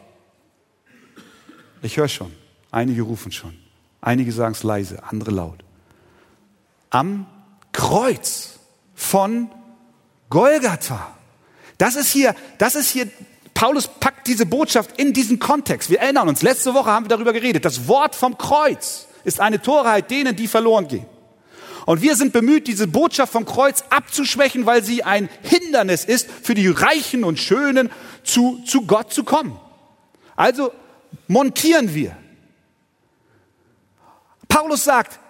Ich 1.80 1.96
höre 1.96 2.08
schon, 2.08 2.34
einige 2.70 3.00
rufen 3.00 3.32
schon, 3.32 3.56
einige 4.02 4.30
sagen 4.32 4.52
es 4.52 4.62
leise, 4.62 5.02
andere 5.04 5.30
laut. 5.30 5.64
Am 6.90 7.26
Kreuz 7.72 8.58
von 8.94 9.50
Golgatha. 10.28 11.16
Das 11.78 11.96
ist 11.96 12.12
hier, 12.12 12.36
das 12.58 12.74
ist 12.74 12.90
hier 12.90 13.10
Paulus 13.62 13.86
packt 13.86 14.26
diese 14.26 14.44
Botschaft 14.44 14.98
in 14.98 15.12
diesen 15.12 15.38
Kontext. 15.38 15.88
Wir 15.88 16.00
erinnern 16.00 16.28
uns, 16.28 16.42
letzte 16.42 16.74
Woche 16.74 16.90
haben 16.90 17.04
wir 17.04 17.10
darüber 17.10 17.32
geredet. 17.32 17.64
Das 17.64 17.86
Wort 17.86 18.16
vom 18.16 18.36
Kreuz 18.36 19.06
ist 19.22 19.38
eine 19.38 19.62
Torheit 19.62 20.10
denen, 20.10 20.34
die 20.34 20.48
verloren 20.48 20.88
gehen. 20.88 21.06
Und 21.86 22.02
wir 22.02 22.16
sind 22.16 22.32
bemüht, 22.32 22.66
diese 22.66 22.88
Botschaft 22.88 23.32
vom 23.32 23.44
Kreuz 23.44 23.84
abzuschwächen, 23.88 24.66
weil 24.66 24.82
sie 24.82 25.04
ein 25.04 25.28
Hindernis 25.42 26.04
ist 26.04 26.28
für 26.28 26.54
die 26.56 26.66
Reichen 26.66 27.22
und 27.22 27.38
Schönen, 27.38 27.88
zu, 28.24 28.60
zu 28.66 28.84
Gott 28.84 29.12
zu 29.12 29.22
kommen. 29.22 29.56
Also 30.34 30.72
montieren 31.28 31.94
wir. 31.94 32.16
Paulus 34.48 34.82
sagt, 34.82 35.20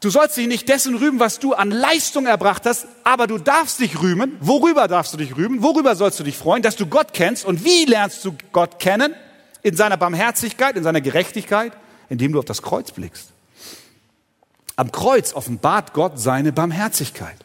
Du 0.00 0.10
sollst 0.10 0.36
dich 0.36 0.46
nicht 0.46 0.68
dessen 0.68 0.94
rühmen, 0.94 1.18
was 1.18 1.40
du 1.40 1.54
an 1.54 1.72
Leistung 1.72 2.26
erbracht 2.26 2.64
hast, 2.66 2.86
aber 3.02 3.26
du 3.26 3.38
darfst 3.38 3.80
dich 3.80 4.00
rühmen. 4.00 4.36
Worüber 4.40 4.86
darfst 4.86 5.12
du 5.12 5.16
dich 5.16 5.36
rühmen? 5.36 5.62
Worüber 5.62 5.96
sollst 5.96 6.20
du 6.20 6.24
dich 6.24 6.36
freuen? 6.36 6.62
Dass 6.62 6.76
du 6.76 6.86
Gott 6.86 7.12
kennst. 7.12 7.44
Und 7.44 7.64
wie 7.64 7.84
lernst 7.84 8.24
du 8.24 8.36
Gott 8.52 8.78
kennen? 8.78 9.14
In 9.62 9.76
seiner 9.76 9.96
Barmherzigkeit, 9.96 10.76
in 10.76 10.84
seiner 10.84 11.00
Gerechtigkeit, 11.00 11.72
indem 12.08 12.32
du 12.32 12.38
auf 12.38 12.44
das 12.44 12.62
Kreuz 12.62 12.92
blickst. 12.92 13.30
Am 14.76 14.92
Kreuz 14.92 15.34
offenbart 15.34 15.92
Gott 15.92 16.20
seine 16.20 16.52
Barmherzigkeit. 16.52 17.36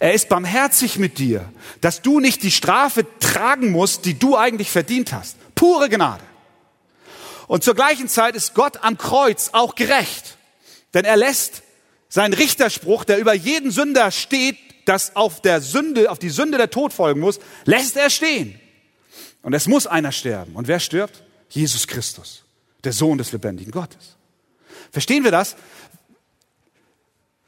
Er 0.00 0.12
ist 0.12 0.28
barmherzig 0.28 0.98
mit 0.98 1.18
dir, 1.18 1.48
dass 1.80 2.02
du 2.02 2.18
nicht 2.18 2.42
die 2.42 2.50
Strafe 2.50 3.06
tragen 3.20 3.70
musst, 3.70 4.04
die 4.06 4.18
du 4.18 4.36
eigentlich 4.36 4.70
verdient 4.72 5.12
hast. 5.12 5.36
Pure 5.54 5.88
Gnade. 5.88 6.24
Und 7.46 7.62
zur 7.62 7.76
gleichen 7.76 8.08
Zeit 8.08 8.34
ist 8.34 8.54
Gott 8.54 8.82
am 8.82 8.98
Kreuz 8.98 9.50
auch 9.52 9.76
gerecht. 9.76 10.36
Denn 10.94 11.04
er 11.04 11.16
lässt 11.16 11.62
seinen 12.08 12.32
Richterspruch, 12.32 13.04
der 13.04 13.18
über 13.18 13.34
jeden 13.34 13.70
Sünder 13.70 14.10
steht, 14.10 14.56
dass 14.86 15.16
auf 15.16 15.42
der 15.42 15.60
Sünde, 15.60 16.10
auf 16.10 16.18
die 16.18 16.30
Sünde 16.30 16.58
der 16.58 16.70
Tod 16.70 16.92
folgen 16.92 17.20
muss, 17.20 17.40
lässt 17.64 17.96
er 17.96 18.10
stehen. 18.10 18.60
Und 19.42 19.52
es 19.52 19.66
muss 19.66 19.86
einer 19.86 20.12
sterben. 20.12 20.54
Und 20.54 20.68
wer 20.68 20.80
stirbt? 20.80 21.22
Jesus 21.50 21.86
Christus, 21.86 22.44
der 22.84 22.92
Sohn 22.92 23.18
des 23.18 23.32
lebendigen 23.32 23.72
Gottes. 23.72 24.16
Verstehen 24.90 25.24
wir 25.24 25.30
das? 25.30 25.56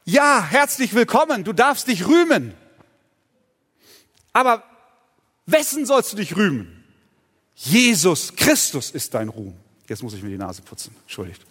Ja, 0.05 0.45
herzlich 0.49 0.93
willkommen, 0.93 1.43
du 1.43 1.53
darfst 1.53 1.87
dich 1.87 2.07
rühmen. 2.07 2.53
Aber 4.33 4.63
wessen 5.45 5.85
sollst 5.85 6.13
du 6.13 6.17
dich 6.17 6.35
rühmen? 6.35 6.83
Jesus 7.55 8.35
Christus 8.35 8.91
ist 8.91 9.13
dein 9.13 9.29
Ruhm. 9.29 9.55
Jetzt 9.87 10.03
muss 10.03 10.13
ich 10.13 10.21
mir 10.21 10.29
die 10.29 10.37
Nase 10.37 10.61
putzen. 10.61 10.95
Entschuldigt. 11.03 11.41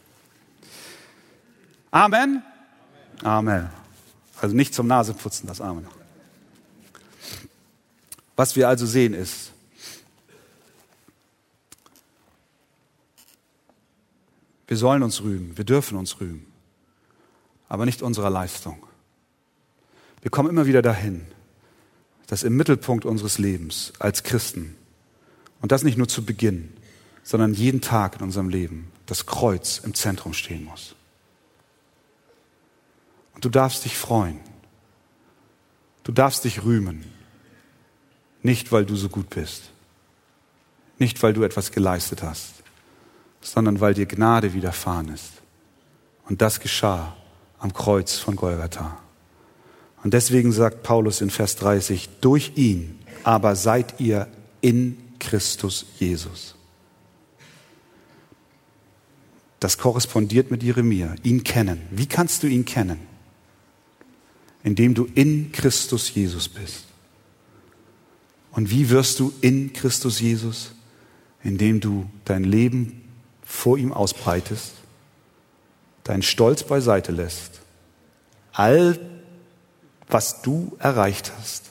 Amen. 1.96 2.42
Amen. 3.22 3.70
Also 4.42 4.54
nicht 4.54 4.74
zum 4.74 4.86
Naseputzen, 4.86 5.46
das 5.46 5.62
Amen. 5.62 5.86
Was 8.36 8.54
wir 8.54 8.68
also 8.68 8.84
sehen 8.84 9.14
ist, 9.14 9.52
wir 14.68 14.76
sollen 14.76 15.02
uns 15.02 15.22
rühmen, 15.22 15.56
wir 15.56 15.64
dürfen 15.64 15.96
uns 15.96 16.20
rühmen, 16.20 16.46
aber 17.66 17.86
nicht 17.86 18.02
unserer 18.02 18.28
Leistung. 18.28 18.86
Wir 20.20 20.30
kommen 20.30 20.50
immer 20.50 20.66
wieder 20.66 20.82
dahin, 20.82 21.26
dass 22.26 22.42
im 22.42 22.58
Mittelpunkt 22.58 23.06
unseres 23.06 23.38
Lebens 23.38 23.94
als 23.98 24.22
Christen, 24.22 24.76
und 25.62 25.72
das 25.72 25.82
nicht 25.82 25.96
nur 25.96 26.08
zu 26.08 26.26
Beginn, 26.26 26.74
sondern 27.22 27.54
jeden 27.54 27.80
Tag 27.80 28.16
in 28.16 28.22
unserem 28.22 28.50
Leben, 28.50 28.92
das 29.06 29.24
Kreuz 29.24 29.78
im 29.78 29.94
Zentrum 29.94 30.34
stehen 30.34 30.64
muss. 30.66 30.95
Und 33.36 33.44
du 33.44 33.50
darfst 33.50 33.84
dich 33.84 33.96
freuen. 33.96 34.40
Du 36.02 36.10
darfst 36.10 36.44
dich 36.44 36.64
rühmen. 36.64 37.04
Nicht, 38.42 38.72
weil 38.72 38.86
du 38.86 38.96
so 38.96 39.10
gut 39.10 39.30
bist. 39.30 39.70
Nicht, 40.98 41.22
weil 41.22 41.34
du 41.34 41.42
etwas 41.42 41.70
geleistet 41.70 42.22
hast, 42.22 42.54
sondern 43.42 43.80
weil 43.80 43.92
dir 43.92 44.06
Gnade 44.06 44.54
widerfahren 44.54 45.10
ist. 45.10 45.32
Und 46.24 46.40
das 46.40 46.60
geschah 46.60 47.14
am 47.58 47.74
Kreuz 47.74 48.16
von 48.16 48.36
Golgatha. 48.36 48.98
Und 50.02 50.14
deswegen 50.14 50.52
sagt 50.52 50.82
Paulus 50.82 51.20
in 51.20 51.28
Vers 51.28 51.56
30, 51.56 52.08
durch 52.20 52.52
ihn 52.56 52.98
aber 53.22 53.54
seid 53.54 54.00
ihr 54.00 54.28
in 54.62 54.96
Christus 55.18 55.84
Jesus. 55.98 56.54
Das 59.60 59.76
korrespondiert 59.76 60.50
mit 60.50 60.62
Jeremia. 60.62 61.14
Ihn 61.22 61.44
kennen. 61.44 61.82
Wie 61.90 62.06
kannst 62.06 62.42
du 62.42 62.46
ihn 62.46 62.64
kennen? 62.64 63.15
Indem 64.66 64.94
du 64.94 65.08
in 65.14 65.52
Christus 65.52 66.12
Jesus 66.12 66.48
bist. 66.48 66.86
Und 68.50 68.68
wie 68.68 68.90
wirst 68.90 69.20
du 69.20 69.32
in 69.40 69.72
Christus 69.72 70.18
Jesus? 70.18 70.72
Indem 71.44 71.78
du 71.78 72.10
dein 72.24 72.42
Leben 72.42 73.08
vor 73.44 73.78
ihm 73.78 73.92
ausbreitest, 73.92 74.72
deinen 76.02 76.22
Stolz 76.22 76.64
beiseite 76.64 77.12
lässt, 77.12 77.60
all, 78.52 78.98
was 80.08 80.42
du 80.42 80.76
erreicht 80.80 81.30
hast, 81.38 81.70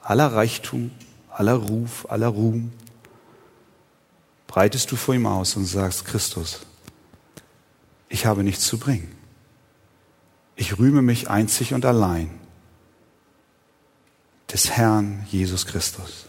aller 0.00 0.32
Reichtum, 0.32 0.90
aller 1.30 1.54
Ruf, 1.54 2.10
aller 2.10 2.26
Ruhm, 2.26 2.72
breitest 4.48 4.90
du 4.90 4.96
vor 4.96 5.14
ihm 5.14 5.26
aus 5.26 5.54
und 5.54 5.66
sagst, 5.66 6.06
Christus, 6.06 6.58
ich 8.08 8.26
habe 8.26 8.42
nichts 8.42 8.66
zu 8.66 8.78
bringen. 8.78 9.21
Ich 10.56 10.78
rühme 10.78 11.02
mich 11.02 11.30
einzig 11.30 11.74
und 11.74 11.84
allein 11.84 12.30
des 14.52 14.70
Herrn 14.70 15.26
Jesus 15.30 15.66
Christus. 15.66 16.26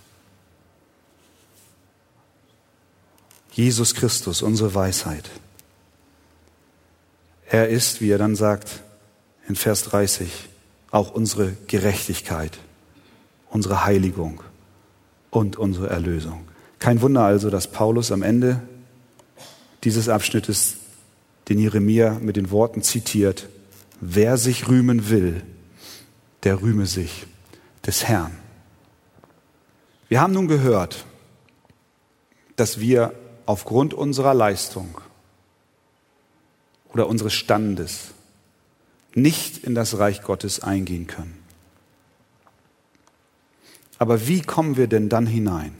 Jesus 3.51 3.93
Christus, 3.93 4.41
unsere 4.41 4.73
Weisheit. 4.73 5.29
Er 7.47 7.69
ist, 7.69 8.01
wie 8.01 8.09
er 8.09 8.17
dann 8.17 8.35
sagt 8.35 8.81
in 9.47 9.55
Vers 9.55 9.83
30, 9.83 10.49
auch 10.89 11.11
unsere 11.11 11.51
Gerechtigkeit, 11.67 12.57
unsere 13.49 13.85
Heiligung 13.85 14.41
und 15.29 15.57
unsere 15.57 15.89
Erlösung. 15.89 16.47
Kein 16.79 17.01
Wunder 17.01 17.23
also, 17.23 17.49
dass 17.49 17.71
Paulus 17.71 18.11
am 18.11 18.23
Ende 18.23 18.61
dieses 19.83 20.09
Abschnittes 20.09 20.77
den 21.49 21.59
Jeremia 21.59 22.17
mit 22.21 22.37
den 22.37 22.51
Worten 22.51 22.81
zitiert, 22.81 23.49
Wer 24.05 24.35
sich 24.35 24.67
rühmen 24.67 25.09
will, 25.09 25.45
der 26.43 26.61
rühme 26.61 26.87
sich 26.87 27.25
des 27.85 28.03
Herrn. 28.03 28.37
Wir 30.09 30.19
haben 30.19 30.33
nun 30.33 30.49
gehört, 30.49 31.05
dass 32.57 32.81
wir 32.81 33.13
aufgrund 33.45 33.93
unserer 33.93 34.33
Leistung 34.33 34.97
oder 36.91 37.07
unseres 37.07 37.31
Standes 37.31 38.09
nicht 39.15 39.63
in 39.63 39.73
das 39.73 39.97
Reich 39.97 40.21
Gottes 40.21 40.59
eingehen 40.59 41.07
können. 41.07 41.41
Aber 43.99 44.27
wie 44.27 44.41
kommen 44.41 44.75
wir 44.75 44.87
denn 44.87 45.07
dann 45.07 45.27
hinein? 45.27 45.73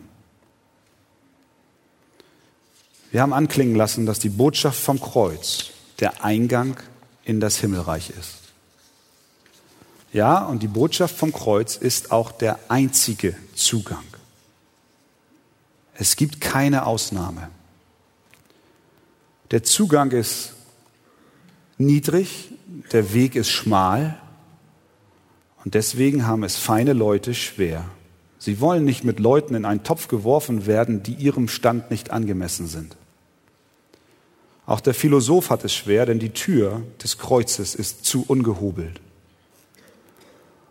Wir 3.12 3.22
haben 3.22 3.34
anklingen 3.34 3.76
lassen, 3.76 4.06
dass 4.06 4.20
die 4.20 4.30
Botschaft 4.30 4.80
vom 4.80 5.02
Kreuz 5.02 5.72
der 6.00 6.24
Eingang 6.24 6.78
in 7.26 7.40
das 7.40 7.58
Himmelreich 7.58 8.10
ist. 8.10 8.40
Ja, 10.12 10.46
und 10.46 10.62
die 10.62 10.68
Botschaft 10.68 11.16
vom 11.16 11.34
Kreuz 11.34 11.76
ist 11.76 12.12
auch 12.12 12.32
der 12.32 12.60
einzige 12.70 13.36
Zugang. 13.56 14.04
Es 15.96 16.16
gibt 16.16 16.40
keine 16.40 16.86
Ausnahme. 16.86 17.50
Der 19.52 19.64
Zugang 19.64 20.12
ist 20.12 20.54
niedrig, 21.78 22.50
der 22.92 23.14
Weg 23.14 23.36
ist 23.36 23.50
schmal 23.50 24.20
und 25.64 25.74
deswegen 25.76 26.28
haben 26.28 26.44
es 26.44 26.58
feine 26.58 26.94
Leute 26.94 27.34
schwer. 27.34 27.86
Sie 28.38 28.60
wollen 28.60 28.84
nicht 28.84 29.04
mit 29.04 29.20
Leuten 29.20 29.56
in 29.56 29.66
einen 29.66 29.84
Topf 29.84 30.08
geworfen 30.08 30.66
werden, 30.66 31.02
die 31.04 31.14
ihrem 31.14 31.48
Stand 31.48 31.92
nicht 31.92 32.12
angemessen 32.12 32.68
sind. 32.68 32.98
Auch 34.66 34.80
der 34.80 34.94
Philosoph 34.94 35.50
hat 35.50 35.66
es 35.66 35.74
schwer, 35.74 36.06
denn 36.06 36.20
die 36.20 36.32
Tür 36.32 36.82
des 37.04 37.18
Kreuzes 37.18 37.76
ist 37.76 38.06
zu 38.06 38.24
ungehobelt. 38.28 39.02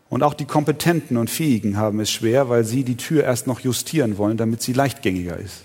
Und 0.09 0.22
auch 0.22 0.34
die 0.34 0.45
Kompetenten 0.45 1.16
und 1.16 1.30
Fähigen 1.30 1.76
haben 1.76 2.01
es 2.01 2.11
schwer, 2.11 2.49
weil 2.49 2.64
sie 2.64 2.84
die 2.84 2.97
Tür 2.97 3.24
erst 3.24 3.47
noch 3.47 3.61
justieren 3.61 4.18
wollen, 4.18 4.36
damit 4.36 4.62
sie 4.62 4.72
leichtgängiger 4.72 5.38
ist. 5.38 5.64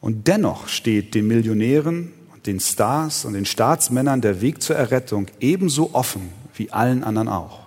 Und 0.00 0.26
dennoch 0.26 0.68
steht 0.68 1.14
den 1.14 1.26
Millionären 1.26 2.12
und 2.32 2.46
den 2.46 2.58
Stars 2.58 3.24
und 3.26 3.34
den 3.34 3.44
Staatsmännern 3.44 4.22
der 4.22 4.40
Weg 4.40 4.62
zur 4.62 4.76
Errettung 4.76 5.26
ebenso 5.40 5.90
offen 5.92 6.30
wie 6.54 6.70
allen 6.72 7.04
anderen 7.04 7.28
auch. 7.28 7.66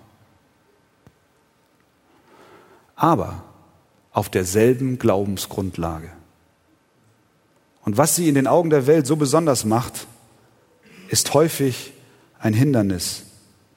Aber 2.95 3.43
auf 4.11 4.29
derselben 4.29 4.97
Glaubensgrundlage. 4.97 6.09
Und 7.85 7.97
was 7.97 8.15
sie 8.15 8.29
in 8.29 8.35
den 8.35 8.47
Augen 8.47 8.69
der 8.69 8.87
Welt 8.87 9.07
so 9.07 9.15
besonders 9.15 9.65
macht, 9.65 10.07
ist 11.09 11.33
häufig 11.33 11.93
ein 12.39 12.53
Hindernis 12.53 13.23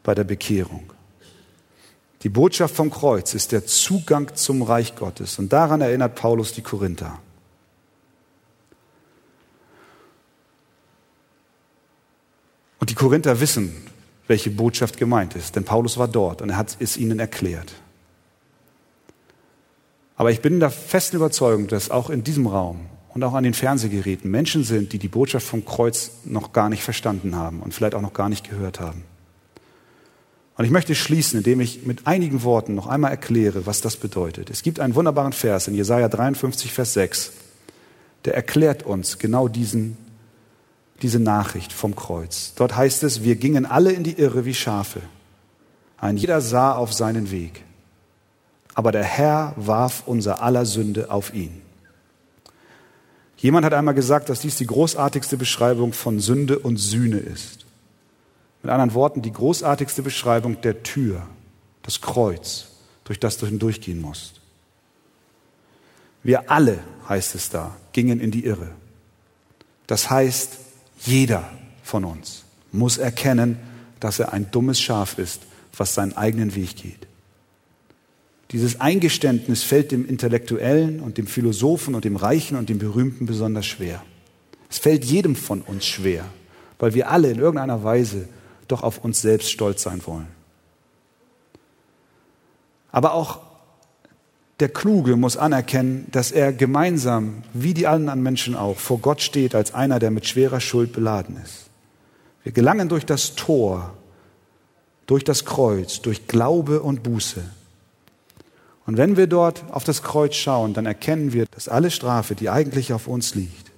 bei 0.03 0.15
der 0.15 0.25
Bekehrung. 0.25 0.93
Die 2.23 2.29
Botschaft 2.29 2.75
vom 2.75 2.91
Kreuz 2.91 3.35
ist 3.35 3.53
der 3.53 3.67
Zugang 3.67 4.35
zum 4.35 4.63
Reich 4.63 4.97
Gottes. 4.97 5.39
Und 5.39 5.53
daran 5.53 5.81
erinnert 5.81 6.15
Paulus 6.15 6.53
die 6.53 6.63
Korinther. 6.63 7.19
Und 12.79 12.91
die 12.91 12.95
Korinther 12.95 13.41
wissen, 13.41 13.75
welche 14.29 14.51
Botschaft 14.51 14.97
gemeint 14.97 15.35
ist, 15.37 15.57
denn 15.57 15.65
Paulus 15.65 15.99
war 15.99 16.09
dort 16.09 16.43
und 16.43 16.51
er 16.51 16.57
hat 16.57 16.77
es 16.81 16.97
ihnen 16.97 17.19
erklärt. 17.19 17.75
Aber 20.17 20.31
ich 20.31 20.41
bin 20.41 20.61
der 20.61 20.71
festen 20.71 21.17
Überzeugung, 21.17 21.69
dass 21.69 21.91
auch 21.91 22.11
in 22.11 22.25
diesem 22.25 22.47
Raum 22.47 22.87
und 23.17 23.25
auch 23.25 23.33
an 23.33 23.45
den 23.45 23.55
Fernsehgeräten 23.55 24.31
Menschen 24.31 24.63
sind, 24.63 24.93
die 24.93 24.99
die 24.99 25.09
Botschaft 25.09 25.47
vom 25.47 25.65
Kreuz 25.65 26.11
noch 26.27 26.53
gar 26.53 26.69
nicht 26.69 26.83
verstanden 26.83 27.35
haben 27.35 27.61
und 27.61 27.73
vielleicht 27.73 27.95
auch 27.95 28.03
noch 28.03 28.13
gar 28.13 28.29
nicht 28.29 28.47
gehört 28.47 28.79
haben. 28.79 29.05
Und 30.59 30.67
ich 30.67 30.71
möchte 30.71 30.95
schließen, 30.95 31.39
indem 31.39 31.61
ich 31.61 31.87
mit 31.87 32.07
einigen 32.07 32.43
Worten 32.43 32.75
noch 32.75 32.89
einmal 32.89 33.11
erkläre, 33.11 33.65
was 33.65 33.81
das 33.81 33.97
bedeutet. 33.97 34.51
Es 34.51 34.63
gibt 34.63 34.81
einen 34.81 34.95
wunderbaren 34.95 35.33
Vers 35.33 35.67
in 35.67 35.75
Jesaja 35.75 36.11
53, 36.11 36.71
Vers 36.71 36.93
6, 36.93 37.33
der 38.27 38.35
erklärt 38.35 38.83
uns 38.83 39.19
genau 39.19 39.49
diesen, 39.49 39.97
diese 41.01 41.19
Nachricht 41.19 41.73
vom 41.73 41.97
Kreuz. 41.97 42.53
Dort 42.57 42.77
heißt 42.77 43.03
es, 43.03 43.23
wir 43.23 43.37
gingen 43.37 43.65
alle 43.65 43.93
in 43.93 44.05
die 44.05 44.19
Irre 44.19 44.45
wie 44.45 44.53
Schafe. 44.53 45.01
Ein 45.97 46.19
jeder 46.19 46.43
sah 46.43 46.75
auf 46.75 46.93
seinen 46.93 47.31
Weg. 47.31 47.65
Aber 48.75 48.93
der 48.93 49.05
Herr 49.05 49.55
warf 49.57 50.03
unser 50.05 50.43
aller 50.43 50.67
Sünde 50.67 51.11
auf 51.11 51.33
ihn. 51.33 51.63
Jemand 53.37 53.67
hat 53.67 53.75
einmal 53.75 53.95
gesagt, 53.95 54.29
dass 54.29 54.41
dies 54.41 54.57
die 54.57 54.67
großartigste 54.67 55.37
Beschreibung 55.37 55.93
von 55.93 56.21
Sünde 56.21 56.59
und 56.59 56.79
Sühne 56.79 57.19
ist. 57.19 57.67
Mit 58.63 58.73
anderen 58.73 58.95
Worten, 58.95 59.23
die 59.23 59.33
großartigste 59.33 60.03
Beschreibung 60.03 60.61
der 60.63 60.83
Tür, 60.83 61.27
das 61.83 62.01
Kreuz, 62.01 62.69
durch 63.05 63.21
das 63.21 63.37
du 63.39 63.47
hindurchgehen 63.47 64.01
musst. 64.01 64.41
Wir 66.23 66.51
alle, 66.51 66.79
heißt 67.09 67.35
es 67.35 67.51
da, 67.51 67.77
gingen 67.93 68.19
in 68.19 68.31
die 68.31 68.45
Irre. 68.45 68.71
Das 69.87 70.11
heißt, 70.11 70.59
Jeder 71.05 71.45
von 71.83 72.05
uns 72.05 72.45
muss 72.73 72.99
erkennen, 72.99 73.59
dass 74.01 74.19
er 74.19 74.33
ein 74.33 74.51
dummes 74.51 74.81
Schaf 74.81 75.19
ist, 75.19 75.43
was 75.77 75.95
seinen 75.95 76.17
eigenen 76.17 76.55
Weg 76.55 76.77
geht. 76.77 77.07
Dieses 78.53 78.81
Eingeständnis 78.81 79.63
fällt 79.63 79.91
dem 79.91 80.07
Intellektuellen 80.07 81.01
und 81.01 81.19
dem 81.19 81.27
Philosophen 81.27 81.95
und 81.95 82.05
dem 82.05 82.17
Reichen 82.17 82.57
und 82.57 82.69
dem 82.69 82.79
Berühmten 82.79 83.27
besonders 83.27 83.67
schwer. 83.67 84.03
Es 84.71 84.79
fällt 84.79 85.05
jedem 85.05 85.35
von 85.35 85.63
uns 85.63 85.85
schwer, 85.85 86.25
weil 86.79 86.95
wir 86.95 87.11
alle 87.11 87.31
in 87.31 87.39
irgendeiner 87.39 87.83
Weise 87.83 88.29
doch 88.69 88.83
auf 88.83 89.05
uns 89.05 89.21
selbst 89.21 89.51
stolz 89.51 89.83
sein 89.83 90.01
wollen. 90.07 90.29
Aber 92.93 93.15
auch 93.15 93.41
der 94.61 94.71
Kluge 94.71 95.17
muss 95.17 95.37
anerkennen, 95.37 96.07
dass 96.13 96.33
er 96.33 96.53
gemeinsam, 96.53 97.43
wie 97.53 97.75
die 97.75 97.87
anderen 97.87 98.23
Menschen 98.23 98.55
auch, 98.55 98.79
vor 98.79 98.99
Gott 98.99 99.21
steht 99.21 99.55
als 99.55 99.75
einer, 99.75 99.99
der 99.99 100.11
mit 100.11 100.27
schwerer 100.27 100.61
Schuld 100.61 100.93
beladen 100.93 101.37
ist. 101.45 101.69
Wir 102.43 102.53
gelangen 102.53 102.89
durch 102.89 103.05
das 103.05 103.35
Tor, 103.35 103.93
durch 105.07 105.25
das 105.25 105.45
Kreuz, 105.45 106.01
durch 106.01 106.27
Glaube 106.27 106.81
und 106.81 107.03
Buße. 107.03 107.43
Und 108.87 108.97
wenn 108.97 109.17
wir 109.17 109.27
dort 109.27 109.65
auf 109.73 109.85
das 109.85 110.03
Kreuz 110.03 110.37
schauen, 110.37 110.73
dann 110.73 110.87
erkennen 110.87 111.33
wir, 111.33 111.47
dass 111.47 111.69
alle 111.69 111.91
Strafe, 111.91 112.37
die 112.37 112.49
eigentlich 112.49 112.93
auf 112.93 113.09
uns 113.09 113.35
liegt, 113.35 113.73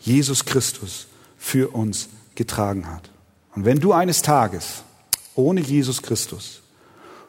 Jesus 0.00 0.46
Christus 0.46 1.08
für 1.36 1.74
uns 1.74 2.08
getragen 2.34 2.90
hat. 2.90 3.10
Und 3.54 3.64
wenn 3.64 3.80
du 3.80 3.92
eines 3.92 4.22
Tages 4.22 4.82
ohne 5.34 5.60
Jesus 5.60 6.02
Christus 6.02 6.62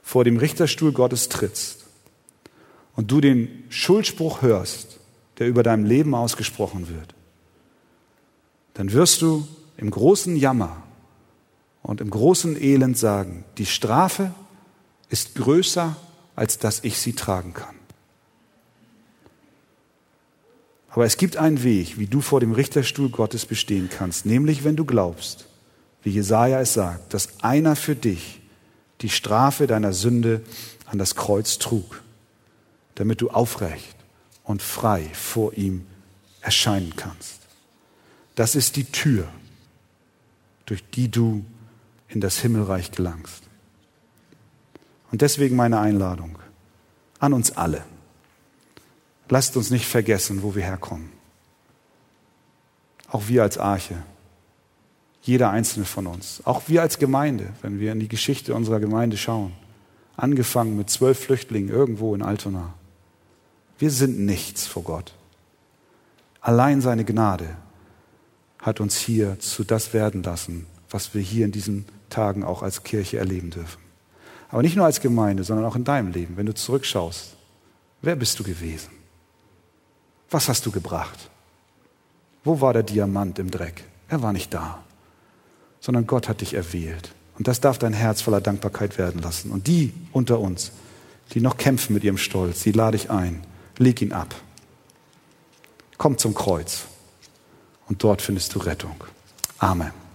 vor 0.01 0.23
dem 0.23 0.37
Richterstuhl 0.37 0.93
Gottes 0.93 1.27
trittst 1.27 1.85
und 2.95 3.11
du 3.11 3.19
den 3.19 3.65
Schuldspruch 3.69 4.41
hörst, 4.41 4.99
der 5.37 5.47
über 5.47 5.63
deinem 5.63 5.85
Leben 5.85 6.15
ausgesprochen 6.15 6.87
wird, 6.87 7.13
dann 8.73 8.93
wirst 8.93 9.21
du 9.21 9.45
im 9.75 9.91
großen 9.91 10.37
Jammer 10.37 10.83
und 11.83 11.99
im 11.99 12.09
großen 12.09 12.61
Elend 12.61 12.97
sagen, 12.97 13.43
die 13.57 13.65
Strafe 13.65 14.31
ist 15.09 15.35
größer, 15.35 15.95
als 16.37 16.59
dass 16.59 16.83
ich 16.83 16.99
sie 16.99 17.13
tragen 17.13 17.53
kann. 17.53 17.75
Aber 20.89 21.03
es 21.03 21.17
gibt 21.17 21.35
einen 21.35 21.63
Weg, 21.63 21.97
wie 21.97 22.05
du 22.05 22.21
vor 22.21 22.39
dem 22.39 22.53
Richterstuhl 22.53 23.09
Gottes 23.09 23.45
bestehen 23.45 23.89
kannst, 23.89 24.25
nämlich 24.25 24.63
wenn 24.63 24.75
du 24.75 24.85
glaubst, 24.85 25.47
wie 26.03 26.11
Jesaja 26.11 26.61
es 26.61 26.73
sagt, 26.73 27.13
dass 27.13 27.43
einer 27.43 27.75
für 27.75 27.95
dich 27.95 28.39
die 29.01 29.09
Strafe 29.09 29.67
deiner 29.67 29.93
Sünde 29.93 30.41
an 30.85 30.97
das 30.99 31.15
Kreuz 31.15 31.57
trug, 31.57 32.01
damit 32.95 33.21
du 33.21 33.29
aufrecht 33.29 33.95
und 34.43 34.61
frei 34.61 35.09
vor 35.13 35.53
ihm 35.53 35.85
erscheinen 36.41 36.93
kannst. 36.95 37.41
Das 38.35 38.55
ist 38.55 38.75
die 38.75 38.85
Tür, 38.85 39.27
durch 40.67 40.83
die 40.91 41.09
du 41.09 41.43
in 42.09 42.21
das 42.21 42.39
Himmelreich 42.39 42.91
gelangst. 42.91 43.46
Und 45.11 45.21
deswegen 45.21 45.55
meine 45.55 45.79
Einladung 45.79 46.37
an 47.19 47.33
uns 47.33 47.55
alle. 47.55 47.83
Lasst 49.29 49.57
uns 49.57 49.71
nicht 49.71 49.87
vergessen, 49.87 50.43
wo 50.43 50.55
wir 50.55 50.63
herkommen. 50.63 51.11
Auch 53.09 53.27
wir 53.27 53.43
als 53.43 53.57
Arche. 53.57 53.95
Jeder 55.21 55.49
einzelne 55.49 55.85
von 55.85 56.07
uns. 56.07 56.41
Auch 56.45 56.63
wir 56.67 56.81
als 56.81 56.99
Gemeinde, 56.99 57.49
wenn 57.61 57.79
wir 57.79 57.91
in 57.91 57.99
die 57.99 58.07
Geschichte 58.07 58.53
unserer 58.53 58.79
Gemeinde 58.79 59.17
schauen. 59.17 59.53
Angefangen 60.15 60.77
mit 60.77 60.89
zwölf 60.89 61.19
Flüchtlingen 61.19 61.69
irgendwo 61.69 62.15
in 62.15 62.21
Altona. 62.21 62.73
Wir 63.77 63.91
sind 63.91 64.19
nichts 64.19 64.65
vor 64.65 64.83
Gott. 64.83 65.13
Allein 66.41 66.81
seine 66.81 67.03
Gnade 67.03 67.57
hat 68.59 68.79
uns 68.79 68.97
hier 68.97 69.39
zu 69.39 69.63
das 69.63 69.93
werden 69.93 70.23
lassen, 70.23 70.65
was 70.89 71.13
wir 71.13 71.21
hier 71.21 71.45
in 71.45 71.51
diesen 71.51 71.85
Tagen 72.09 72.43
auch 72.43 72.63
als 72.63 72.83
Kirche 72.83 73.17
erleben 73.17 73.49
dürfen. 73.49 73.86
Aber 74.49 74.61
nicht 74.61 74.75
nur 74.75 74.85
als 74.85 75.01
Gemeinde, 75.01 75.43
sondern 75.43 75.65
auch 75.65 75.75
in 75.75 75.83
deinem 75.83 76.11
Leben. 76.11 76.37
Wenn 76.37 76.45
du 76.45 76.53
zurückschaust, 76.53 77.35
wer 78.01 78.15
bist 78.15 78.39
du 78.39 78.43
gewesen? 78.43 78.89
Was 80.29 80.47
hast 80.49 80.65
du 80.65 80.71
gebracht? 80.71 81.29
Wo 82.43 82.61
war 82.61 82.73
der 82.73 82.83
Diamant 82.83 83.39
im 83.39 83.51
Dreck? 83.51 83.83
Er 84.07 84.21
war 84.21 84.33
nicht 84.33 84.53
da 84.53 84.83
sondern 85.79 86.07
Gott 86.07 86.27
hat 86.27 86.41
dich 86.41 86.53
erwählt. 86.53 87.13
Und 87.37 87.47
das 87.47 87.61
darf 87.61 87.77
dein 87.77 87.93
Herz 87.93 88.21
voller 88.21 88.41
Dankbarkeit 88.41 88.97
werden 88.97 89.21
lassen. 89.21 89.51
Und 89.51 89.67
die 89.67 89.93
unter 90.11 90.39
uns, 90.39 90.71
die 91.33 91.39
noch 91.39 91.57
kämpfen 91.57 91.93
mit 91.93 92.03
ihrem 92.03 92.17
Stolz, 92.17 92.63
die 92.63 92.71
lade 92.71 92.97
ich 92.97 93.09
ein. 93.11 93.41
Leg 93.77 94.01
ihn 94.01 94.11
ab. 94.11 94.35
Komm 95.97 96.17
zum 96.17 96.33
Kreuz. 96.33 96.85
Und 97.87 98.03
dort 98.03 98.21
findest 98.21 98.53
du 98.55 98.59
Rettung. 98.59 99.03
Amen. 99.59 100.06